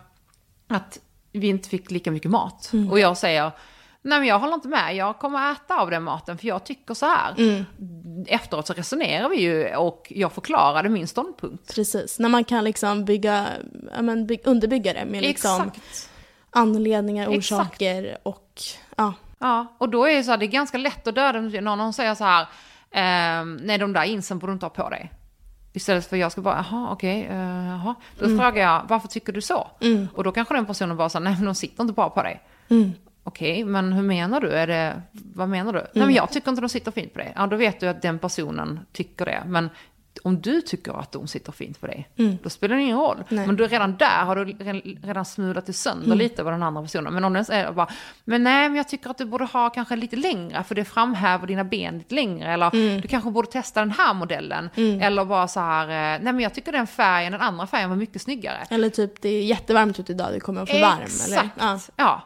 att 0.68 0.98
vi 1.32 1.46
inte 1.46 1.68
fick 1.68 1.90
lika 1.90 2.10
mycket 2.10 2.30
mat. 2.30 2.70
Mm. 2.72 2.90
Och 2.90 2.98
jag 2.98 3.16
säger, 3.16 3.50
nej 4.06 4.18
men 4.18 4.28
jag 4.28 4.38
håller 4.38 4.54
inte 4.54 4.68
med, 4.68 4.96
jag 4.96 5.18
kommer 5.18 5.52
äta 5.52 5.76
av 5.80 5.90
den 5.90 6.02
maten 6.02 6.38
för 6.38 6.46
jag 6.48 6.64
tycker 6.64 6.94
så 6.94 7.06
här. 7.06 7.34
Mm. 7.38 7.64
Efteråt 8.28 8.66
så 8.66 8.72
resonerar 8.72 9.28
vi 9.28 9.36
ju 9.40 9.76
och 9.76 10.12
jag 10.14 10.32
förklarade 10.32 10.88
min 10.88 11.06
ståndpunkt. 11.08 11.74
Precis, 11.74 12.18
när 12.18 12.28
man 12.28 12.44
kan 12.44 12.64
liksom 12.64 13.04
bygga, 13.04 13.46
men 14.00 14.26
by- 14.26 14.38
underbygga 14.44 14.92
det 14.92 15.04
med 15.04 15.22
liksom 15.22 15.62
Exakt. 15.68 16.10
anledningar, 16.50 17.30
Exakt. 17.30 17.62
orsaker 17.62 18.18
och 18.22 18.52
ja. 18.96 19.12
Ja, 19.38 19.66
och 19.78 19.88
då 19.88 20.04
är 20.08 20.16
det 20.16 20.24
så 20.24 20.30
här, 20.30 20.38
det 20.38 20.44
är 20.44 20.48
ganska 20.48 20.78
lätt 20.78 21.06
att 21.06 21.14
döda 21.14 21.40
någon, 21.40 21.64
någon 21.78 21.92
säger 21.92 22.14
så 22.14 22.24
här, 22.24 22.46
ehm, 22.90 23.56
nej 23.56 23.78
de 23.78 23.92
där 23.92 24.04
insen 24.04 24.38
borde 24.38 24.50
du 24.52 24.54
inte 24.54 24.66
ha 24.66 24.70
på 24.70 24.88
dig. 24.90 25.12
Istället 25.72 26.06
för 26.06 26.16
jag 26.16 26.32
ska 26.32 26.40
bara, 26.40 26.64
jaha 26.70 26.88
okej, 26.92 27.26
eh, 27.30 27.66
jaha. 27.66 27.94
Då 28.18 28.26
frågar 28.26 28.56
jag, 28.56 28.82
varför 28.88 29.08
tycker 29.08 29.32
du 29.32 29.40
så? 29.42 29.70
Mm. 29.80 30.08
Och 30.14 30.24
då 30.24 30.32
kanske 30.32 30.54
den 30.54 30.66
personen 30.66 30.96
bara 30.96 31.08
säger, 31.08 31.24
nej 31.24 31.34
men 31.36 31.44
de 31.44 31.54
sitter 31.54 31.82
inte 31.82 31.94
bra 31.94 32.10
på 32.10 32.22
dig. 32.22 32.42
Mm. 32.68 32.92
Okej, 33.26 33.64
men 33.64 33.92
hur 33.92 34.02
menar 34.02 34.40
du? 34.40 34.50
Är 34.52 34.66
det, 34.66 35.02
vad 35.12 35.48
menar 35.48 35.72
du? 35.72 35.78
Nej 35.78 35.88
Mm. 35.94 36.06
men 36.06 36.14
jag 36.14 36.30
tycker 36.32 36.50
inte 36.50 36.60
de 36.60 36.68
sitter 36.68 36.90
fint 36.90 37.12
på 37.12 37.18
dig. 37.18 37.32
Ja, 37.36 37.46
då 37.46 37.56
vet 37.56 37.80
du 37.80 37.86
att 37.88 38.02
den 38.02 38.18
personen 38.18 38.80
tycker 38.92 39.24
det. 39.24 39.42
Men 39.46 39.70
om 40.22 40.40
du 40.40 40.60
tycker 40.60 41.00
att 41.00 41.12
de 41.12 41.26
sitter 41.26 41.52
fint 41.52 41.80
på 41.80 41.86
dig, 41.86 42.08
Mm. 42.18 42.38
då 42.42 42.50
spelar 42.50 42.76
det 42.76 42.82
ingen 42.82 42.96
roll. 42.98 43.24
Nej. 43.28 43.46
Men 43.46 43.56
du, 43.56 43.66
redan 43.66 43.96
där 43.96 44.24
har 44.24 44.36
du 44.36 44.44
re- 44.44 44.98
redan 45.06 45.24
smulat 45.24 45.64
till 45.64 45.74
sönder 45.74 46.06
Mm. 46.06 46.18
lite 46.18 46.42
vad 46.42 46.52
den 46.52 46.62
andra 46.62 46.82
personen. 46.82 47.14
Men 47.14 47.24
om 47.24 47.32
den 47.32 47.44
säger 47.44 47.72
bara, 47.72 47.88
men 48.24 48.42
nej 48.42 48.68
men 48.68 48.76
jag 48.76 48.88
tycker 48.88 49.10
att 49.10 49.18
du 49.18 49.24
borde 49.24 49.44
ha 49.44 49.70
kanske 49.70 49.96
lite 49.96 50.16
längre, 50.16 50.62
för 50.62 50.74
det 50.74 50.84
framhäver 50.84 51.46
dina 51.46 51.64
ben 51.64 51.98
lite 51.98 52.14
längre. 52.14 52.52
Eller 52.52 52.74
Mm. 52.74 53.00
du 53.00 53.08
kanske 53.08 53.30
borde 53.30 53.48
testa 53.48 53.80
den 53.80 53.90
här 53.90 54.14
modellen. 54.14 54.70
Eller 54.76 55.24
bara 55.24 55.48
så 55.48 55.60
här, 55.60 55.84
eh, 55.88 56.22
nej 56.22 56.32
men 56.32 56.40
jag 56.40 56.54
tycker 56.54 56.72
den 56.72 56.86
färgen, 56.86 57.32
den 57.32 57.40
andra 57.40 57.66
färgen 57.66 57.90
var 57.90 57.96
mycket 57.96 58.22
snyggare. 58.22 58.58
Eller 58.70 58.88
typ 58.90 59.20
det 59.22 59.28
är 59.28 59.42
jättevarmt 59.42 60.00
ute 60.00 60.12
idag, 60.12 60.28
det 60.32 60.40
kommer 60.40 60.62
att 60.62 60.70
få 60.70 60.78
varm. 60.80 60.94
Eller? 60.94 61.04
Exakt. 61.04 61.48
Ja. 61.60 61.78
Ja. 61.96 62.22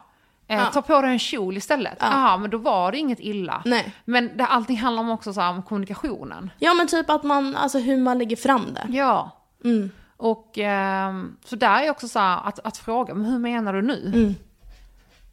Eh, 0.51 0.57
Ja. 0.57 0.65
Ta 0.65 0.81
på 0.81 1.01
dig 1.01 1.11
en 1.11 1.19
kjol 1.19 1.57
istället. 1.57 1.97
Ja. 1.99 2.07
Jaha, 2.11 2.37
men 2.37 2.49
då 2.49 2.57
var 2.57 2.91
det 2.91 2.97
inget 2.97 3.19
illa. 3.19 3.61
Nej. 3.65 3.93
Men 4.05 4.37
det, 4.37 4.45
allting 4.45 4.77
handlar 4.77 5.03
om 5.03 5.09
också 5.09 5.33
så 5.33 5.41
här, 5.41 5.49
om 5.51 5.63
kommunikationen. 5.63 6.51
ja 6.59 6.73
men 6.73 6.87
typ 6.87 7.09
att 7.09 7.23
man, 7.23 7.55
alltså 7.55 7.79
hur 7.79 7.97
man 7.97 8.17
lägger 8.17 8.35
fram 8.35 8.73
det. 8.73 8.85
Ja. 8.89 9.31
Mm. 9.63 9.91
Och 10.17 10.57
ehm, 10.57 11.37
så 11.45 11.55
där 11.55 11.81
är 11.83 11.89
också 11.89 12.07
så 12.07 12.19
här 12.19 12.39
att, 12.43 12.59
att 12.63 12.77
fråga, 12.77 13.13
men 13.13 13.25
hur 13.25 13.39
menar 13.39 13.73
du 13.73 13.81
nu? 13.81 14.11
Mm. 14.15 14.35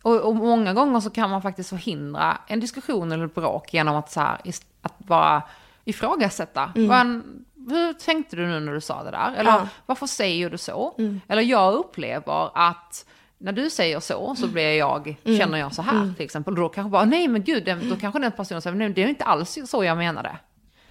Och, 0.02 0.20
och 0.20 0.36
många 0.36 0.72
gånger 0.74 1.00
så 1.00 1.10
kan 1.10 1.30
man 1.30 1.42
faktiskt 1.42 1.68
förhindra 1.70 2.38
en 2.46 2.60
diskussion 2.60 3.12
eller 3.12 3.24
ett 3.26 3.34
bråk 3.34 3.74
genom 3.74 3.96
att, 3.96 4.10
så 4.10 4.20
här, 4.20 4.38
att 4.82 4.98
bara 4.98 5.42
ifrågasätta. 5.84 6.72
Men, 6.74 7.24
hur 7.68 7.92
tänkte 7.92 8.36
du 8.36 8.46
nu 8.46 8.60
när 8.60 8.72
du 8.72 8.80
sa 8.80 9.02
det 9.04 9.10
där? 9.10 9.32
Eller 9.36 9.50
Mm. 9.50 9.62
Ja. 9.62 9.68
varför 9.86 10.06
säger 10.06 10.50
du 10.50 10.58
så? 10.58 10.94
Mm. 10.98 11.20
Eller 11.28 11.42
jag 11.42 11.74
upplever 11.74 12.50
att 12.58 13.06
när 13.38 13.52
du 13.52 13.70
säger 13.70 14.00
så, 14.00 14.34
så 14.34 14.46
blir 14.48 14.72
jag, 14.78 15.16
Mm. 15.24 15.38
känner 15.38 15.58
jag 15.58 15.74
så 15.74 15.82
här 15.82 16.12
till 16.16 16.24
exempel. 16.24 16.54
Och 16.54 16.60
då 16.60 16.68
kanske 16.68 16.90
bara, 16.90 17.04
nej 17.04 17.28
men 17.28 17.42
gud, 17.44 17.64
då 17.90 17.96
kanske 17.96 18.20
den 18.20 18.32
personen 18.32 18.62
säger, 18.62 18.76
nej 18.76 18.88
det 18.88 19.02
är 19.02 19.08
inte 19.08 19.24
alls 19.24 19.58
så 19.66 19.84
jag 19.84 19.96
menade. 19.98 20.38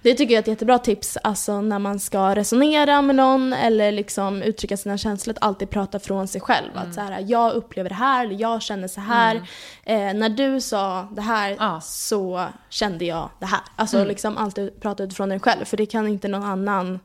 Det 0.02 0.14
tycker 0.14 0.34
jag 0.34 0.38
är 0.38 0.42
ett 0.42 0.48
jättebra 0.48 0.78
tips, 0.78 1.16
alltså 1.16 1.60
när 1.60 1.78
man 1.78 1.98
ska 2.00 2.34
resonera 2.34 3.02
med 3.02 3.16
någon 3.16 3.52
eller 3.52 3.92
liksom 3.92 4.42
uttrycka 4.42 4.76
sina 4.76 4.98
känslor, 4.98 5.34
att 5.36 5.42
alltid 5.44 5.70
prata 5.70 5.98
från 5.98 6.28
sig 6.28 6.40
själv. 6.40 6.70
Mm. 6.76 6.88
Att 6.88 6.94
så 6.94 7.00
här, 7.00 7.24
jag 7.28 7.52
upplever 7.52 7.88
det 7.88 7.94
här, 7.94 8.24
eller 8.26 8.40
jag 8.40 8.62
känner 8.62 8.88
så 8.88 9.00
här. 9.00 9.36
Eh, 9.84 10.14
när 10.14 10.28
du 10.28 10.60
sa 10.60 11.08
det 11.12 11.20
här 11.22 11.56
Ja. 11.58 11.80
så 11.80 12.46
kände 12.68 13.04
jag 13.04 13.30
det 13.40 13.46
här. 13.46 13.60
Alltså 13.76 13.96
Mm. 13.96 14.08
liksom 14.08 14.36
alltid 14.36 14.80
prata 14.80 15.02
utifrån 15.02 15.28
dig 15.28 15.40
själv, 15.40 15.64
för 15.64 15.76
det 15.76 15.86
kan 15.86 16.08
inte 16.08 16.28
någon 16.28 16.44
annan 16.44 17.00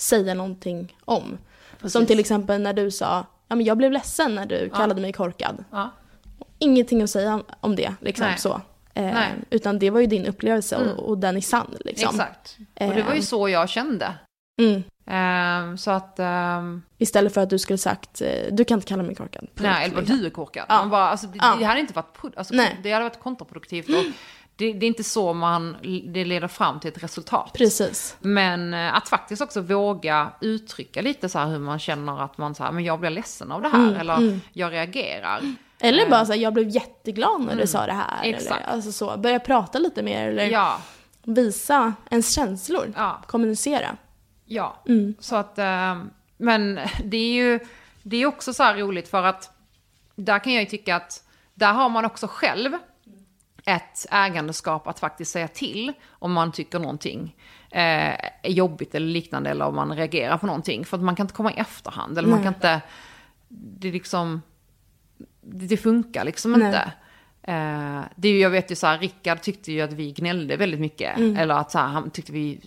säga 0.00 0.34
någonting 0.34 0.96
om. 1.04 1.38
Som 1.84 2.06
till 2.06 2.18
exempel 2.18 2.60
när 2.60 2.72
du 2.72 2.90
sa, 2.90 3.26
ja 3.48 3.56
men 3.56 3.66
jag 3.66 3.76
blev 3.76 3.92
ledsen 3.92 4.34
när 4.34 4.46
du 4.46 4.70
kallade 4.70 5.00
mig 5.00 5.12
korkad. 5.12 5.64
Ingenting 6.58 7.02
att 7.02 7.10
säga 7.10 7.42
om 7.60 7.76
det, 7.76 7.94
liksom 8.00 8.26
Nej. 8.26 8.38
så. 8.38 8.60
Eh, 8.94 9.18
utan 9.50 9.78
det 9.78 9.90
var 9.90 10.00
ju 10.00 10.06
din 10.06 10.26
upplevelse 10.26 10.76
Mm. 10.76 10.88
och, 10.98 11.08
och 11.08 11.18
den 11.18 11.36
är 11.36 11.40
sann 11.40 11.76
liksom. 11.80 12.08
Exakt. 12.14 12.56
Och 12.80 12.94
det 12.94 13.02
var 13.02 13.12
ju 13.12 13.18
Eh, 13.18 13.22
så 13.22 13.48
jag 13.48 13.68
kände. 13.68 14.14
Mm. 14.62 14.82
Ehm, 15.06 15.78
så 15.78 15.90
att, 15.90 16.18
ehm, 16.18 16.82
Istället 16.98 17.34
för 17.34 17.40
att 17.40 17.50
du 17.50 17.58
skulle 17.58 17.78
sagt, 17.78 18.20
eh, 18.22 18.28
du 18.52 18.64
kan 18.64 18.78
inte 18.78 18.86
kalla 18.86 19.02
mig 19.02 19.14
korkad. 19.14 19.46
Nej, 19.54 19.84
eller 19.84 19.96
liksom. 20.00 20.18
du 20.18 20.26
är 20.26 20.30
korkad. 20.30 20.66
Ja. 20.68 20.74
Man 20.78 20.90
bara, 20.90 21.08
alltså, 21.08 21.26
det, 21.26 21.38
Ja. 21.42 21.56
det 21.58 21.64
hade 21.64 21.80
inte 21.80 21.94
varit, 21.94 22.36
alltså, 22.36 22.54
Nej. 22.54 22.80
det 22.82 22.92
hade 22.92 23.04
varit 23.04 23.20
kontraproduktivt. 23.20 23.88
Och 23.88 24.04
det, 24.56 24.72
det 24.72 24.86
är 24.86 24.88
inte 24.88 25.04
så 25.04 25.32
man, 25.32 25.76
det 26.04 26.24
leder 26.24 26.48
fram 26.48 26.80
till 26.80 26.90
ett 26.90 27.02
resultat. 27.02 27.50
Precis. 27.54 28.16
Men 28.20 28.74
eh, 28.74 28.94
att 28.96 29.08
faktiskt 29.08 29.42
också 29.42 29.60
våga 29.60 30.30
uttrycka 30.40 31.02
lite 31.02 31.28
så 31.28 31.38
här 31.38 31.46
hur 31.46 31.58
man 31.58 31.78
känner 31.78 32.22
att 32.24 32.38
man 32.38 32.54
så 32.54 32.64
här, 32.64 32.72
men 32.72 32.84
jag 32.84 33.00
blir 33.00 33.10
ledsen 33.10 33.52
av 33.52 33.62
det 33.62 33.68
här. 33.68 33.78
Mm, 33.88 33.96
eller 33.96 34.16
mm. 34.16 34.40
jag 34.52 34.72
reagerar. 34.72 35.40
Eller 35.80 36.04
Eh. 36.04 36.10
bara 36.10 36.26
så 36.26 36.32
här, 36.32 36.38
jag 36.40 36.52
blev 36.54 36.68
jätteglad 36.68 37.40
när 37.40 37.46
du 37.48 37.52
Mm. 37.52 37.66
sa 37.66 37.86
det 37.86 37.92
här. 37.92 38.20
Exakt. 38.22 38.60
Eller, 38.62 38.72
alltså 38.74 38.92
så, 38.92 39.16
börja 39.16 39.38
prata 39.40 39.78
lite 39.78 40.02
mer 40.02 40.28
eller 40.28 40.44
Ja, 40.46 40.78
visa 41.22 41.94
ens 42.10 42.34
känslor. 42.34 42.92
ja, 42.96 43.22
Kommunicera. 43.26 43.96
ja. 44.44 44.82
Mm. 44.88 45.14
Så 45.20 45.36
att, 45.36 45.58
eh, 45.58 45.96
men 46.36 46.74
det 47.04 47.16
är 47.16 47.32
ju, 47.32 47.60
det 48.02 48.16
är 48.16 48.26
också 48.26 48.54
så 48.54 48.62
här 48.62 48.76
roligt 48.76 49.08
för 49.08 49.22
att 49.22 49.50
där 50.16 50.38
kan 50.38 50.52
jag 50.52 50.62
ju 50.62 50.68
tycka 50.68 50.96
att 50.96 51.22
där 51.54 51.72
har 51.72 51.88
man 51.88 52.04
också 52.04 52.26
själv 52.30 52.72
ett 53.66 54.06
ägandeskap 54.10 54.86
att 54.86 54.98
faktiskt 54.98 55.30
säga 55.30 55.48
till 55.48 55.92
om 56.08 56.32
man 56.32 56.52
tycker 56.52 56.78
någonting 56.78 57.36
eh, 57.70 58.14
är 58.42 58.50
jobbigt 58.50 58.94
eller 58.94 59.06
liknande 59.06 59.50
eller 59.50 59.64
om 59.64 59.74
man 59.74 59.96
reagerar 59.96 60.38
på 60.38 60.46
någonting. 60.46 60.84
För 60.84 60.96
att 60.96 61.02
man 61.02 61.16
kan 61.16 61.24
inte 61.24 61.34
komma 61.34 61.52
i 61.52 61.56
efterhand 61.56 62.18
eller 62.18 62.28
man 62.28 62.42
kan 62.42 62.54
inte, 62.54 62.80
det 63.48 63.88
är 63.88 63.92
liksom, 63.92 64.42
det, 65.40 65.66
det 65.66 65.76
funkar 65.76 66.24
liksom 66.24 66.52
Nej. 66.52 66.66
inte. 66.66 66.92
Eh, 67.46 68.00
det 68.16 68.28
är 68.28 68.32
ju, 68.32 68.38
jag 68.38 68.50
vet 68.50 68.70
ju 68.70 68.74
så 68.74 68.86
här, 68.86 68.98
Rickard 68.98 69.40
tyckte 69.42 69.72
ju 69.72 69.80
att 69.80 69.92
vi 69.92 70.12
gnällde 70.12 70.56
väldigt 70.56 70.80
mycket. 70.80 71.16
Mm. 71.18 71.36
Eller 71.36 71.54
att 71.54 71.70
så 71.70 71.78
här, 71.78 71.86
han 71.86 72.10
tyckte 72.10 72.32
vi 72.32 72.60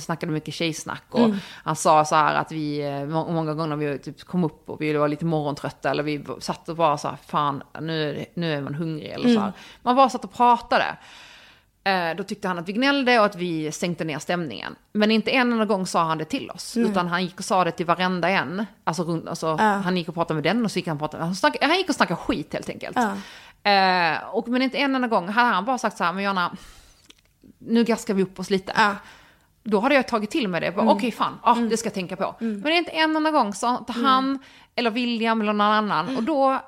snackade 0.00 0.32
mycket 0.32 0.54
tjejsnack. 0.54 1.02
Och 1.10 1.18
Mm. 1.24 1.36
han 1.64 1.76
sa 1.76 2.04
så 2.04 2.14
här 2.16 2.34
att 2.34 2.52
vi, 2.52 2.80
eh, 2.80 3.04
må- 3.06 3.32
många 3.32 3.54
gånger 3.54 3.76
när 3.76 3.76
vi 3.76 3.98
typ 3.98 4.24
kom 4.24 4.44
upp 4.44 4.70
och 4.70 4.80
vi 4.80 4.92
var 4.92 5.08
lite 5.08 5.24
morgontrötta. 5.24 5.90
Eller 5.90 6.02
vi 6.02 6.24
satt 6.40 6.68
och 6.68 6.76
bara 6.76 6.98
så 6.98 7.08
här, 7.08 7.16
fan 7.26 7.62
nu 7.80 8.10
är, 8.10 8.14
det, 8.14 8.26
nu 8.34 8.52
är 8.52 8.60
man 8.62 8.74
hungrig. 8.74 9.10
Eller 9.10 9.24
så 9.24 9.30
Mm. 9.30 9.42
här. 9.42 9.52
Man 9.82 9.96
bara 9.96 10.08
satt 10.08 10.24
och 10.24 10.32
pratade. 10.32 10.96
Eh, 11.84 12.16
då 12.16 12.22
tyckte 12.22 12.48
han 12.48 12.58
att 12.58 12.68
vi 12.68 12.72
gnällde 12.72 13.18
och 13.18 13.24
att 13.26 13.36
vi 13.36 13.72
sänkte 13.72 14.04
ner 14.04 14.18
stämningen. 14.18 14.76
Men 14.92 15.10
inte 15.10 15.30
en 15.30 15.52
enda 15.52 15.64
gång 15.64 15.86
sa 15.86 16.02
han 16.04 16.18
det 16.18 16.24
till 16.24 16.50
oss. 16.50 16.76
Utan 16.76 17.08
han 17.08 17.22
gick 17.24 17.38
och 17.38 17.44
sa 17.44 17.64
det 17.64 17.70
till 17.70 17.86
varenda 17.86 18.28
en. 18.28 18.66
Alltså, 18.84 19.22
alltså 19.28 19.46
Ja. 19.46 19.64
han 19.64 19.96
gick 19.96 20.08
och 20.08 20.14
pratade 20.14 20.34
med 20.34 20.44
den 20.44 20.64
och 20.64 20.70
så 20.72 20.78
gick 20.78 20.86
han 20.86 20.96
och 20.96 21.00
pratade. 21.00 21.24
Han, 21.24 21.34
snackade, 21.34 21.66
han 21.66 21.76
gick 21.76 21.88
och 21.88 21.94
snackade 21.94 22.16
skit 22.20 22.52
helt 22.52 22.68
enkelt. 22.68 22.96
Ja. 22.96 23.14
Eh, 23.62 24.24
och, 24.32 24.48
men 24.48 24.62
inte 24.62 24.78
en 24.78 24.94
enda 24.94 25.08
gång 25.08 25.28
hade 25.28 25.48
han 25.48 25.64
bara 25.64 25.78
sagt 25.78 25.96
så 25.96 26.04
här, 26.04 26.12
men 26.12 26.24
Jonna, 26.24 26.56
nu 27.58 27.84
gaskar 27.84 28.14
vi 28.14 28.22
upp 28.22 28.38
oss 28.40 28.50
lite. 28.50 28.72
Ja. 28.76 28.96
Då 29.64 29.80
hade 29.80 29.94
jag 29.94 30.08
tagit 30.08 30.30
till 30.30 30.48
mig 30.48 30.60
det. 30.60 30.72
Bara, 30.72 30.90
Okej, 30.90 31.12
fan, 31.12 31.38
ah, 31.42 31.54
det 31.54 31.76
ska 31.76 31.86
jag 31.86 31.94
tänka 31.94 32.16
på. 32.16 32.34
Men 32.38 32.72
inte 32.72 32.90
en 32.90 33.16
enda 33.16 33.30
gång 33.30 33.54
sa 33.54 33.78
inte 33.78 33.92
han, 33.92 34.38
eller 34.74 34.90
William 34.90 35.40
eller 35.40 35.52
någon 35.52 35.66
annan. 35.66 36.16
Och 36.16 36.22
då 36.22 36.60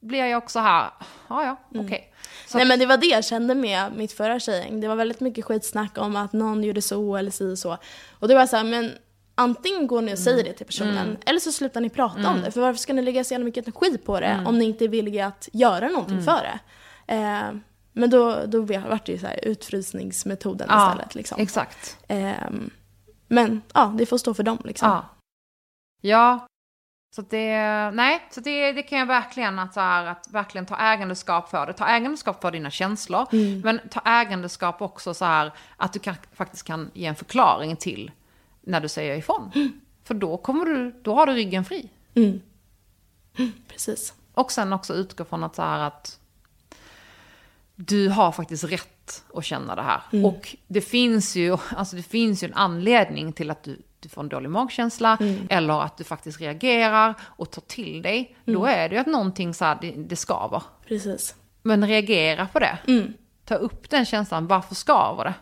blir 0.00 0.24
jag 0.24 0.38
också 0.38 0.58
här, 0.58 0.90
ja 1.28 1.44
ja, 1.44 1.56
okej. 1.80 2.12
Så 2.46 2.58
Nej 2.58 2.66
men 2.66 2.78
det 2.78 2.86
var 2.86 2.96
det 2.96 3.06
jag 3.06 3.24
kände 3.24 3.54
med 3.54 3.92
mitt 3.96 4.12
förra 4.12 4.40
tjejgäng. 4.40 4.80
Det 4.80 4.88
var 4.88 4.96
väldigt 4.96 5.20
mycket 5.20 5.44
skitsnack 5.44 5.98
om 5.98 6.16
att 6.16 6.32
någon 6.32 6.64
gjorde 6.64 6.82
så 6.82 7.16
eller 7.16 7.30
si 7.30 7.52
och 7.52 7.58
så. 7.58 7.78
Och 8.18 8.28
det 8.28 8.34
var 8.34 8.46
så 8.46 8.56
här, 8.56 8.64
men 8.64 8.92
antingen 9.38 9.86
går 9.86 10.02
ni 10.02 10.14
och 10.14 10.18
säger 10.18 10.44
det 10.44 10.52
till 10.52 10.66
personen 10.66 11.16
eller 11.26 11.40
så 11.40 11.52
slutar 11.52 11.80
ni 11.80 11.90
prata 11.90 12.30
om 12.30 12.40
det. 12.40 12.50
För 12.50 12.60
varför 12.60 12.78
ska 12.78 12.92
ni 12.92 13.02
lägga 13.02 13.24
så 13.24 13.34
jävla 13.34 13.44
mycket 13.44 13.66
energi 13.66 13.98
på 13.98 14.20
det 14.20 14.44
om 14.46 14.58
ni 14.58 14.64
inte 14.64 14.84
är 14.84 14.88
villiga 14.88 15.26
att 15.26 15.48
göra 15.52 15.88
någonting 15.88 16.22
för 16.22 16.40
det? 16.42 16.58
Eh, 17.14 17.52
men 17.92 18.10
då, 18.10 18.46
då 18.46 18.60
vart 18.60 19.06
det 19.06 19.12
ju 19.12 19.18
så 19.18 19.26
här 19.26 19.40
utfrysningsmetoden 19.42 20.66
ja, 20.70 20.90
istället. 20.90 21.14
Liksom. 21.14 21.40
exakt. 21.40 21.98
Ehm, 22.08 22.70
men 23.28 23.62
ja, 23.74 23.94
det 23.98 24.06
får 24.06 24.18
stå 24.18 24.34
för 24.34 24.42
dem 24.42 24.58
liksom. 24.64 24.88
Ja. 24.88 25.04
Ja. 26.00 26.46
Så 27.16 27.22
det, 27.22 27.56
nej, 27.90 28.26
så 28.30 28.40
det, 28.40 28.72
det 28.72 28.82
kan 28.82 28.98
jag 28.98 29.06
verkligen, 29.06 29.58
att, 29.58 29.74
så 29.74 29.80
här, 29.80 30.06
att 30.06 30.28
verkligen 30.30 30.66
ta 30.66 30.76
ägandeskap 30.76 31.50
för 31.50 31.66
det. 31.66 31.72
Ta 31.72 31.88
ägandeskap 31.88 32.42
för 32.42 32.50
dina 32.50 32.70
känslor. 32.70 33.26
Men 33.64 33.80
ta 33.90 34.00
ägandeskap 34.04 34.82
också 34.82 35.14
så 35.14 35.24
här 35.24 35.52
att 35.76 35.92
du 35.92 35.98
kan, 35.98 36.14
faktiskt 36.32 36.66
kan 36.66 36.90
ge 36.94 37.06
en 37.06 37.14
förklaring 37.14 37.76
till 37.76 38.10
när 38.68 38.80
du 38.80 38.88
säger 38.88 39.16
ifrån. 39.16 39.50
För 40.04 40.14
då 40.14 40.36
kommer 40.36 40.64
du, 40.64 41.00
då 41.02 41.14
har 41.14 41.26
du 41.26 41.32
ryggen 41.32 41.64
fri. 41.64 41.88
Precis. 43.68 44.14
Och 44.34 44.52
sen 44.52 44.72
också 44.72 44.94
utgå 44.94 45.24
från 45.24 45.44
att 45.44 45.54
så 45.56 45.62
här 45.62 45.78
att 45.78 46.20
du 47.74 48.08
har 48.08 48.32
faktiskt 48.32 48.64
rätt 48.64 49.24
att 49.34 49.44
känna 49.44 49.74
det 49.74 49.82
här. 49.82 50.00
Och 50.26 50.56
det 50.66 50.80
finns 50.80 51.36
ju, 51.36 51.56
alltså 51.76 51.96
det 51.96 52.02
finns 52.02 52.42
ju 52.42 52.48
en 52.48 52.54
anledning 52.54 53.32
till 53.32 53.50
att 53.50 53.62
du, 53.62 53.82
du 54.00 54.08
får 54.08 54.22
en 54.22 54.28
dålig 54.28 54.50
magkänsla 54.50 55.18
eller 55.50 55.82
att 55.82 55.96
du 55.96 56.04
faktiskt 56.04 56.40
reagerar 56.40 57.14
och 57.22 57.50
tar 57.50 57.62
till 57.62 58.02
dig. 58.02 58.36
Då 58.44 58.66
är 58.66 58.88
det 58.88 58.94
ju 58.94 59.00
att 59.00 59.06
någonting 59.06 59.54
så 59.54 59.64
här, 59.64 59.78
det, 59.80 59.90
det 59.90 60.16
skaver. 60.16 60.62
Precis. 60.88 61.34
Men 61.62 61.88
reagera 61.88 62.46
på 62.46 62.58
det. 62.58 62.78
Ta 63.44 63.54
upp 63.54 63.90
den 63.90 64.04
känslan, 64.04 64.46
varför 64.46 64.74
skaver 64.74 65.24
det? 65.24 65.34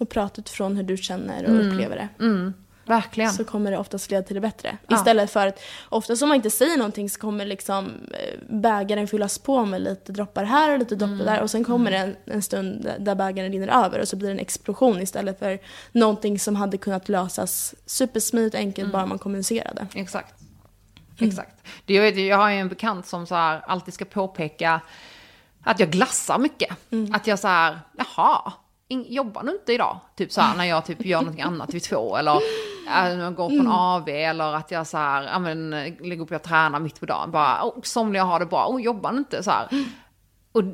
Och 0.00 0.08
prata 0.08 0.40
utifrån 0.40 0.76
hur 0.76 0.82
du 0.82 0.96
känner 0.96 1.44
och 1.44 1.66
upplever 1.66 1.96
det. 1.96 2.24
Mm, 2.24 2.54
verkligen. 2.84 3.32
så 3.32 3.44
kommer 3.44 3.70
det 3.70 3.78
oftast 3.78 4.10
leda 4.10 4.22
till 4.22 4.34
det 4.34 4.40
bättre. 4.40 4.76
Ja. 4.88 4.96
Istället 4.96 5.30
för 5.30 5.46
att 5.46 5.60
oftast 5.88 6.22
om 6.22 6.28
man 6.28 6.36
inte 6.36 6.50
säger 6.50 6.76
någonting 6.76 7.10
så 7.10 7.20
kommer 7.20 7.46
liksom 7.46 7.86
eh, 8.10 8.40
bägaren 8.48 9.08
fyllas 9.08 9.38
på 9.38 9.64
med 9.64 9.80
lite 9.82 10.12
droppar 10.12 10.44
här 10.44 10.72
och 10.72 10.78
lite 10.78 10.94
droppar 10.96 11.12
Mm. 11.14 11.26
där 11.26 11.40
och 11.42 11.50
sen 11.50 11.64
kommer 11.64 11.90
det 11.90 11.96
en, 11.96 12.16
en 12.24 12.42
stund 12.42 12.90
där- 12.98 13.14
bägaren 13.14 13.52
rinner 13.52 13.84
över 13.84 13.98
och 14.00 14.08
så 14.08 14.16
blir 14.16 14.28
det 14.28 14.34
en 14.34 14.38
explosion 14.40 15.02
istället 15.02 15.38
för 15.38 15.58
någonting 15.92 16.38
som 16.38 16.56
hade 16.56 16.76
kunnat 16.76 17.08
lösas 17.08 17.74
supersmidigt 17.86 18.54
och 18.54 18.60
enkelt 18.60 18.84
Mm. 18.84 18.92
bara 18.92 19.06
man 19.06 19.18
kommunicerade. 19.18 19.86
Exakt. 19.94 20.34
Exakt. 21.18 21.56
Det, 21.84 21.94
jag, 21.94 22.02
vet, 22.02 22.16
jag 22.18 22.36
har 22.36 22.50
ju 22.50 22.56
en 22.58 22.68
bekant 22.68 23.06
som 23.06 23.26
så 23.26 23.34
här, 23.34 23.60
alltid 23.66 23.94
ska 23.94 24.04
påpeka 24.04 24.80
att 25.64 25.80
jag 25.80 25.90
glassar 25.90 26.38
mycket. 26.38 26.76
Att 27.12 27.26
jag 27.26 27.38
så 27.38 27.48
här, 27.48 27.78
jaha, 27.98 28.52
jobbar 28.90 29.42
du 29.42 29.50
inte 29.50 29.72
idag? 29.72 30.00
Typ 30.16 30.32
så 30.32 30.40
här 30.40 30.56
när 30.56 30.64
jag 30.64 30.86
typ 30.86 31.04
gör 31.04 31.20
någonting 31.20 31.42
annat 31.42 31.74
vid 31.74 31.82
två. 31.82 32.16
Eller 32.16 32.40
äh, 32.88 33.08
jag 33.08 33.34
går 33.34 33.48
på 33.48 33.54
en 33.54 33.68
AV. 33.68 34.08
Eller 34.08 34.54
att 34.54 34.70
jag 34.70 34.86
så 34.86 34.98
här, 34.98 35.22
ja 35.22 35.38
men 35.38 35.70
lägger 36.00 36.20
upp 36.20 36.32
och 36.32 36.42
tränar 36.42 36.80
mitt 36.80 37.00
på 37.00 37.06
dagen. 37.06 37.30
Bara, 37.30 37.64
oh, 37.64 37.82
somliga 37.82 38.24
har 38.24 38.40
det 38.40 38.46
bra, 38.46 38.66
oh, 38.68 38.82
jobbar 38.82 39.12
du 39.12 39.18
inte? 39.18 39.42
Så 39.42 39.50
här. 39.50 39.68
Och 40.52 40.64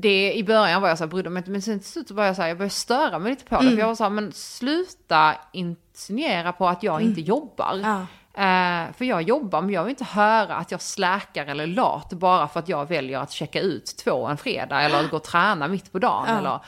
det, 0.00 0.32
i 0.32 0.44
början 0.44 0.82
var 0.82 0.88
jag 0.88 0.98
så 0.98 1.04
här, 1.04 1.08
brydde 1.08 1.30
mig 1.30 1.40
inte, 1.40 1.50
men 1.50 1.62
sen 1.62 1.78
till 1.78 1.88
slut 1.88 2.08
så 2.08 2.14
började 2.14 2.28
jag 2.28 2.36
så 2.36 2.42
här, 2.42 2.48
jag 2.48 2.58
började 2.58 2.74
störa 2.74 3.18
mig 3.18 3.30
lite 3.30 3.44
på 3.44 3.62
det. 3.62 3.70
För 3.70 3.78
jag 3.78 3.86
var 3.86 3.94
så 3.94 4.02
här, 4.02 4.10
men 4.10 4.32
sluta 4.32 5.34
insinuera 5.52 6.52
på 6.52 6.68
att 6.68 6.82
jag 6.82 7.02
inte 7.02 7.20
jobbar. 7.20 7.80
Ja. 7.82 8.06
Eh, 8.34 8.92
för 8.92 9.04
jag 9.04 9.22
jobbar, 9.22 9.62
men 9.62 9.70
jag 9.70 9.84
vill 9.84 9.90
inte 9.90 10.04
höra 10.04 10.54
att 10.54 10.70
jag 10.70 10.80
släkar 10.80 11.46
eller 11.46 11.66
lat 11.66 12.12
bara 12.12 12.48
för 12.48 12.60
att 12.60 12.68
jag 12.68 12.88
väljer 12.88 13.18
att 13.18 13.30
checka 13.30 13.60
ut 13.60 13.96
två 14.04 14.26
en 14.26 14.36
fredag 14.36 14.82
eller 14.82 15.08
gå 15.08 15.16
och 15.16 15.22
träna 15.22 15.68
mitt 15.68 15.92
på 15.92 15.98
dagen. 15.98 16.24
Ja. 16.28 16.38
Eller, 16.38 16.60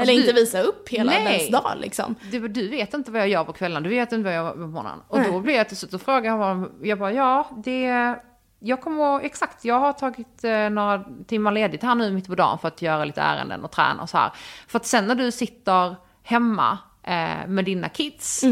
alltså, 0.00 0.12
Eller 0.12 0.20
inte 0.20 0.32
du, 0.32 0.40
visa 0.40 0.60
upp 0.60 0.88
hela 0.88 1.12
Nej. 1.12 1.36
ens 1.36 1.50
dag 1.50 1.72
liksom. 1.76 2.14
du, 2.30 2.48
du 2.48 2.68
vet 2.68 2.94
inte 2.94 3.10
vad 3.10 3.20
jag 3.20 3.28
gör 3.28 3.44
på 3.44 3.52
kvällen, 3.52 3.82
du 3.82 3.88
vet 3.88 4.12
inte 4.12 4.24
vad 4.24 4.34
jag 4.34 4.44
gör 4.44 4.52
på 4.52 4.58
morgonen. 4.58 4.98
Och 5.08 5.18
Nej. 5.18 5.32
då 5.32 5.40
blir 5.40 5.54
jag 5.54 5.68
till 5.68 5.76
slut 5.76 5.94
och 5.94 6.02
frågar 6.02 6.32
honom, 6.32 6.70
jag 6.82 6.98
bara 6.98 7.12
ja, 7.12 7.50
det... 7.64 8.16
Jag 8.62 8.80
kommer 8.80 9.20
exakt, 9.20 9.64
jag 9.64 9.80
har 9.80 9.92
tagit 9.92 10.44
eh, 10.44 10.70
några 10.70 11.04
timmar 11.26 11.52
ledigt 11.52 11.82
här 11.82 11.94
nu 11.94 12.10
mitt 12.10 12.26
på 12.26 12.34
dagen 12.34 12.58
för 12.58 12.68
att 12.68 12.82
göra 12.82 13.04
lite 13.04 13.20
ärenden 13.20 13.64
och 13.64 13.70
träna 13.70 14.02
och 14.02 14.10
så 14.10 14.18
här. 14.18 14.30
För 14.68 14.78
att 14.78 14.86
sen 14.86 15.06
när 15.06 15.14
du 15.14 15.30
sitter 15.30 15.96
hemma 16.22 16.78
eh, 17.02 17.46
med 17.48 17.64
dina 17.64 17.88
kids 17.88 18.44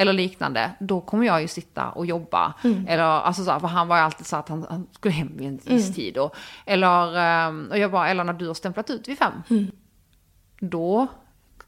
eller 0.00 0.12
liknande, 0.12 0.70
då 0.80 1.00
kommer 1.00 1.26
jag 1.26 1.42
ju 1.42 1.48
sitta 1.48 1.88
och 1.88 2.06
jobba. 2.06 2.54
Eller, 2.88 3.02
alltså 3.02 3.44
så 3.44 3.50
här, 3.50 3.60
för 3.60 3.68
han 3.68 3.88
var 3.88 3.96
ju 3.96 4.02
alltid 4.02 4.26
så 4.26 4.36
att 4.36 4.48
han, 4.48 4.66
han 4.70 4.86
skulle 4.92 5.14
hem 5.14 5.32
vid 5.36 5.48
en 5.48 5.60
viss 5.64 5.94
tid. 5.94 6.18
Och, 6.18 6.36
eller, 6.66 7.16
eh, 7.48 7.70
och 7.70 7.78
jag 7.78 7.90
bara, 7.90 8.08
eller 8.08 8.24
när 8.24 8.32
du 8.32 8.46
har 8.46 8.54
stämplat 8.54 8.90
ut 8.90 9.08
vid 9.08 9.18
fem, 9.18 9.32
då 10.60 11.06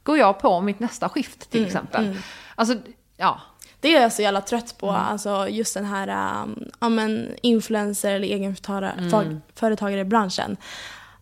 går 0.02 0.18
jag 0.18 0.38
på 0.38 0.60
mitt 0.60 0.80
nästa 0.80 1.08
skift 1.08 1.50
till 1.50 1.66
exempel. 1.66 2.16
Alltså, 2.54 2.74
ja. 3.16 3.40
Det 3.80 3.96
är 3.96 4.02
jag 4.02 4.12
så 4.12 4.22
jävla 4.22 4.40
trött 4.40 4.78
på, 4.78 4.88
Mm. 4.88 5.00
alltså 5.00 5.48
just 5.48 5.74
den 5.74 5.84
här 5.84 6.42
um, 6.42 6.64
ja, 6.80 6.88
men 6.88 7.28
influencer 7.42 8.10
eller 8.14 8.28
egenföretagare 8.28 10.00
Mm. 10.00 10.08
branschen. 10.08 10.56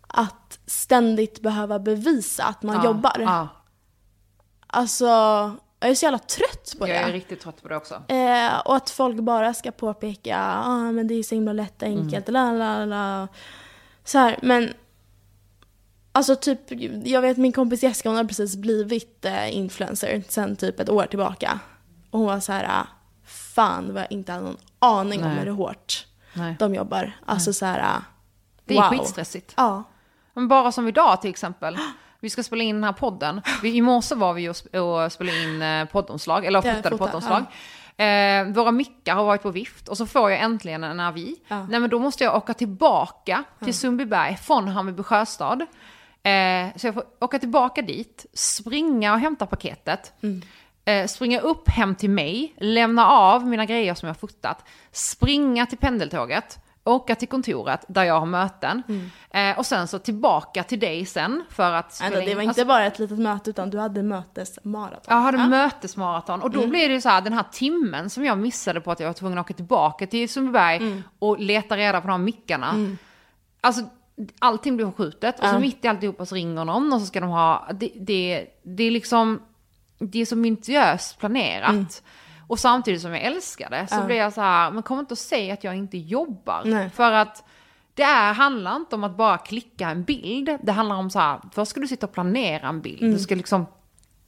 Att 0.07 0.59
ständigt 0.67 1.41
behöva 1.43 1.79
bevisa 1.79 2.45
att 2.45 2.63
man 2.63 2.77
ja, 2.77 2.85
jobbar. 2.85 3.17
Ja, 3.19 3.49
Alltså, 4.67 5.05
jag 5.81 5.91
är 5.91 5.95
så 5.95 6.05
jävla 6.07 6.19
trött 6.19 6.75
på 6.79 6.89
jag 6.89 6.97
är 6.97 7.07
det. 7.07 7.13
riktigt 7.13 7.41
trött 7.41 7.63
på 7.63 7.69
det 7.69 7.77
också. 7.77 7.95
Eh, 8.09 8.59
och 8.65 8.77
att 8.77 8.91
folk 8.91 9.17
bara 9.21 9.55
ska 9.55 9.71
påpeka, 9.71 10.39
ah, 10.65 10.93
men 10.93 11.09
det 11.09 11.15
är 11.15 11.23
så 11.23 11.35
himla 11.35 11.53
lätt 11.53 11.83
och 11.83 11.89
enkelt, 11.89 12.29
la 12.29 12.53
la 12.53 12.85
la. 12.85 13.29
Så 14.05 14.19
här, 14.19 14.39
men 14.43 14.73
Alltså 16.19 16.37
typ, 16.37 16.61
jag 17.07 17.23
vet 17.23 17.37
min 17.37 17.53
kompis 17.53 17.83
Jessica 17.83 18.09
hon 18.09 18.17
har 18.17 18.25
precis 18.25 18.57
blivit 18.57 19.25
eh, 19.25 19.57
influencer 19.57 20.23
sen 20.29 20.57
typ 20.57 20.81
ett 20.81 20.89
år 20.89 21.07
tillbaka. 21.07 21.59
Och 22.11 22.19
hon 22.19 22.29
var 22.29 22.41
så 22.41 22.53
här, 22.53 22.67
ah, 22.71 22.87
fan 23.27 23.95
vad 23.95 24.03
jag 24.03 24.13
inte 24.13 24.33
hade 24.33 24.45
någon 24.45 24.57
aning 24.79 25.25
om 25.25 25.31
Nej. 25.31 25.39
hur 25.45 25.53
hårt 25.53 26.07
Nej. 26.33 26.57
de 26.59 26.75
jobbar. 26.75 27.13
Alltså 27.27 27.53
så 27.53 27.67
här, 27.67 27.81
ah, 27.97 28.03
Det 28.65 28.77
är 28.77 28.83
wow. 28.83 28.91
skitstressigt. 28.91 29.55
Ja. 29.57 29.85
Men 30.35 30.49
bara 30.49 30.73
som 30.73 30.89
idag 30.89 31.21
till 31.21 31.31
exempel. 31.31 31.79
Vi 32.21 32.31
ska 32.31 32.43
spela 32.43 32.63
in 32.65 32.75
den 32.77 32.85
här 32.85 32.93
podden. 32.93 33.41
Vi, 33.63 33.77
I 33.77 33.81
morse 33.83 34.15
var 34.15 34.33
vi 34.35 34.49
och, 34.49 34.53
sp- 34.53 34.79
och 35.05 35.13
spelade 35.13 35.43
in 35.43 35.63
eh, 35.63 35.85
poddomslag, 35.85 36.45
eller 36.45 36.67
Ja, 36.67 36.75
fotade 36.75 36.99
fota, 36.99 37.05
poddomslag. 37.07 37.45
Eh, 37.97 38.45
våra 38.55 38.71
mickar 38.71 39.15
har 39.15 39.25
varit 39.25 39.43
på 39.43 39.51
vift 39.51 39.89
och 39.89 39.97
så 39.97 40.07
får 40.07 40.31
jag 40.31 40.41
äntligen 40.41 40.85
en 40.85 41.01
avi. 41.01 41.37
Ja. 41.49 41.67
Nej 41.67 41.81
men 41.81 41.91
då 41.91 41.99
måste 41.99 42.25
jag 42.25 42.37
åka 42.37 42.55
tillbaka 42.55 43.45
till 43.65 43.75
Sundbyberg 43.75 44.37
från 44.37 44.69
Hammarby 44.69 45.03
sjöstad. 45.03 45.67
Eh, 46.23 46.77
så 46.77 46.87
jag 46.87 46.95
får 46.95 47.05
åka 47.21 47.39
tillbaka 47.39 47.83
dit, 47.83 48.27
springa 48.33 49.13
och 49.13 49.19
hämta 49.21 49.47
paketet. 49.47 50.13
Eh, 50.85 51.07
springa 51.07 51.41
upp 51.41 51.69
hem 51.69 51.95
till 51.95 52.11
mig, 52.11 52.55
lämna 52.59 53.07
av 53.07 53.47
mina 53.47 53.65
grejer 53.65 53.95
som 53.95 54.07
jag 54.07 54.15
har 54.15 54.19
fotat, 54.19 54.65
springa 54.93 55.67
till 55.67 55.79
pendeltåget, 55.79 56.59
åka 56.85 57.15
till 57.15 57.29
kontoret 57.29 57.85
där 57.89 58.05
jag 58.05 58.21
har 58.21 58.27
möten. 58.27 58.83
Eh, 59.31 59.59
och 59.59 59.67
sen 59.67 59.89
så 59.89 59.99
tillbaka 59.99 60.63
till 60.63 60.81
dig 60.81 61.07
sen 61.07 61.45
för 61.51 61.73
att 61.73 62.01
Ändå, 62.03 62.21
det 62.21 62.35
var 62.35 62.43
inte 62.43 62.49
Alltså, 62.51 62.65
bara 62.65 62.87
ett 62.87 62.99
litet 62.99 63.19
möte 63.19 63.51
utan 63.51 63.71
du 63.71 63.79
hade 63.79 64.03
mötesmaraton. 64.03 65.05
jag 65.09 65.17
hade 65.17 65.39
mötesmaraton? 65.49 66.43
Och 66.43 66.51
då 66.51 66.67
blir 66.67 66.89
det 66.89 67.01
så 67.01 67.09
här 67.09 67.21
den 67.21 67.33
här 67.33 67.45
timmen 67.53 68.11
som 68.11 68.25
jag 68.25 68.39
missade 68.39 68.81
på 68.81 68.91
att 68.93 69.01
jag 69.01 69.07
var 69.07 69.15
tvungen 69.15 69.39
att 69.39 69.47
åka 69.47 69.55
tillbaka 69.55 70.07
till 70.07 70.29
Sundbyberg 70.29 71.03
och 71.19 71.39
leta 71.39 71.77
reda 71.77 72.01
på 72.01 72.07
de 72.07 72.13
här 72.13 72.19
mickarna. 72.19 72.97
Alltså 73.61 73.83
allting 74.39 74.77
blir 74.77 74.91
skjutet 74.91 75.39
och 75.41 75.45
så 75.47 75.55
Ja. 75.55 75.59
mitt 75.59 75.85
i 75.85 75.89
alltihopa 75.89 76.27
så 76.27 76.35
ringer 76.35 76.65
någon 76.65 76.93
och 76.93 77.01
så 77.01 77.07
ska 77.07 77.21
de 77.21 77.31
ha, 77.31 77.69
det, 77.75 77.93
det, 77.97 78.47
det 78.63 78.85
är 78.85 78.91
liksom, 78.91 79.43
det 79.99 80.19
är 80.21 80.27
så 80.27 80.37
minutiöst 80.37 81.19
planerat. 81.19 82.03
Och 82.49 82.59
samtidigt 82.59 83.03
som 83.03 83.11
jag 83.11 83.23
älskar 83.23 83.71
det 83.71 83.87
så 83.87 83.95
Mm. 83.95 84.03
Ja. 84.03 84.07
blir 84.07 84.17
jag 84.17 84.33
så 84.33 84.41
här, 84.41 84.71
men 84.71 84.83
kom 84.83 84.99
inte 84.99 85.15
och 85.15 85.19
säg 85.19 85.51
att 85.51 85.65
jag 85.65 85.77
inte 85.77 85.99
jobbar. 85.99 86.63
Nej. 86.65 86.91
För 86.91 87.13
att 87.13 87.45
det 87.95 88.03
är, 88.03 88.33
handlar 88.33 88.77
inte 88.77 88.95
om 88.97 89.05
att 89.05 89.17
bara 89.17 89.39
klicka 89.39 89.91
en 89.91 90.05
bild. 90.05 90.59
Det 90.63 90.73
handlar 90.73 90.97
om 90.97 91.11
så 91.11 91.19
här, 91.19 91.41
först 91.53 91.71
ska 91.71 91.81
du 91.81 91.89
sitta 91.89 92.07
och 92.07 92.13
planera 92.13 92.69
en 92.69 92.81
bild. 92.81 93.03
Mm. 93.03 93.13
Du 93.15 93.19
ska 93.19 93.35
liksom 93.35 93.67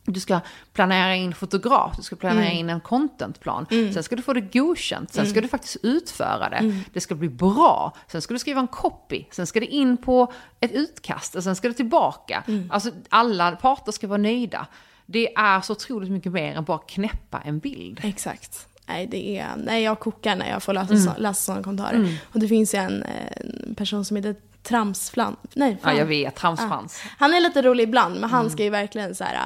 du 0.05 0.21
ska 0.21 0.41
planera 0.73 1.15
in 1.17 1.35
fotograf, 1.35 1.97
du 1.97 2.03
ska 2.03 2.17
planera 2.17 2.45
Mm. 2.45 2.57
in 2.59 2.71
en 2.71 2.81
contentplan. 2.81 3.67
Sen 3.69 4.03
ska 4.03 4.17
du 4.17 4.23
få 4.23 4.33
det 4.33 4.41
godkänt, 4.41 5.13
sen 5.13 5.27
ska 5.27 5.41
du 5.41 5.49
faktiskt 5.49 5.77
utföra 5.83 6.49
det. 6.49 6.75
Det 6.93 7.01
ska 7.01 7.15
bli 7.15 7.29
bra, 7.29 7.93
sen 8.09 8.23
ska 8.23 8.35
du 8.35 8.39
skriva 8.41 8.61
en 8.61 8.67
copy, 8.69 9.25
sen 9.31 9.47
ska 9.47 9.61
det 9.61 9.67
in 9.67 9.97
på 9.97 10.33
ett 10.61 10.73
utkast 10.73 11.35
och 11.35 11.45
sen 11.45 11.57
ska 11.57 11.69
det 11.69 11.75
tillbaka. 11.75 12.45
Alltså 12.71 12.91
alla 13.09 13.53
parter 13.57 13.93
ska 13.93 14.09
vara 14.09 14.19
nöjda. 14.19 14.67
Det 15.07 15.35
är 15.37 15.61
så 15.61 15.73
otroligt 15.73 16.11
mycket 16.11 16.33
mer 16.33 16.55
än 16.57 16.65
bara 16.65 16.79
knäppa 16.79 17.41
en 17.45 17.59
bild. 17.59 18.01
Exakt. 18.03 18.67
Nej, 18.87 19.07
det 19.07 19.39
är, 19.39 19.49
nej, 19.57 19.83
jag 19.83 20.01
kokar 20.01 20.37
när 20.37 20.51
jag 20.51 20.63
får 20.63 20.73
läsa, 20.73 20.93
Mm. 20.95 21.05
så, 21.05 21.11
läsa 21.21 21.35
sådana 21.43 21.63
kommentarer. 21.63 22.19
Och 22.33 22.41
det 22.41 22.49
finns 22.49 22.75
ju 22.75 22.79
en, 22.79 23.03
en 23.03 23.75
person 23.75 24.05
som 24.05 24.17
heter 24.17 24.35
Tramsflan. 24.63 25.37
Nej, 25.55 25.71
Ja, 25.83 25.89
fan. 25.89 25.97
jag 25.97 26.07
vet, 26.07 26.35
tramsfrans. 26.37 27.03
Han 27.19 27.35
är 27.35 27.41
lite 27.41 27.63
rolig 27.63 27.85
ibland, 27.85 28.15
men 28.15 28.19
Mm. 28.25 28.31
han 28.31 28.51
ska 28.51 28.63
ju 28.63 28.71
verkligen 28.71 29.15
så 29.15 29.25
här, 29.25 29.39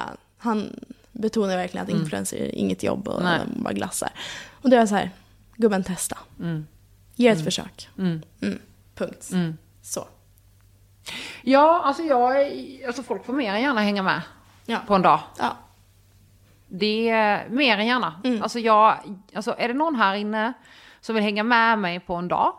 han 0.44 0.84
betonar 1.12 1.56
verkligen 1.56 1.84
att 1.86 1.90
influencer 1.92 2.36
är 2.36 2.54
inget 2.54 2.82
jobb 2.82 3.08
och 3.08 3.22
Nej. 3.22 3.40
bara 3.46 3.72
glassar. 3.72 4.10
Och 4.62 4.70
då 4.70 4.76
är 4.76 4.80
jag 4.80 4.88
så 4.88 4.94
här, 4.94 5.10
gubben 5.56 5.84
testa. 5.84 6.18
Ge 7.14 7.28
ett 7.28 7.44
försök. 7.44 7.88
Mm. 7.98 8.22
Punkt. 8.94 9.30
Så. 9.82 10.06
Ja, 11.42 11.82
alltså 11.84 12.02
jag, 12.02 12.36
alltså 12.86 13.02
folk 13.02 13.24
får 13.24 13.32
mer 13.32 13.54
än 13.54 13.62
gärna 13.62 13.80
hänga 13.80 14.02
med 14.02 14.20
Ja. 14.66 14.78
på 14.86 14.94
en 14.94 15.02
dag. 15.02 15.20
ja. 15.38 15.56
Det 16.68 17.08
är 17.08 17.48
mer 17.48 17.78
än 17.78 17.86
gärna. 17.86 18.20
Mm. 18.24 18.42
Alltså, 18.42 18.58
jag, 18.58 18.98
alltså 19.34 19.54
är 19.58 19.68
det 19.68 19.74
någon 19.74 19.96
här 19.96 20.14
inne 20.14 20.52
som 21.00 21.14
vill 21.14 21.24
hänga 21.24 21.42
med 21.42 21.78
mig 21.78 22.00
på 22.00 22.14
en 22.14 22.28
dag 22.28 22.52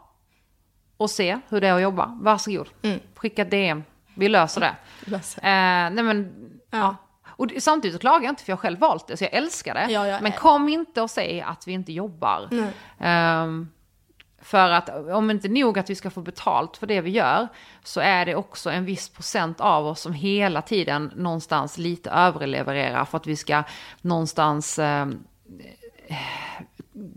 och 0.97 1.09
se 1.09 1.39
hur 1.49 1.61
det 1.61 1.67
är 1.67 1.73
att 1.73 1.81
jobba, 1.81 2.17
varsågod. 2.21 2.69
Mm. 2.81 2.99
Skicka 3.15 3.43
DM, 3.45 3.83
vi 4.15 4.29
löser 4.29 4.61
det. 4.61 4.75
Löser. 5.05 5.39
Eh, 5.39 5.89
nej 5.93 6.03
men, 6.03 6.33
ja. 6.71 6.95
Och 7.37 7.51
samtidigt 7.59 7.95
så 7.95 7.99
klagar 7.99 8.23
jag 8.23 8.31
inte 8.31 8.43
för 8.43 8.51
jag 8.51 8.57
har 8.57 8.61
själv 8.61 8.79
valt 8.79 9.07
det, 9.07 9.17
så 9.17 9.23
jag 9.23 9.33
älskar 9.33 9.73
det. 9.73 9.87
Ja, 9.91 10.07
jag 10.07 10.21
men 10.23 10.31
är- 10.31 10.37
kom 10.37 10.69
inte 10.69 11.01
och 11.01 11.09
säg 11.09 11.41
att 11.41 11.67
vi 11.67 11.71
inte 11.73 11.91
jobbar. 11.91 12.49
Ehm, 12.99 13.69
för 14.41 14.69
att 14.69 14.89
om 14.89 15.31
inte 15.31 15.47
nog 15.47 15.79
att 15.79 15.89
vi 15.89 15.95
ska 15.95 16.09
få 16.09 16.21
betalt 16.21 16.77
för 16.77 16.87
det 16.87 17.01
vi 17.01 17.09
gör, 17.09 17.47
så 17.83 17.99
är 17.99 18.25
det 18.25 18.35
också 18.35 18.69
en 18.69 18.85
viss 18.85 19.09
procent 19.09 19.61
av 19.61 19.87
oss 19.87 20.01
som 20.01 20.13
hela 20.13 20.61
tiden 20.61 21.11
någonstans 21.15 21.77
lite 21.77 22.09
överlevererar 22.09 23.05
för 23.05 23.17
att 23.17 23.27
vi 23.27 23.35
ska 23.35 23.63
någonstans 24.01 24.79
eh, 24.79 25.05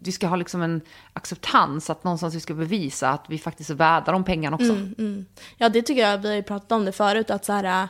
vi 0.02 0.12
ska 0.12 0.26
ha 0.26 0.36
liksom 0.36 0.62
en 0.62 0.80
acceptans 1.12 1.90
att 1.90 2.04
någonstans 2.04 2.34
vi 2.34 2.40
ska 2.40 2.54
bevisa 2.54 3.10
att 3.10 3.24
vi 3.28 3.38
faktiskt 3.38 3.70
är 3.70 3.74
värda 3.74 4.12
de 4.12 4.24
pengarna 4.24 4.54
också. 4.56 4.72
Mm. 4.72 5.26
Ja, 5.56 5.68
det 5.68 5.82
tycker 5.82 6.02
jag, 6.02 6.18
vi 6.18 6.28
har 6.28 6.34
ju 6.36 6.42
pratat 6.42 6.72
om 6.72 6.84
det 6.84 6.92
förut, 6.92 7.30
att 7.30 7.44
så 7.44 7.52
här, 7.52 7.88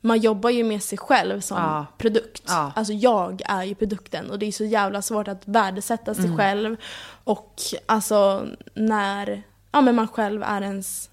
man 0.00 0.18
jobbar 0.18 0.50
ju 0.50 0.64
med 0.64 0.82
sig 0.82 0.98
själv 0.98 1.40
som 1.40 1.56
Ja. 1.58 1.86
produkt. 1.98 2.42
Ja. 2.46 2.72
Alltså 2.76 2.92
jag 2.92 3.42
är 3.44 3.64
ju 3.64 3.74
produkten 3.74 4.30
och 4.30 4.38
det 4.38 4.46
är 4.46 4.52
så 4.52 4.64
jävla 4.64 5.02
svårt 5.02 5.28
att 5.28 5.42
värdesätta 5.48 6.10
Mm. 6.12 6.22
sig 6.26 6.36
själv. 6.36 6.76
Och 7.24 7.54
alltså 7.86 8.46
när 8.74 9.42
ja, 9.72 9.80
men 9.80 9.94
man 9.94 10.08
själv 10.08 10.42
är 10.42 10.62
ens 10.62 11.10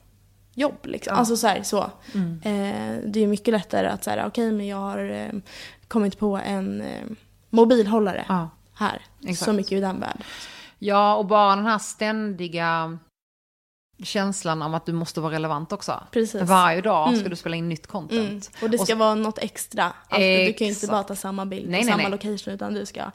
jobb 0.53 0.77
liksom. 0.83 1.17
Alltså 1.17 1.37
så 1.37 1.47
här, 1.47 1.63
så. 1.63 1.91
Mm. 2.13 2.41
Eh, 2.43 3.01
det 3.11 3.19
är 3.19 3.21
ju 3.21 3.27
mycket 3.27 3.51
lättare 3.51 3.87
att 3.87 4.03
säga, 4.03 4.27
okej 4.27 4.51
men 4.51 4.67
jag 4.67 4.77
har 4.77 5.09
eh, 5.09 5.39
kommit 5.87 6.19
på 6.19 6.37
en 6.45 6.81
eh, 6.81 7.03
mobilhållare 7.49 8.25
Ja. 8.29 8.49
här. 8.73 9.01
exakt. 9.21 9.45
Så 9.45 9.53
mycket 9.53 9.71
är 9.71 9.81
den 9.81 9.99
värd. 9.99 10.23
Ja, 10.79 11.15
och 11.15 11.25
bara 11.25 11.55
den 11.55 11.65
här 11.65 11.77
ständiga 11.77 12.97
känslan 14.03 14.61
om 14.61 14.73
att 14.73 14.85
du 14.85 14.93
måste 14.93 15.21
vara 15.21 15.33
relevant 15.33 15.71
också. 15.71 16.03
Precis. 16.11 16.41
Varje 16.41 16.81
dag 16.81 17.07
ska 17.09 17.17
Mm. 17.19 17.29
du 17.29 17.35
spela 17.35 17.55
in 17.55 17.69
nytt 17.69 17.87
content. 17.87 18.19
Mm. 18.21 18.41
Och 18.61 18.69
det 18.69 18.77
ska 18.77 18.93
Och- 18.93 18.99
vara 18.99 19.15
något 19.15 19.37
extra. 19.39 19.83
Alltså, 19.83 20.17
du 20.19 20.53
kan 20.53 20.67
ju 20.67 20.73
inte 20.73 20.87
bara 20.87 21.03
ta 21.03 21.15
samma 21.15 21.45
bild 21.45 21.69
Nej, 21.69 21.81
på 21.81 21.85
nej, 21.85 21.91
samma 21.93 22.03
nej. 22.09 22.11
location 22.11 22.53
utan 22.53 22.73
du 22.73 22.85
ska 22.85 23.11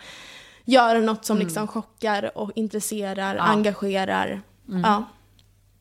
göra 0.65 0.99
något 1.01 1.25
som 1.25 1.39
liksom 1.39 1.67
chockar 1.69 2.39
och 2.39 2.51
intresserar, 2.55 3.35
Ja. 3.37 3.43
engagerar. 3.43 4.43
Ja. 4.85 5.05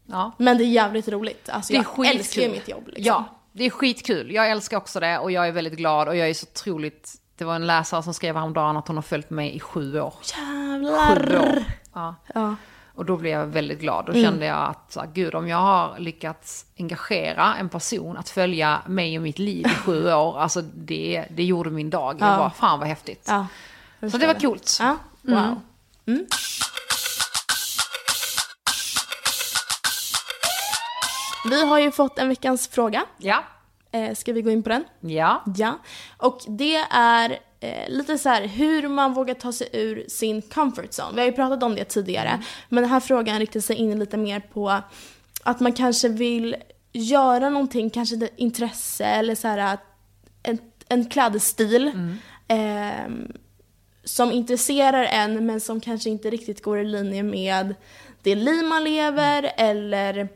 Ja. 0.06 0.32
Men 0.38 0.58
det 0.58 0.64
är 0.64 0.68
jävligt 0.68 1.08
roligt. 1.08 1.50
Alltså, 1.50 1.74
Det 1.74 1.80
är 1.80 1.86
jag 1.98 2.08
älskar 2.08 2.42
ju 2.42 2.50
mitt 2.50 2.68
jobb. 2.70 2.84
Liksom. 2.88 3.04
Ja, 3.06 3.26
det 3.52 3.64
är 3.64 3.70
skitkul. 3.70 4.32
Jag 4.32 4.52
älskar 4.52 4.78
också 4.78 5.00
det 5.00 5.18
och 5.20 5.32
jag 5.32 5.48
är 5.48 5.52
väldigt 5.52 5.74
glad 5.78 6.08
och 6.08 6.16
jag 6.16 6.30
är 6.30 6.34
så 6.34 6.46
otroligt... 6.54 7.12
Det 7.36 7.46
var 7.46 7.56
en 7.56 7.68
läsare 7.68 8.04
som 8.04 8.14
skrev 8.14 8.36
häromdagen 8.36 8.78
att 8.78 8.88
hon 8.88 8.98
har 8.98 9.02
följt 9.04 9.30
mig 9.30 9.56
i 9.56 9.60
sju 9.60 10.00
år. 10.02 10.14
Sju 10.22 10.42
Jävlar! 10.42 11.40
år. 11.40 11.64
Ja. 11.94 12.16
Ja. 12.34 12.56
Och 12.96 13.06
då 13.06 13.18
blev 13.18 13.40
jag 13.40 13.48
väldigt 13.48 13.80
glad. 13.80 14.06
Då 14.06 14.12
Mm. 14.12 14.24
kände 14.24 14.46
jag 14.46 14.58
att, 14.70 14.92
så 14.94 15.04
gud 15.14 15.36
om 15.36 15.48
jag 15.48 15.58
har 15.58 16.00
lyckats 16.00 16.66
engagera 16.80 17.56
en 17.56 17.70
person 17.70 18.18
att 18.18 18.30
följa 18.30 18.82
mig 18.88 19.18
och 19.18 19.24
mitt 19.24 19.40
liv 19.40 19.66
i 19.68 19.70
sju 19.76 20.14
år, 20.14 20.40
alltså 20.40 20.62
det, 20.62 21.26
det 21.30 21.44
gjorde 21.44 21.70
min 21.70 21.90
dag. 21.90 22.18
Jag 22.20 22.34
Ja. 22.34 22.38
bara, 22.38 22.50
fan 22.50 22.80
vad 22.80 22.88
häftigt. 22.88 23.26
ja. 23.28 23.48
Så 24.12 24.18
det 24.18 24.28
var 24.28 24.34
coolt. 24.34 24.78
Ja, 24.82 24.98
wow. 25.22 25.62
Mm. 26.08 26.26
Vi 31.50 31.66
har 31.66 31.80
ju 31.80 31.92
fått 31.92 32.20
en 32.20 32.30
veckans 32.30 32.68
fråga. 32.68 33.06
Ja. 33.18 33.44
Eh, 33.92 34.16
ska 34.16 34.34
vi 34.34 34.42
gå 34.42 34.50
in 34.50 34.64
på 34.64 34.70
den? 34.70 34.84
Ja. 35.00 35.44
Ja. 35.56 35.78
Och 36.18 36.40
det 36.48 36.76
är 36.92 37.40
eh, 37.62 37.90
lite 37.90 38.18
så 38.18 38.30
här 38.30 38.48
hur 38.48 38.88
man 38.88 39.14
vågar 39.14 39.34
ta 39.34 39.52
sig 39.52 39.70
ur 39.74 40.06
sin 40.08 40.42
comfort 40.42 40.90
zone. 41.00 41.12
Vi 41.14 41.20
har 41.20 41.28
ju 41.28 41.34
pratat 41.34 41.64
om 41.64 41.76
det 41.76 41.84
tidigare. 41.84 42.44
Men 42.70 42.84
den 42.84 42.92
här 42.92 43.00
frågan 43.00 43.40
riktar 43.40 43.60
sig 43.60 43.76
in 43.76 44.00
lite 44.00 44.18
mer 44.18 44.40
på 44.40 44.82
att 45.44 45.60
man 45.60 45.74
kanske 45.74 46.10
vill 46.10 46.56
göra 46.94 47.50
någonting, 47.50 47.90
kanske 47.90 48.16
ett 48.16 48.34
intresse 48.36 49.06
eller 49.06 49.36
så 49.36 49.48
här 49.48 49.78
en, 50.44 50.58
en 50.88 51.10
klädstil. 51.10 51.92
ehm, 52.48 53.32
som 54.04 54.32
intresserar 54.32 55.04
en 55.04 55.46
men 55.46 55.60
som 55.60 55.82
kanske 55.82 56.10
inte 56.10 56.30
riktigt 56.30 56.64
går 56.64 56.80
i 56.80 56.84
linje 56.86 57.24
med 57.24 57.76
det 58.22 58.36
liv 58.36 58.64
man 58.66 58.84
lever 58.84 59.52
eller 59.58 60.30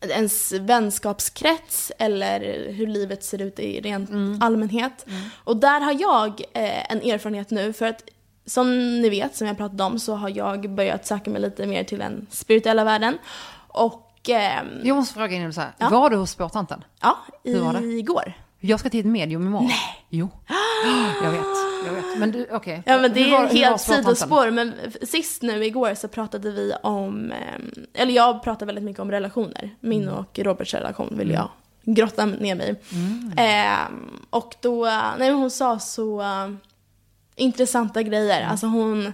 ens 0.00 0.52
vänskapskrets 0.52 1.92
eller 1.98 2.72
hur 2.72 2.86
livet 2.86 3.24
ser 3.24 3.42
ut 3.42 3.58
i 3.58 3.80
rent 3.80 4.10
allmänhet. 4.42 5.06
Och 5.44 5.56
där 5.56 5.80
har 5.80 5.96
jag 6.00 6.28
eh, 6.52 6.92
en 6.92 6.98
erfarenhet 7.02 7.50
nu 7.50 7.72
för 7.72 7.86
att 7.86 8.02
som 8.46 9.00
ni 9.00 9.08
vet, 9.08 9.36
som 9.36 9.46
jag 9.46 9.56
pratade 9.56 9.84
om, 9.84 9.98
så 9.98 10.14
har 10.14 10.28
jag 10.28 10.70
börjat 10.70 11.06
söka 11.06 11.30
mig 11.30 11.40
lite 11.42 11.66
mer 11.66 11.84
till 11.84 11.98
den 11.98 12.26
spirituella 12.30 12.84
världen. 12.84 13.18
Och 13.68 14.28
ehm, 14.28 14.66
Jag 14.84 14.96
måste 14.96 15.14
fråga 15.14 15.32
innan 15.36 15.46
du 15.46 15.52
säger, 15.52 15.72
Ja. 15.78 15.88
var 15.88 16.10
du 16.10 16.16
hos 16.16 16.30
spårtanten? 16.30 16.84
ja, 17.02 17.18
det? 17.42 17.50
igår. 17.84 18.32
Jag 18.60 18.80
ska 18.80 18.90
till 18.90 19.00
ett 19.00 19.06
medium 19.06 19.46
imorgon. 19.46 19.66
Nej. 19.66 20.06
Jo. 20.08 20.28
Jag 21.22 21.30
vet, 21.30 21.40
jag 21.86 21.92
vet. 21.92 22.18
Men 22.18 22.32
du, 22.32 22.46
okej. 22.50 22.82
Ja 22.86 22.98
men 22.98 23.12
det 23.12 23.20
är 23.24 23.30
var 23.30 23.46
helt 23.46 23.80
sidospår 23.80 24.50
men 24.50 24.74
sist 25.02 25.42
nu 25.42 25.64
igår 25.64 25.94
så 25.94 26.08
pratade 26.08 26.50
vi 26.50 26.72
om, 26.82 27.32
ehm, 27.32 27.70
eller 27.94 28.12
jag 28.12 28.42
pratar 28.42 28.66
väldigt 28.66 28.84
mycket 28.84 29.00
om 29.00 29.10
relationer. 29.10 29.70
Min 29.80 30.02
Mm. 30.02 30.14
och 30.14 30.38
Roberts 30.38 30.74
relation 30.74 31.14
vill 31.18 31.30
jag 31.30 31.48
grotta 31.82 32.26
ner 32.26 32.54
mig 32.54 32.70
i. 32.70 32.76
Ehm, 33.36 34.10
och 34.30 34.54
då, 34.60 34.84
nej 34.84 35.14
men 35.30 35.34
hon 35.34 35.50
sa 35.50 35.78
så 35.78 36.20
eh, 36.22 36.48
intressanta 37.36 38.02
grejer. 38.02 38.38
Mm. 38.38 38.50
Alltså 38.50 38.66
hon, 38.66 39.12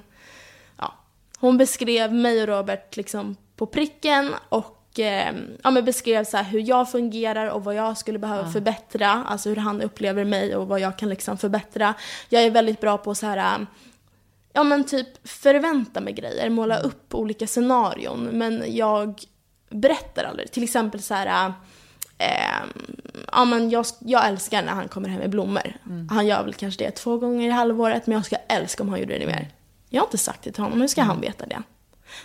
ja, 0.79 0.93
hon 1.39 1.59
beskrev 1.59 2.13
mig 2.15 2.43
och 2.43 2.49
Robert 2.49 2.97
liksom 2.97 3.37
på 3.57 3.67
pricken 3.67 4.31
och 4.49 4.84
eh, 4.99 5.33
ja, 5.63 5.71
men 5.71 5.85
beskrev 5.85 6.25
så 6.25 6.37
här 6.37 6.45
hur 6.45 6.69
jag 6.69 6.91
fungerar 6.91 7.47
och 7.47 7.65
vad 7.65 7.75
jag 7.75 7.99
skulle 7.99 8.19
behöva 8.19 8.51
förbättra. 8.51 9.11
Alltså 9.11 9.49
hur 9.49 9.57
han 9.57 9.83
upplever 9.83 10.25
mig 10.25 10.57
och 10.57 10.69
vad 10.69 10.81
jag 10.81 10.99
kan 10.99 11.09
liksom 11.09 11.39
förbättra. 11.39 11.95
Jag 12.29 12.43
är 12.43 12.51
väldigt 12.51 12.81
bra 12.81 12.99
på 12.99 13.15
så 13.15 13.27
här 13.27 13.37
eh, 13.37 13.67
ja 14.53 14.63
men 14.63 14.85
typ 14.85 15.29
förvänta 15.29 16.01
mig 16.01 16.13
grejer, 16.13 16.51
måla 16.51 16.79
upp 16.79 17.15
olika 17.15 17.47
scenarion. 17.47 18.25
Men 18.25 18.65
jag 18.67 19.21
berättar 19.71 20.25
aldrig. 20.25 20.51
Till 20.51 20.65
exempel 20.65 21.03
så 21.03 21.15
här, 21.15 21.53
eh, 22.19 22.85
ja 23.33 23.45
men 23.45 23.71
jag, 23.71 23.87
jag 23.99 24.29
älskar 24.29 24.63
när 24.63 24.73
han 24.73 24.89
kommer 24.89 25.09
hem 25.09 25.21
med 25.21 25.31
blommor. 25.31 25.77
Han 26.11 26.27
gör 26.27 26.43
väl 26.43 26.55
kanske 26.55 26.85
det 26.85 26.91
två 26.91 27.19
gånger 27.19 27.49
i 27.49 27.51
halvåret, 27.51 28.07
men 28.07 28.17
jag 28.17 28.27
ska 28.27 28.37
älska 28.37 28.83
om 28.83 28.89
han 28.89 29.01
gjorde 29.01 29.19
det 29.19 29.27
mer. 29.27 29.49
Jag 29.89 30.01
har 30.01 30.07
inte 30.07 30.19
sagt 30.19 30.43
det 30.43 30.53
till 30.53 30.63
honom, 30.63 30.81
hur 30.81 30.89
ska 30.89 31.03
han 31.03 31.21
veta 31.21 31.47
det? 31.47 31.63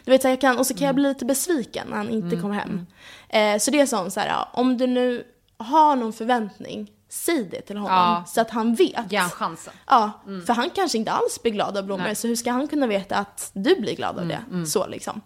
Du 0.05 0.11
vet, 0.11 0.21
så 0.21 0.27
jag 0.27 0.41
kan, 0.41 0.57
och 0.57 0.67
så 0.67 0.73
kan 0.73 0.87
jag 0.87 0.95
bli 0.95 1.03
lite 1.03 1.25
besviken 1.25 1.87
när 1.89 1.97
han 1.97 2.09
inte 2.09 2.35
kommer 2.35 2.55
hem. 2.55 2.85
Eh, 3.29 3.57
så 3.59 3.71
det 3.71 3.81
är 3.81 3.85
sånt 3.85 4.13
så 4.13 4.19
här, 4.19 4.27
ja, 4.27 4.49
om 4.53 4.77
du 4.77 4.87
nu 4.87 5.23
har 5.57 5.95
någon 5.95 6.13
förväntning, 6.13 6.91
säg 7.09 7.43
det 7.43 7.61
till 7.61 7.77
honom. 7.77 7.97
Ja. 7.97 8.23
Så 8.27 8.41
att 8.41 8.49
han 8.49 8.75
vet. 8.75 9.11
Ge 9.11 9.17
han 9.17 9.29
chansen. 9.29 9.73
Ja, 9.87 10.11
för 10.45 10.53
han 10.53 10.69
kanske 10.69 10.97
inte 10.97 11.11
alls 11.11 11.41
blir 11.41 11.51
glad 11.51 11.77
av 11.77 11.85
blommor, 11.85 12.03
Nej. 12.03 12.15
så 12.15 12.27
hur 12.27 12.35
ska 12.35 12.51
han 12.51 12.67
kunna 12.67 12.87
veta 12.87 13.15
att 13.15 13.51
du 13.53 13.75
blir 13.75 13.95
glad 13.95 14.19
av 14.19 14.27
det? 14.27 14.65
Så 14.67 14.87
liksom. 14.87 15.21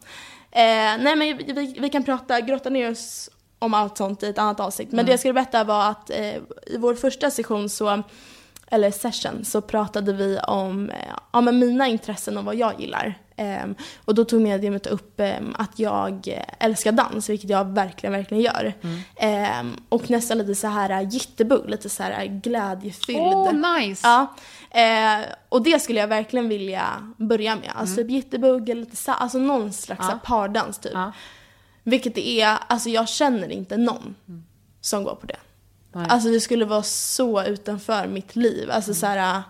Eh, 0.51 0.61
nej 0.99 1.15
men 1.15 1.19
vi, 1.19 1.33
vi, 1.33 1.75
vi 1.79 1.89
kan 1.89 2.03
prata, 2.03 2.41
grotta 2.41 2.69
ner 2.69 2.91
oss 2.91 3.29
om 3.59 3.73
allt 3.73 3.97
sånt 3.97 4.23
i 4.23 4.27
ett 4.27 4.37
annat 4.37 4.59
avsnitt. 4.59 4.91
Men 4.91 5.05
det 5.05 5.11
jag 5.11 5.19
skulle 5.19 5.33
berätta 5.33 5.63
var 5.63 5.89
att 5.89 6.09
eh, 6.09 6.35
i 6.67 6.77
vår 6.77 6.95
första 6.95 7.31
session 7.31 7.69
så, 7.69 8.03
eller 8.71 8.91
session, 8.91 9.45
så 9.45 9.61
pratade 9.61 10.13
vi 10.13 10.39
om 10.39 10.89
eh, 10.89 10.95
ja, 11.33 11.41
men 11.41 11.59
mina 11.59 11.87
intressen 11.87 12.37
och 12.37 12.45
vad 12.45 12.55
jag 12.55 12.79
gillar. 12.81 13.19
Ehm, 13.35 13.75
och 14.05 14.15
då 14.15 14.25
tog 14.25 14.41
mediumet 14.41 14.87
upp 14.87 15.19
ehm, 15.19 15.55
att 15.57 15.79
jag 15.79 16.27
eh, 16.27 16.43
älskar 16.59 16.91
dans, 16.91 17.29
vilket 17.29 17.49
jag 17.49 17.65
verkligen, 17.65 18.13
verkligen 18.13 18.43
gör. 18.43 18.73
Ehm, 19.15 19.75
och 19.89 20.09
nästan 20.09 20.37
lite 20.37 20.55
så 20.55 20.67
här 20.67 20.89
eh, 20.89 21.09
jitterbug, 21.09 21.69
lite 21.69 21.89
så 21.89 22.03
här 22.03 22.25
glädjefylld. 22.25 23.19
Åh, 23.19 23.53
nice! 23.53 24.07
Ja, 24.07 24.35
eh, 24.81 25.25
och 25.49 25.63
det 25.63 25.79
skulle 25.79 25.99
jag 25.99 26.07
verkligen 26.07 26.49
vilja 26.49 27.13
börja 27.17 27.55
med. 27.55 27.71
Alltså 27.75 27.95
typ 27.95 28.09
jitterbug 28.09 28.69
eller 28.69 28.81
lite 28.81 28.95
så, 28.95 29.11
alltså 29.11 29.37
någon 29.37 29.73
slags 29.73 30.05
Ja. 30.09 30.19
pardans 30.23 30.79
typ. 30.79 30.91
Ja. 30.93 31.11
Vilket 31.83 32.15
det 32.15 32.41
är, 32.41 32.57
alltså 32.67 32.89
jag 32.89 33.09
känner 33.09 33.51
inte 33.51 33.77
någon 33.77 34.15
som 34.81 35.03
går 35.03 35.15
på 35.15 35.27
det. 35.27 35.37
Nej. 35.93 36.05
Alltså 36.09 36.29
det 36.29 36.39
skulle 36.39 36.65
vara 36.65 36.83
så 36.83 37.43
utanför 37.43 38.07
mitt 38.07 38.35
liv. 38.35 38.71
Alltså 38.71 38.93
så 38.93 39.05
här, 39.05 39.43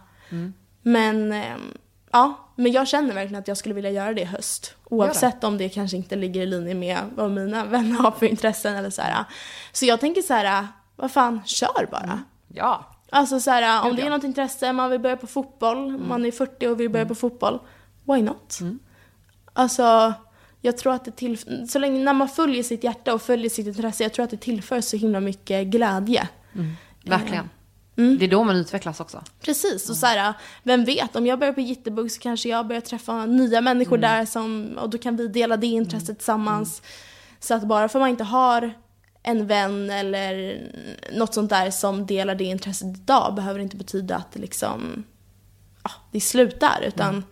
men 0.81 1.31
ehm, 1.31 1.77
ja, 2.11 2.39
men 2.55 2.71
jag 2.71 2.87
känner 2.87 3.13
verkligen 3.13 3.41
att 3.41 3.47
jag 3.47 3.57
skulle 3.57 3.75
vilja 3.75 3.91
göra 3.91 4.13
det 4.13 4.21
i 4.21 4.25
höst. 4.25 4.75
Oavsett 4.85 5.43
om 5.43 5.57
det 5.57 5.69
kanske 5.69 5.97
inte 5.97 6.15
ligger 6.15 6.41
i 6.41 6.45
linje 6.45 6.73
med 6.73 6.99
vad 7.15 7.31
mina 7.31 7.65
vänner 7.75 7.95
har 7.95 8.11
för 8.11 8.25
intressen 8.25 8.75
eller 8.75 8.89
så 8.89 9.01
här. 9.01 9.25
Så 9.71 9.85
jag 9.85 9.99
tänker 9.99 10.21
så 10.21 10.33
här, 10.33 10.67
vad 10.95 11.11
fan, 11.11 11.41
kör 11.45 11.87
bara. 11.91 12.19
Ja. 12.47 12.89
Alltså 13.09 13.39
så 13.39 13.51
här, 13.51 13.83
om 13.83 13.89
Gud, 13.89 13.99
det 13.99 14.05
är 14.05 14.09
något 14.09 14.23
intresse, 14.23 14.73
man 14.73 14.89
vill 14.89 14.99
börja 14.99 15.17
på 15.17 15.27
fotboll, 15.27 15.97
man 15.97 16.25
är 16.25 16.31
40 16.31 16.67
och 16.67 16.79
vill 16.79 16.89
börja 16.89 17.05
på 17.05 17.15
fotboll, 17.15 17.59
why 18.03 18.21
not? 18.21 18.59
Alltså, 19.53 20.13
jag 20.65 20.77
tror 20.77 20.93
att 20.93 21.05
det 21.05 21.11
till, 21.11 21.67
så 21.69 21.79
länge 21.79 22.03
när 22.03 22.13
man 22.13 22.29
följer 22.29 22.63
sitt 22.63 22.83
hjärta 22.83 23.13
och 23.13 23.21
följer 23.21 23.49
sitt 23.49 23.67
intresse, 23.67 24.03
jag 24.03 24.13
tror 24.13 24.23
att 24.23 24.31
det 24.31 24.37
tillför 24.37 24.81
så 24.81 24.97
himla 24.97 25.19
mycket 25.19 25.67
glädje. 25.67 26.27
Verkligen. 27.05 27.49
Mm. 27.95 28.17
Det 28.17 28.25
är 28.25 28.29
då 28.29 28.43
man 28.43 28.55
utvecklas 28.55 28.99
också. 28.99 29.23
Precis, 29.41 29.89
och 29.89 29.95
så 29.95 30.05
här, 30.05 30.33
vem 30.63 30.85
vet, 30.85 31.15
om 31.15 31.25
jag 31.25 31.39
börjar 31.39 31.53
på 31.53 31.61
Jitterbug 31.61 32.11
så 32.11 32.19
kanske 32.19 32.49
jag 32.49 32.67
börjar 32.67 32.81
träffa 32.81 33.25
nya 33.25 33.61
människor 33.61 33.97
där 33.97 34.25
som, 34.25 34.77
och 34.81 34.89
då 34.89 34.97
kan 34.97 35.15
vi 35.15 35.27
dela 35.27 35.57
det 35.57 35.67
intresset 35.67 36.17
tillsammans. 36.17 36.81
Så 37.39 37.53
att 37.53 37.63
bara 37.63 37.89
för 37.89 37.99
man 37.99 38.09
inte 38.09 38.23
har 38.23 38.73
en 39.23 39.47
vän 39.47 39.89
eller 39.89 40.61
något 41.13 41.33
sånt 41.33 41.49
där 41.49 41.71
som 41.71 42.05
delar 42.05 42.35
det 42.35 42.43
intresset 42.43 42.97
idag 42.97 43.35
behöver 43.35 43.59
inte 43.59 43.77
betyda 43.77 44.15
att 44.15 44.31
det 44.31 44.39
liksom, 44.39 45.03
ja, 45.83 45.91
det 46.11 46.21
slutar. 46.21 46.83
Utan 46.87 47.23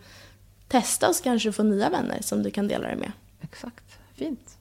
testa 0.71 1.09
och 1.09 1.15
kanske 1.23 1.51
får 1.51 1.63
nya 1.63 1.89
vänner 1.89 2.17
som 2.21 2.43
du 2.43 2.51
kan 2.51 2.67
dela 2.67 2.87
det 2.87 2.95
med. 2.95 3.11
Exakt. 3.41 3.83
Fint. 4.15 4.57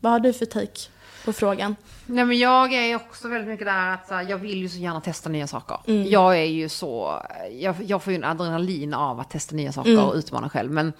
Vad 0.00 0.12
har 0.12 0.20
du 0.20 0.32
för 0.32 0.46
take 0.46 0.80
på 1.24 1.32
frågan? 1.32 1.76
Nej 2.06 2.24
men 2.24 2.38
jag 2.38 2.72
är 2.72 2.96
också 2.96 3.28
väldigt 3.28 3.48
mycket 3.48 3.66
där 3.66 3.92
att 3.94 4.10
här, 4.10 4.26
jag 4.30 4.38
vill 4.38 4.58
ju 4.58 4.68
så 4.68 4.78
gärna 4.78 5.00
testa 5.00 5.28
nya 5.28 5.46
saker. 5.46 5.78
Mm. 5.86 6.10
Jag 6.10 6.38
är 6.38 6.44
ju 6.44 6.68
så, 6.68 7.22
jag, 7.52 7.76
jag 7.86 8.02
får 8.02 8.12
ju 8.12 8.16
en 8.16 8.24
adrenalin 8.24 8.94
av 8.94 9.20
att 9.20 9.30
testa 9.30 9.56
nya 9.56 9.72
saker 9.72 9.90
Mm. 9.90 10.04
och 10.04 10.14
utmana 10.14 10.48
själv. 10.48 10.70
Men 10.70 10.92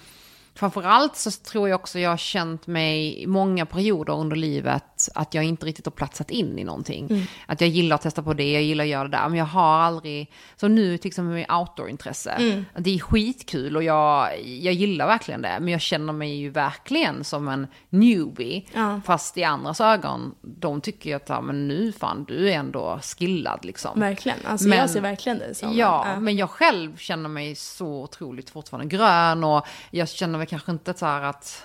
framförallt 0.55 1.17
så 1.17 1.31
tror 1.31 1.69
jag 1.69 1.81
också 1.81 1.99
jag 1.99 2.11
har 2.11 2.17
känt 2.17 2.67
mig 2.67 3.23
i 3.23 3.27
många 3.27 3.67
perioder 3.67 4.13
under 4.13 4.37
livet 4.37 4.85
att 5.15 5.35
jag 5.35 5.45
inte 5.45 5.67
riktigt 5.67 5.87
har 5.87 5.91
platsat 5.91 6.31
in 6.31 6.59
i 6.59 6.65
någonting. 6.65 7.07
Mm. 7.11 7.23
Att 7.47 7.61
jag 7.61 7.71
gillar 7.71 7.95
att 7.95 8.03
testa 8.03 8.23
på 8.23 8.35
det, 8.35 8.53
jag 8.53 8.63
gillar 8.63 8.85
att 8.85 8.91
göra 8.91 9.09
det 9.09 9.17
där. 9.17 9.29
Men 9.29 9.39
jag 9.39 9.45
har 9.45 9.79
aldrig, 9.79 10.33
så 10.57 10.69
nu 10.69 10.99
till 10.99 11.09
exempel 11.09 11.35
med 11.35 11.51
outdoor-intresse. 11.51 12.31
Mm. 12.31 12.65
Det 12.79 12.95
är 12.95 12.99
skitkul 12.99 13.77
och 13.77 13.83
jag, 13.83 14.41
jag 14.45 14.75
gillar 14.75 15.07
verkligen 15.07 15.43
det. 15.43 15.57
Men 15.61 15.69
jag 15.69 15.81
känner 15.81 16.13
mig 16.13 16.35
ju 16.37 16.51
verkligen 16.51 17.25
som 17.25 17.49
en 17.49 17.67
newbie. 17.89 18.67
Ja. 18.75 19.01
Fast 19.07 19.39
i 19.39 19.45
andras 19.45 19.81
ögon, 19.81 20.35
de 20.41 20.81
tycker 20.81 21.11
ju 21.11 21.17
att 21.17 21.29
ja, 21.29 21.41
men 21.41 21.69
nu 21.69 21.93
fan, 21.93 22.25
du 22.29 22.51
är 22.51 22.55
ändå 22.55 23.01
skillad 23.03 23.65
liksom. 23.65 24.01
Verkligen, 24.01 24.39
alltså 24.45 24.69
Men- 24.69 24.79
jag 24.79 24.91
ser 24.91 25.01
verkligen 25.01 25.39
det 25.39 25.55
som. 25.55 25.77
Ja, 25.77 26.21
men 26.21 26.37
jag 26.37 26.51
själv 26.51 26.97
känner 26.97 27.29
mig 27.29 27.55
så 27.55 27.87
otroligt 28.03 28.51
fortfarande 28.51 28.97
grön 28.97 29.45
och 29.45 29.67
jag 29.91 30.09
känner 30.09 30.39
mig 30.39 30.47
kanske 30.47 30.73
inte 30.73 30.95
så 30.95 31.07
här 31.07 31.23
att 31.23 31.65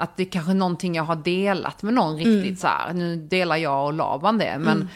att 0.00 0.16
det 0.16 0.22
är 0.22 0.30
kanske 0.30 0.52
är 0.52 0.54
någonting 0.54 0.94
jag 0.94 1.04
har 1.04 1.16
delat 1.16 1.82
med 1.82 1.94
någon 1.94 2.16
riktigt 2.16 2.44
Mm. 2.44 2.56
så 2.56 2.66
här. 2.66 2.92
Nu 2.92 3.16
delar 3.16 3.56
jag 3.56 3.84
och 3.86 3.92
Laban 3.92 4.38
det, 4.38 4.58
men 4.58 4.88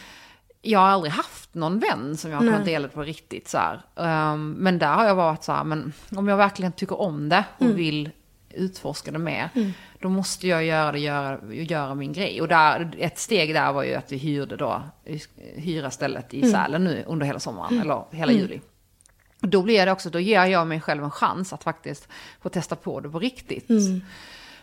jag 0.61 0.79
har 0.79 0.87
aldrig 0.87 1.13
haft 1.13 1.53
någon 1.53 1.79
vän 1.79 2.17
som 2.17 2.31
jag 2.31 2.37
har 2.37 2.43
kunnat 2.45 2.65
dela 2.65 2.87
på 2.87 3.01
riktigt 3.01 3.47
så 3.47 3.57
här. 3.57 3.81
Ehm, 3.95 4.51
men 4.51 4.79
där 4.79 4.93
har 4.93 5.05
jag 5.05 5.15
varit 5.15 5.43
så 5.43 5.51
här, 5.51 5.63
men 5.63 5.93
om 6.15 6.27
jag 6.27 6.37
verkligen 6.37 6.71
tycker 6.71 7.01
om 7.01 7.29
det 7.29 7.43
och 7.57 7.61
Mm. 7.65 7.75
vill 7.77 8.09
utforska 8.49 9.11
det 9.11 9.17
mer, 9.19 9.49
då 9.99 10.09
måste 10.09 10.47
jag 10.47 10.63
göra 10.65 10.91
det, 10.91 10.99
göra, 10.99 11.39
göra 11.53 11.95
min 11.95 12.13
grej. 12.13 12.41
Och 12.41 12.47
där, 12.47 12.95
ett 12.99 13.19
steg 13.19 13.53
där 13.53 13.73
var 13.73 13.83
ju 13.83 13.93
att 13.95 14.11
vi 14.11 14.17
hyrde 14.17 14.55
då, 14.55 14.81
hyra 15.55 15.91
stället 15.91 16.33
i 16.33 16.51
Sälen 16.51 16.83
nu 16.83 17.03
under 17.07 17.25
hela 17.25 17.39
sommaren, 17.39 17.81
eller 17.81 18.03
hela 18.11 18.31
juli. 18.31 18.61
Då 19.39 19.61
blir 19.61 19.85
det 19.85 19.91
också, 19.91 20.09
då 20.09 20.19
ger 20.19 20.45
jag 20.45 20.67
mig 20.67 20.81
själv 20.81 21.03
en 21.03 21.11
chans 21.11 21.53
att 21.53 21.63
faktiskt 21.63 22.07
få 22.41 22.49
testa 22.49 22.75
på 22.75 22.99
det 22.99 23.09
på 23.09 23.19
riktigt. 23.19 23.65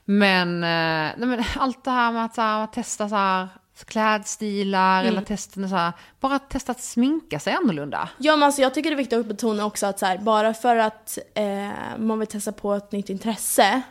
Men, 0.05 0.49
eh, 0.65 1.19
nej 1.19 1.27
men 1.29 1.45
allt 1.57 1.85
det 1.85 1.91
här 1.91 2.13
med 2.13 2.25
att, 2.25 2.37
här, 2.37 2.65
att 2.65 2.73
testa 2.73 3.09
så 3.09 3.15
här, 3.15 3.49
klädstilar 3.85 5.05
eller 5.05 5.23
testa 5.23 5.69
så 5.69 5.77
här, 5.77 5.93
bara 6.21 6.39
testa 6.39 6.73
att 6.73 6.81
sminka 6.83 7.39
sig 7.39 7.53
annorlunda. 7.53 8.09
Ja 8.19 8.37
men 8.37 8.43
alltså 8.43 8.63
jag 8.63 8.75
tycker 8.75 8.91
det 8.91 8.95
är 8.95 8.99
viktigt 8.99 9.19
att 9.19 9.27
betona 9.27 9.65
också 9.65 9.87
att 9.87 9.99
så 9.99 10.07
här, 10.07 10.19
bara 10.19 10.55
för 10.55 10.77
att 10.77 11.19
eh, 11.35 11.71
man 11.99 12.19
vill 12.19 12.29
testa 12.29 12.53
på 12.53 12.75
ett 12.75 12.93
nytt 12.93 13.09
intresse 13.11 13.83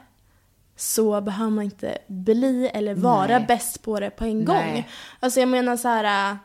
så 0.76 1.22
behöver 1.22 1.51
man 1.51 1.64
inte 1.64 1.97
bli 2.07 2.68
eller 2.74 2.95
vara 2.95 3.38
Nej. 3.38 3.45
bäst 3.47 3.82
på 3.84 3.99
det 3.99 4.09
på 4.09 4.26
en 4.26 4.45
gång. 4.45 4.55
Nej. 4.55 4.89
Alltså 5.20 5.39
jag 5.39 5.49
menar 5.49 5.78
så 5.78 5.88
här, 5.88 6.32
äh, 6.32 6.38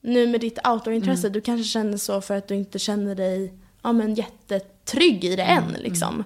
nu 0.00 0.26
med 0.26 0.40
ditt 0.40 0.66
outdoorintresse, 0.68 1.26
Mm. 1.26 1.32
du 1.32 1.40
kanske 1.40 1.64
känner 1.64 1.96
så 1.98 2.20
för 2.20 2.36
att 2.36 2.48
du 2.48 2.54
inte 2.54 2.78
känner 2.78 3.14
dig 3.14 3.54
ja, 3.82 3.92
men 3.92 4.14
jättetrygg 4.14 5.24
i 5.24 5.36
det 5.36 5.42
än 5.42 5.62
Mm. 5.68 5.80
liksom. 5.82 6.24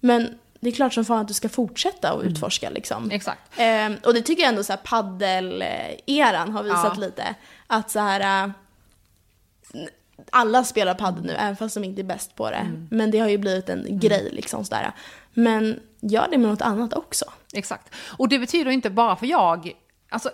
Men 0.00 0.38
det 0.60 0.68
är 0.68 0.72
klart 0.72 0.94
som 0.94 1.04
fan 1.04 1.18
att 1.18 1.28
du 1.28 1.34
ska 1.34 1.48
fortsätta 1.48 2.08
Mm. 2.08 2.18
att 2.20 2.24
utforska 2.26 2.70
liksom. 2.70 3.10
Exakt. 3.10 3.40
Ehm, 3.56 3.96
och 4.04 4.14
det 4.14 4.22
tycker 4.22 4.42
jag 4.42 4.48
ändå 4.50 4.62
så 4.64 4.72
här 4.72 4.80
paddel-eran 4.84 6.50
har 6.52 6.62
visat 6.62 6.92
Ja. 6.96 7.00
lite. 7.00 7.34
Att 7.66 7.90
så 7.90 7.98
här... 7.98 8.44
äh, 8.44 8.50
alla 10.30 10.64
spelar 10.64 10.94
paddel 10.94 11.24
nu, 11.24 11.32
även 11.32 11.56
fast 11.56 11.74
de 11.74 11.84
inte 11.84 12.00
är 12.00 12.04
bäst 12.04 12.34
på 12.36 12.50
det. 12.50 12.56
Mm. 12.56 12.88
Men 12.90 13.10
det 13.10 13.18
har 13.18 13.28
ju 13.28 13.38
blivit 13.38 13.68
en 13.68 13.86
grej 14.00 14.28
liksom 14.32 14.64
sådär. 14.64 14.92
Men 15.34 15.80
gör 16.00 16.28
det 16.30 16.38
med 16.38 16.50
något 16.50 16.62
annat 16.62 16.92
också. 16.94 17.24
Exakt. 17.54 17.94
Och 18.18 18.28
det 18.28 18.38
betyder 18.38 18.70
inte 18.70 18.90
bara 18.90 19.16
för 19.16 19.26
jag, 19.26 19.72
alltså 20.08 20.30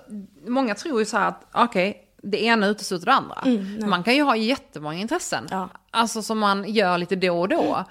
många 0.46 0.74
tror 0.74 1.00
ju 1.00 1.06
så 1.06 1.16
här 1.16 1.28
att 1.28 1.44
okej, 1.52 2.08
det 2.22 2.44
ena 2.44 2.66
utesluter 2.66 3.06
det 3.06 3.12
andra. 3.12 3.44
man 3.86 4.02
kan 4.02 4.14
ju 4.14 4.22
ha 4.22 4.36
jättemånga 4.36 4.98
intressen. 4.98 5.46
Ja. 5.50 5.68
Alltså 5.90 6.22
som 6.22 6.38
man 6.38 6.64
gör 6.72 6.98
lite 6.98 7.16
då 7.16 7.40
och 7.40 7.48
då. 7.48 7.84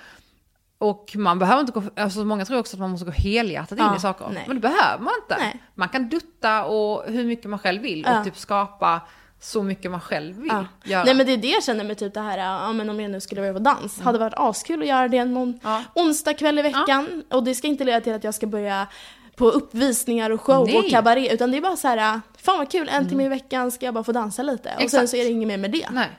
Och 0.81 1.11
man 1.15 1.39
behöver 1.39 1.59
inte 1.61 1.71
gå, 1.71 1.83
alltså 1.95 2.19
många 2.25 2.45
tror 2.45 2.59
också 2.59 2.75
att 2.75 2.79
man 2.79 2.89
måste 2.89 3.05
gå 3.05 3.11
helhjärtat 3.11 3.71
in 3.79 3.85
Ja, 3.85 3.95
i 3.95 3.99
saker. 3.99 4.25
nej. 4.33 4.43
Men 4.47 4.55
det 4.55 4.61
behöver 4.61 5.03
man 5.03 5.13
inte. 5.23 5.35
Nej. 5.39 5.63
Man 5.75 5.89
kan 5.89 6.09
dutta 6.09 6.65
och 6.65 7.03
hur 7.07 7.25
mycket 7.25 7.49
man 7.49 7.59
själv 7.59 7.81
vill 7.81 8.01
Ja. 8.07 8.19
och 8.19 8.25
typ 8.25 8.37
skapa 8.37 9.01
så 9.39 9.63
mycket 9.63 9.91
man 9.91 10.01
själv 10.01 10.35
vill 10.35 10.51
Ja. 10.51 10.65
göra. 10.83 11.03
Nej 11.03 11.13
men 11.13 11.25
det 11.25 11.31
är 11.33 11.37
det 11.37 11.47
jag 11.47 11.63
känner 11.63 11.83
med 11.83 11.97
typ 11.97 12.13
det 12.13 12.19
här, 12.21 12.37
ja 12.37 12.73
men 12.73 12.89
om 12.89 12.99
jag 12.99 13.11
nu 13.11 13.21
skulle 13.21 13.41
börja 13.41 13.53
på 13.53 13.59
dans. 13.59 14.01
Hade 14.01 14.19
varit 14.19 14.33
askul 14.37 14.81
att 14.81 14.87
göra 14.87 15.07
det 15.07 15.25
någon 15.25 15.47
Mm. 15.49 15.59
Ja. 15.63 15.83
onsdag 15.95 16.33
kväll 16.33 16.59
i 16.59 16.61
veckan. 16.61 17.23
Och 17.31 17.43
det 17.43 17.55
ska 17.55 17.67
inte 17.67 17.83
leda 17.83 18.01
till 18.01 18.13
att 18.13 18.23
jag 18.23 18.33
ska 18.33 18.47
börja 18.47 18.87
på 19.35 19.49
uppvisningar 19.49 20.29
och 20.29 20.41
show 20.41 20.59
och 20.61 20.65
Nej. 20.67 20.77
Mm. 20.77 20.89
kabaré. 20.89 21.33
Utan 21.33 21.51
det 21.51 21.57
är 21.57 21.61
bara 21.61 21.75
så 21.77 21.87
här, 21.87 22.21
fan 22.37 22.57
vad 22.57 22.71
kul, 22.71 22.89
en 22.89 23.09
timme 23.09 23.25
i 23.25 23.27
veckan 23.27 23.71
ska 23.71 23.85
jag 23.85 23.93
bara 23.93 24.03
få 24.03 24.11
dansa 24.11 24.43
lite. 24.43 24.69
Och 24.69 24.75
sen 24.77 24.85
Exakt. 24.85 25.09
så 25.09 25.15
är 25.17 25.23
det 25.23 25.29
inget 25.29 25.47
mer 25.47 25.57
med 25.57 25.71
det. 25.71 25.87
Nej. 25.91 26.09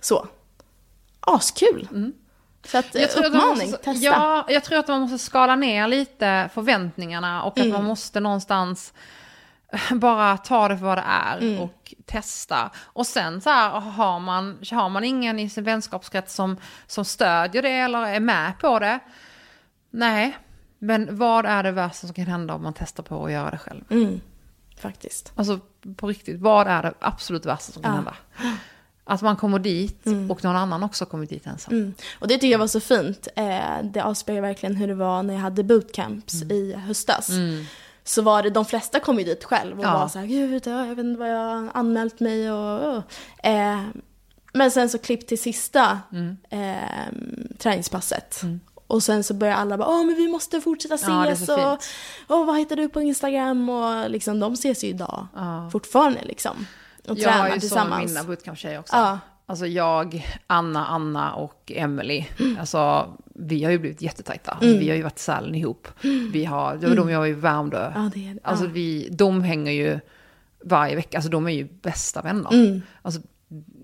Så. 0.00 0.26
Askul. 1.20 1.88
Så 2.66 2.78
att, 2.78 2.94
Jag 2.94 3.10
tror 3.10 3.24
att 3.26 3.32
man 3.32 3.40
uppmaning, 3.42 3.70
måste, 3.70 3.84
testa. 3.84 4.04
Ja, 4.06 4.46
jag 4.48 4.64
tror 4.64 4.78
att 4.78 4.88
man 4.88 5.00
måste 5.00 5.18
skala 5.18 5.56
ner 5.56 5.88
lite 5.88 6.50
förväntningarna 6.54 7.42
och 7.42 7.52
att 7.52 7.58
Mm. 7.58 7.70
man 7.72 7.84
måste 7.84 8.20
någonstans 8.20 8.94
bara 9.90 10.36
ta 10.38 10.68
det 10.68 10.78
för 10.78 10.84
vad 10.86 10.98
det 10.98 11.04
är 11.06 11.38
Mm. 11.38 11.60
och 11.60 11.94
testa. 12.06 12.70
Och 12.78 13.06
sen 13.06 13.40
så 13.40 13.50
här, 13.50 13.70
har 13.80 14.20
man, 14.20 14.58
har 14.70 14.88
man 14.88 15.04
ingen 15.04 15.38
i 15.38 15.48
sin 15.50 15.64
vänskapskrets 15.64 16.34
som, 16.34 16.56
som 16.86 17.04
stödjer 17.04 17.62
det 17.62 17.70
eller 17.78 18.06
är 18.06 18.20
med 18.20 18.58
på 18.58 18.78
det, 18.78 18.98
nej. 19.90 20.36
Men 20.78 21.16
vad 21.18 21.46
är 21.46 21.62
det 21.62 21.70
värsta 21.72 22.06
som 22.06 22.14
kan 22.14 22.26
hända 22.26 22.54
om 22.54 22.62
man 22.62 22.74
testar 22.74 23.02
på 23.02 23.24
att 23.26 23.32
göra 23.32 23.50
det 23.50 23.58
själv? 23.58 23.84
Mm, 23.90 24.20
faktiskt. 24.80 25.32
Alltså 25.36 25.58
på 25.96 26.06
riktigt, 26.08 26.40
vad 26.40 26.66
är 26.66 26.82
det 26.82 26.94
absolut 27.00 27.46
värsta 27.46 27.72
som 27.72 27.82
kan 27.82 27.90
Ja. 27.92 27.96
hända? 27.96 28.14
Att 29.04 29.22
man 29.22 29.36
kommer 29.36 29.58
dit 29.58 30.06
och 30.30 30.44
någon 30.44 30.56
annan 30.56 30.82
också 30.82 31.06
kommer 31.06 31.26
dit 31.26 31.46
ensam. 31.46 31.74
Mm. 31.74 31.94
Och 32.18 32.28
det 32.28 32.34
tycker 32.34 32.48
jag 32.48 32.58
var 32.58 32.66
så 32.66 32.80
fint. 32.80 33.28
Eh, 33.36 33.60
det 33.82 34.00
avspeglar 34.00 34.42
verkligen 34.42 34.76
hur 34.76 34.88
det 34.88 34.94
var 34.94 35.22
när 35.22 35.34
jag 35.34 35.40
hade 35.40 35.62
bootcamps 35.64 36.42
Mm. 36.42 36.56
i 36.56 36.72
höstas. 36.72 37.28
Så 38.04 38.22
var 38.22 38.42
det, 38.42 38.50
de 38.50 38.64
flesta 38.64 39.00
kom 39.00 39.18
ju 39.18 39.24
dit 39.24 39.44
själv 39.44 39.78
och 39.78 39.84
Ja. 39.84 39.98
var 39.98 40.08
så 40.08 40.18
här, 40.18 40.26
gud 40.26 40.66
jag 40.66 40.86
vet 40.86 40.98
inte 40.98 41.18
vad 41.20 41.30
jag 41.30 41.38
har 41.38 41.70
anmält 41.74 42.20
mig 42.20 42.52
och... 42.52 42.96
och. 42.96 43.02
Eh, 43.46 43.80
men 44.52 44.70
sen 44.70 44.88
så 44.88 44.98
klipp 44.98 45.26
till 45.26 45.38
sista 45.42 45.98
Mm. 46.12 46.36
eh, 46.50 47.12
träningspasset. 47.58 48.40
Och 48.86 49.02
sen 49.02 49.24
så 49.24 49.34
börjar 49.34 49.54
alla 49.54 49.78
bara, 49.78 49.88
åh 49.88 50.04
men 50.06 50.14
vi 50.16 50.28
måste 50.28 50.60
fortsätta 50.60 50.94
ses 50.94 51.48
Ja, 51.48 51.72
och, 51.72 52.38
och 52.40 52.46
vad 52.46 52.58
hittar 52.58 52.76
du 52.76 52.88
på 52.88 53.00
Instagram? 53.00 53.68
Och 53.68 54.10
liksom 54.10 54.40
de 54.40 54.52
ses 54.52 54.84
ju 54.84 54.88
idag 54.88 55.26
fortfarande 55.72 56.24
liksom. 56.24 56.66
Och 57.08 57.18
Jag 57.18 57.28
har 57.30 57.32
tränar 57.32 57.44
ju 57.44 57.50
så 57.50 57.54
med 57.54 57.60
tillsammans. 57.60 58.10
mina 58.12 58.24
bootcamp-tjejer 58.24 58.78
också. 58.78 58.96
Ja. 58.96 59.18
Alltså 59.46 59.66
jag, 59.66 60.26
Anna, 60.46 60.86
Anna 60.86 61.34
och 61.34 61.72
Emily. 61.74 62.24
Mm. 62.38 62.58
Alltså 62.60 63.12
vi 63.24 63.64
har 63.64 63.70
ju 63.70 63.78
blivit 63.78 64.02
jättetajta. 64.02 64.50
Alltså, 64.52 64.66
Vi 64.78 64.88
har 64.88 64.96
ju 64.96 65.02
varit 65.02 65.18
i 65.18 65.22
Sälen 65.22 65.54
ihop. 65.54 65.88
Vi 66.32 66.44
har, 66.44 66.76
det 66.76 66.88
var 66.88 66.96
de 66.96 67.10
jag 67.10 67.18
var 67.18 67.26
i 67.26 67.32
Värmdö. 67.32 67.86
Mm. 67.86 68.02
Ja, 68.04 68.10
det 68.14 68.28
är 68.28 68.34
det. 68.34 68.40
Alltså 68.44 68.66
vi, 68.66 69.08
de 69.10 69.42
hänger 69.42 69.72
ju 69.72 70.00
varje 70.64 70.96
vecka. 70.96 71.18
Alltså 71.18 71.30
de 71.30 71.46
är 71.46 71.50
ju 71.52 71.68
bästa 71.82 72.22
vänner. 72.22 72.52
Mm. 72.52 72.82
Alltså, 73.02 73.20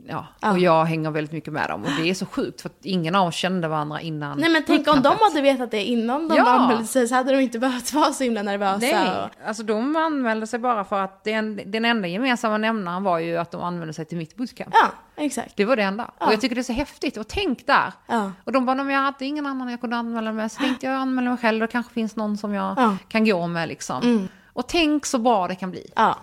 ja. 0.08 0.50
Och 0.50 0.58
jag 0.58 0.84
hänger 0.84 1.10
väldigt 1.10 1.32
mycket 1.32 1.52
med 1.52 1.68
dem. 1.70 1.84
Och 1.84 1.90
det 2.00 2.10
är 2.10 2.14
så 2.14 2.26
sjukt 2.26 2.60
för 2.60 2.68
att 2.68 2.78
ingen 2.84 3.14
av 3.14 3.26
oss 3.28 3.34
kände 3.34 3.68
varandra 3.68 4.00
innan 4.00 4.38
Nej 4.38 4.50
men 4.50 4.62
tänk 4.66 4.88
om 4.88 5.02
de 5.02 5.16
hade 5.20 5.40
vetat 5.40 5.70
det 5.70 5.84
innan 5.84 6.28
de 6.28 6.36
Ja. 6.36 6.48
anmälde 6.48 6.84
sig 6.84 7.08
så 7.08 7.14
hade 7.14 7.32
de 7.32 7.40
inte 7.40 7.58
behövt 7.58 7.92
vara 7.92 8.12
så 8.12 8.24
himla 8.24 8.42
nervösa. 8.42 8.78
Nej, 8.78 9.08
och- 9.24 9.46
alltså 9.48 9.62
de 9.62 9.96
anmälde 9.96 10.46
sig 10.46 10.58
bara 10.58 10.84
för 10.84 11.00
att 11.00 11.24
den, 11.24 11.60
den 11.66 11.84
enda 11.84 12.08
gemensamma 12.08 12.58
nämnaren 12.58 13.02
var 13.02 13.18
ju 13.18 13.36
att 13.36 13.50
de 13.50 13.62
anmälde 13.62 13.92
sig 13.94 14.04
till 14.04 14.18
mitt 14.18 14.36
bootcamp. 14.36 14.74
Ja, 14.74 14.88
exakt. 15.16 15.56
Det 15.56 15.64
var 15.64 15.76
det 15.76 15.82
enda. 15.82 16.10
Och 16.18 16.32
jag 16.32 16.40
tycker 16.40 16.54
det 16.54 16.60
är 16.60 16.62
så 16.62 16.72
häftigt. 16.72 17.16
Och 17.16 17.28
tänk 17.28 17.66
där. 17.66 17.92
Ja. 18.06 18.32
Och 18.44 18.52
de 18.52 18.66
bara, 18.66 18.74
"Nej, 18.74 18.84
men 18.84 18.94
jag 18.94 19.02
hade 19.02 19.24
ingen 19.24 19.46
annan 19.46 19.68
jag 19.70 19.80
kunde 19.80 19.96
anmäla 19.96 20.32
mig. 20.32 20.48
Så 20.48 20.62
tänkte 20.62 20.86
jag 20.86 20.94
anmäla 20.94 21.30
mig 21.30 21.38
själv. 21.38 21.60
Det 21.60 21.66
kanske 21.66 21.92
finns 21.92 22.16
någon 22.16 22.36
som 22.38 22.54
jag 22.54 22.74
Ja. 22.78 22.82
Mm. 22.82 22.98
kan 23.08 23.24
gå 23.24 23.46
med 23.46 23.68
liksom. 23.68 24.28
Och 24.52 24.68
tänk 24.68 25.06
så 25.06 25.18
bra 25.18 25.48
det 25.48 25.54
kan 25.54 25.70
bli. 25.70 25.86
Ja, 25.96 26.16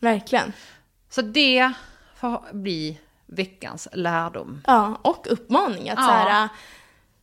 verkligen. 0.00 0.52
Så 1.10 1.22
det 1.22 1.72
får 2.16 2.42
bli 2.52 2.98
veckans 3.32 3.88
lärdom. 3.92 4.62
Ja, 4.66 4.98
och 5.02 5.26
uppmaning 5.30 5.90
att 5.90 5.98
Ja. 5.98 6.04
så 6.06 6.10
här, 6.12 6.48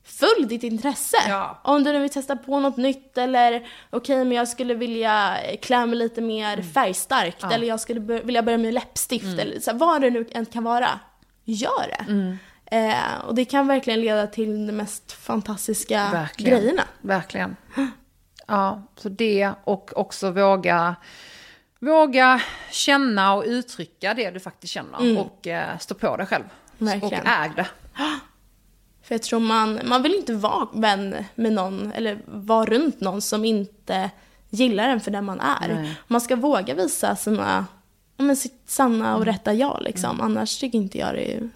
följ 0.03 0.45
ditt 0.47 0.63
intresse. 0.63 1.17
Ja. 1.27 1.59
Om 1.63 1.83
du 1.83 1.91
nu 1.93 1.99
vill 1.99 2.09
testa 2.09 2.35
på 2.35 2.59
något 2.59 2.77
nytt 2.77 3.17
eller 3.17 3.67
okej 3.89 4.17
men 4.25 4.31
jag 4.37 4.47
skulle 4.47 4.73
vilja 4.73 5.37
klä 5.61 5.85
mig 5.85 5.95
lite 5.95 6.21
mer 6.21 6.53
Mm. 6.53 6.65
färgstarkt 6.71 7.43
eller 7.43 7.67
jag 7.67 7.79
skulle 7.79 7.99
vilja 7.99 8.43
börja 8.43 8.57
med 8.57 8.73
läppstift 8.73 9.39
eller 9.39 9.59
så 9.59 9.71
här, 9.71 9.77
vad 9.77 10.01
det 10.01 10.09
nu 10.09 10.27
än 10.31 10.45
kan 10.45 10.63
vara. 10.63 10.99
Gör 11.45 11.87
det. 11.87 12.05
Mm. 12.11 12.37
Eh, 12.65 13.25
och 13.27 13.35
det 13.35 13.45
kan 13.45 13.67
verkligen 13.67 14.01
leda 14.01 14.27
till 14.27 14.67
de 14.67 14.73
mest 14.73 15.11
fantastiska 15.11 16.09
Verkligen. 16.11 16.59
grejerna. 16.59 16.83
Verkligen. 17.01 17.55
Ja, 18.47 18.81
så 18.95 19.09
det 19.09 19.51
och 19.63 19.91
också 19.97 20.31
våga, 20.31 20.95
våga 21.79 22.41
känna 22.71 23.33
och 23.33 23.43
uttrycka 23.47 24.13
det 24.13 24.31
du 24.31 24.39
faktiskt 24.39 24.73
känner. 24.73 25.19
Och 25.19 25.47
eh, 25.47 25.77
stå 25.77 25.95
på 25.95 26.17
dig 26.17 26.25
själv. 26.25 26.43
Mm. 26.79 26.99
Verkligen. 26.99 27.23
Och 27.23 27.29
äg 27.31 27.51
det. 27.55 27.67
För 29.03 29.15
jag 29.15 29.21
tror 29.23 29.39
man, 29.39 29.79
man 29.85 30.03
vill 30.03 30.15
inte 30.15 30.33
vara 30.33 30.67
vän 30.73 31.15
med 31.35 31.53
någon 31.53 31.91
eller 31.91 32.19
vara 32.25 32.65
runt 32.65 33.01
någon 33.01 33.21
som 33.21 33.45
inte 33.45 34.09
gillar 34.49 34.89
en 34.89 34.99
för 35.01 35.11
den 35.11 35.25
man 35.25 35.39
är. 35.39 35.67
Nej. 35.73 35.95
Man 36.07 36.21
ska 36.21 36.35
våga 36.35 36.73
visa 36.73 37.15
sina, 37.15 37.65
men 38.17 38.35
sitt 38.35 38.63
sanna 38.65 39.07
Mm. 39.07 39.19
och 39.19 39.25
rätta 39.25 39.53
jag 39.53 39.79
liksom. 39.81 40.21
Annars 40.21 40.59
tycker 40.59 40.77
inte 40.77 40.97
jag 40.97 41.13
det 41.13 41.33
är 41.33 41.49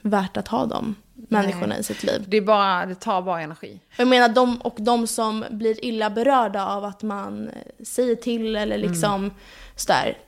värt 0.00 0.36
att 0.36 0.48
ha 0.48 0.66
de 0.66 0.94
människorna 1.42 1.78
i 1.78 1.82
sitt 1.82 2.02
liv. 2.02 2.24
Det, 2.28 2.36
är 2.36 2.40
bara, 2.42 2.86
det 2.86 2.94
tar 2.94 3.22
bara 3.22 3.40
energi. 3.40 3.80
Jag 3.96 4.08
menar 4.08 4.28
de 4.28 4.60
och 4.62 4.76
de 4.78 5.06
som 5.06 5.44
blir 5.50 5.84
illa 5.84 6.10
berörda 6.10 6.66
av 6.66 6.84
att 6.84 7.02
man 7.02 7.48
eh, 7.48 7.54
säger 7.84 8.16
till 8.16 8.56
eller 8.56 8.76
Mm. 8.76 8.90
liksom 8.90 9.30
sådär. 9.76 10.18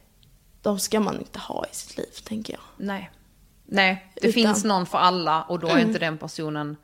De 0.62 0.78
ska 0.78 1.00
man 1.00 1.18
inte 1.18 1.38
ha 1.38 1.66
i 1.72 1.74
sitt 1.74 1.96
liv 1.98 2.10
tänker 2.24 2.52
jag. 2.52 2.62
Nej. 2.76 3.10
Nej, 3.68 4.12
det 4.14 4.20
Utan- 4.28 4.32
finns 4.32 4.64
någon 4.64 4.86
för 4.86 4.98
alla 4.98 5.42
och 5.42 5.58
då 5.58 5.66
är 5.68 5.78
inte 5.78 5.98
den 5.98 6.18
personen 6.18 6.76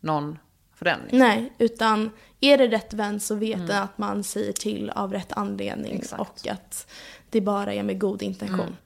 någon 0.00 0.38
för 0.74 0.84
den. 0.84 1.00
Nej, 1.10 1.52
utan 1.58 2.10
är 2.40 2.58
det 2.58 2.68
rätt 2.68 2.92
vän 2.94 3.20
så 3.20 3.34
vet 3.34 3.66
den 3.66 3.82
att 3.82 3.98
man 3.98 4.24
säger 4.24 4.52
till 4.52 4.90
av 4.90 5.12
rätt 5.12 5.32
anledning 5.32 5.90
Mm. 5.90 5.98
Exakt. 6.02 6.20
och 6.20 6.48
att 6.48 6.86
det 7.30 7.40
bara 7.40 7.74
är 7.74 7.82
med 7.82 8.00
god 8.00 8.22
intention. 8.22 8.76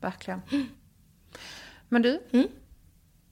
Verkligen. 0.00 0.42
Men 1.88 2.02
du, 2.02 2.20
Mm. 2.32 2.48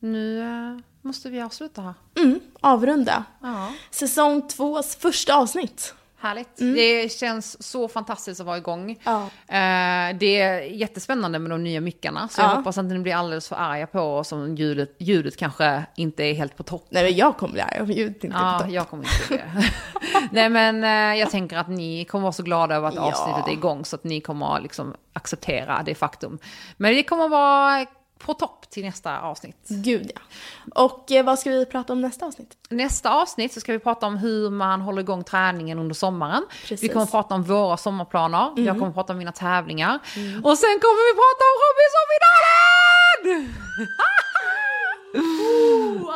Nu 0.03 0.40
eh, 0.40 0.78
måste 1.03 1.30
vi 1.30 1.40
avsluta 1.40 1.82
här. 1.82 1.94
Mm, 2.18 2.40
avrunda. 2.61 3.24
Ja. 3.42 3.72
Säsong 3.90 4.48
tvås 4.48 4.96
första 4.96 5.34
avsnitt. 5.36 5.94
Härligt. 6.18 6.57
Det 6.57 7.12
känns 7.12 7.62
så 7.62 7.88
fantastiskt 7.88 8.40
att 8.40 8.46
vara 8.46 8.57
igång. 8.57 8.82
Mm. 8.82 8.96
Ja. 9.05 9.22
Eh, 9.22 10.16
det 10.18 10.40
är 10.40 10.61
jättespännande 10.61 11.38
med 11.38 11.50
de 11.50 11.64
nya 11.64 11.80
mickarna. 11.80 12.28
Så 12.28 12.40
jag 12.40 12.50
Ja. 12.50 12.55
hoppas 12.55 12.78
att 12.78 12.84
ni 12.84 12.98
blir 12.98 13.14
alldeles 13.14 13.48
för 13.48 13.57
arga 13.57 13.86
på 13.86 14.00
oss 14.00 14.32
om 14.32 14.55
ljudet, 14.57 14.96
ljudet 14.98 15.36
kanske 15.36 15.82
inte 15.96 16.24
är 16.24 16.34
helt 16.34 16.57
på 16.57 16.62
topp. 16.62 16.86
Nej 16.90 17.05
men 17.05 17.16
jag 17.16 17.36
kommer 17.36 17.53
bli 17.53 17.62
arg 17.62 17.80
om 17.80 17.90
ljudet 17.90 18.24
inte 18.24 18.36
är 18.36 18.40
på 18.40 18.46
Ja, 18.46 18.59
topp. 18.59 18.70
jag 18.70 18.88
kommer 18.88 19.05
inte 19.05 19.34
det. 19.36 19.64
Nej 20.32 20.48
men 20.48 20.84
eh, 20.84 21.20
jag 21.20 21.30
tänker 21.30 21.57
att 21.57 21.68
ni 21.68 22.05
kommer 22.05 22.22
vara 22.22 22.32
så 22.32 22.42
glada 22.42 22.74
över 22.74 22.88
att 22.88 22.94
Ja. 22.94 23.03
avsnittet 23.03 23.48
är 23.48 23.53
igång 23.53 23.84
så 23.84 23.96
att 23.96 24.05
ni 24.05 24.20
kommer 24.20 24.57
att 24.57 24.62
liksom 24.62 24.94
acceptera 25.12 25.82
det 25.84 25.94
faktum. 25.94 26.38
Men 26.76 26.94
det 26.94 27.03
kommer 27.03 27.28
vara 27.28 27.86
på 28.25 28.35
topp 28.35 28.70
till 28.70 28.85
nästa 28.85 29.20
avsnitt. 29.20 29.57
Gud 29.68 30.11
ja. 30.14 30.20
Och 30.75 31.12
eh, 31.12 31.25
vad 31.25 31.39
ska 31.39 31.51
vi 31.51 31.66
prata 31.66 31.93
om 31.93 32.01
nästa 32.01 32.27
avsnitt? 32.27 32.57
Nästa 32.68 33.11
avsnitt 33.11 33.53
så 33.53 33.61
ska 33.61 33.73
vi 33.73 33.79
prata 33.79 34.07
om 34.07 34.16
hur 34.16 34.51
man 34.51 34.81
håller 34.81 35.03
igång 35.03 35.25
träningen 35.25 35.79
under 35.79 35.95
sommaren. 35.95 36.45
Precis. 36.61 36.83
Vi 36.83 36.89
kommer 36.89 37.03
att 37.05 37.11
prata 37.11 37.35
om 37.35 37.43
våra 37.43 37.77
sommarplaner. 37.77 38.49
Mm. 38.53 38.64
Jag 38.64 38.75
kommer 38.77 38.89
att 38.89 38.95
prata 38.95 39.12
om 39.12 39.18
mina 39.18 39.33
tävlingar. 39.33 39.95
Och 40.45 40.59
sen 40.59 40.81
kommer 40.81 41.03
vi 41.09 41.14
prata 41.23 41.45
om 41.51 41.57
Robinsonfinalen! 41.64 43.55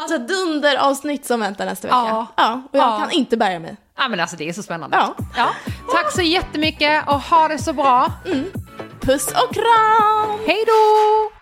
Alltså 0.03 0.19
dunderavsnitt 0.35 1.27
som 1.27 1.41
väntar 1.41 1.65
nästa 1.67 1.89
vecka. 1.89 1.97
Ja. 1.97 2.27
ja 2.37 2.63
och 2.73 2.79
jag 2.79 2.85
Ja. 2.93 2.99
kan 2.99 3.11
inte 3.11 3.37
bärga 3.37 3.59
mig. 3.61 3.77
Ja 3.99 4.09
men 4.09 4.21
alltså 4.21 4.37
det 4.37 4.49
är 4.49 4.53
så 4.53 4.63
spännande. 4.63 4.97
Ja. 4.97 5.15
Ja. 5.37 5.49
Tack 5.93 6.13
så 6.13 6.23
jättemycket 6.23 7.09
och 7.09 7.21
ha 7.21 7.49
det 7.49 7.59
så 7.59 7.73
bra. 7.73 8.13
Puss 9.01 9.27
och 9.27 9.55
kram! 9.55 10.39
Hej 10.47 10.65
då! 10.67 11.36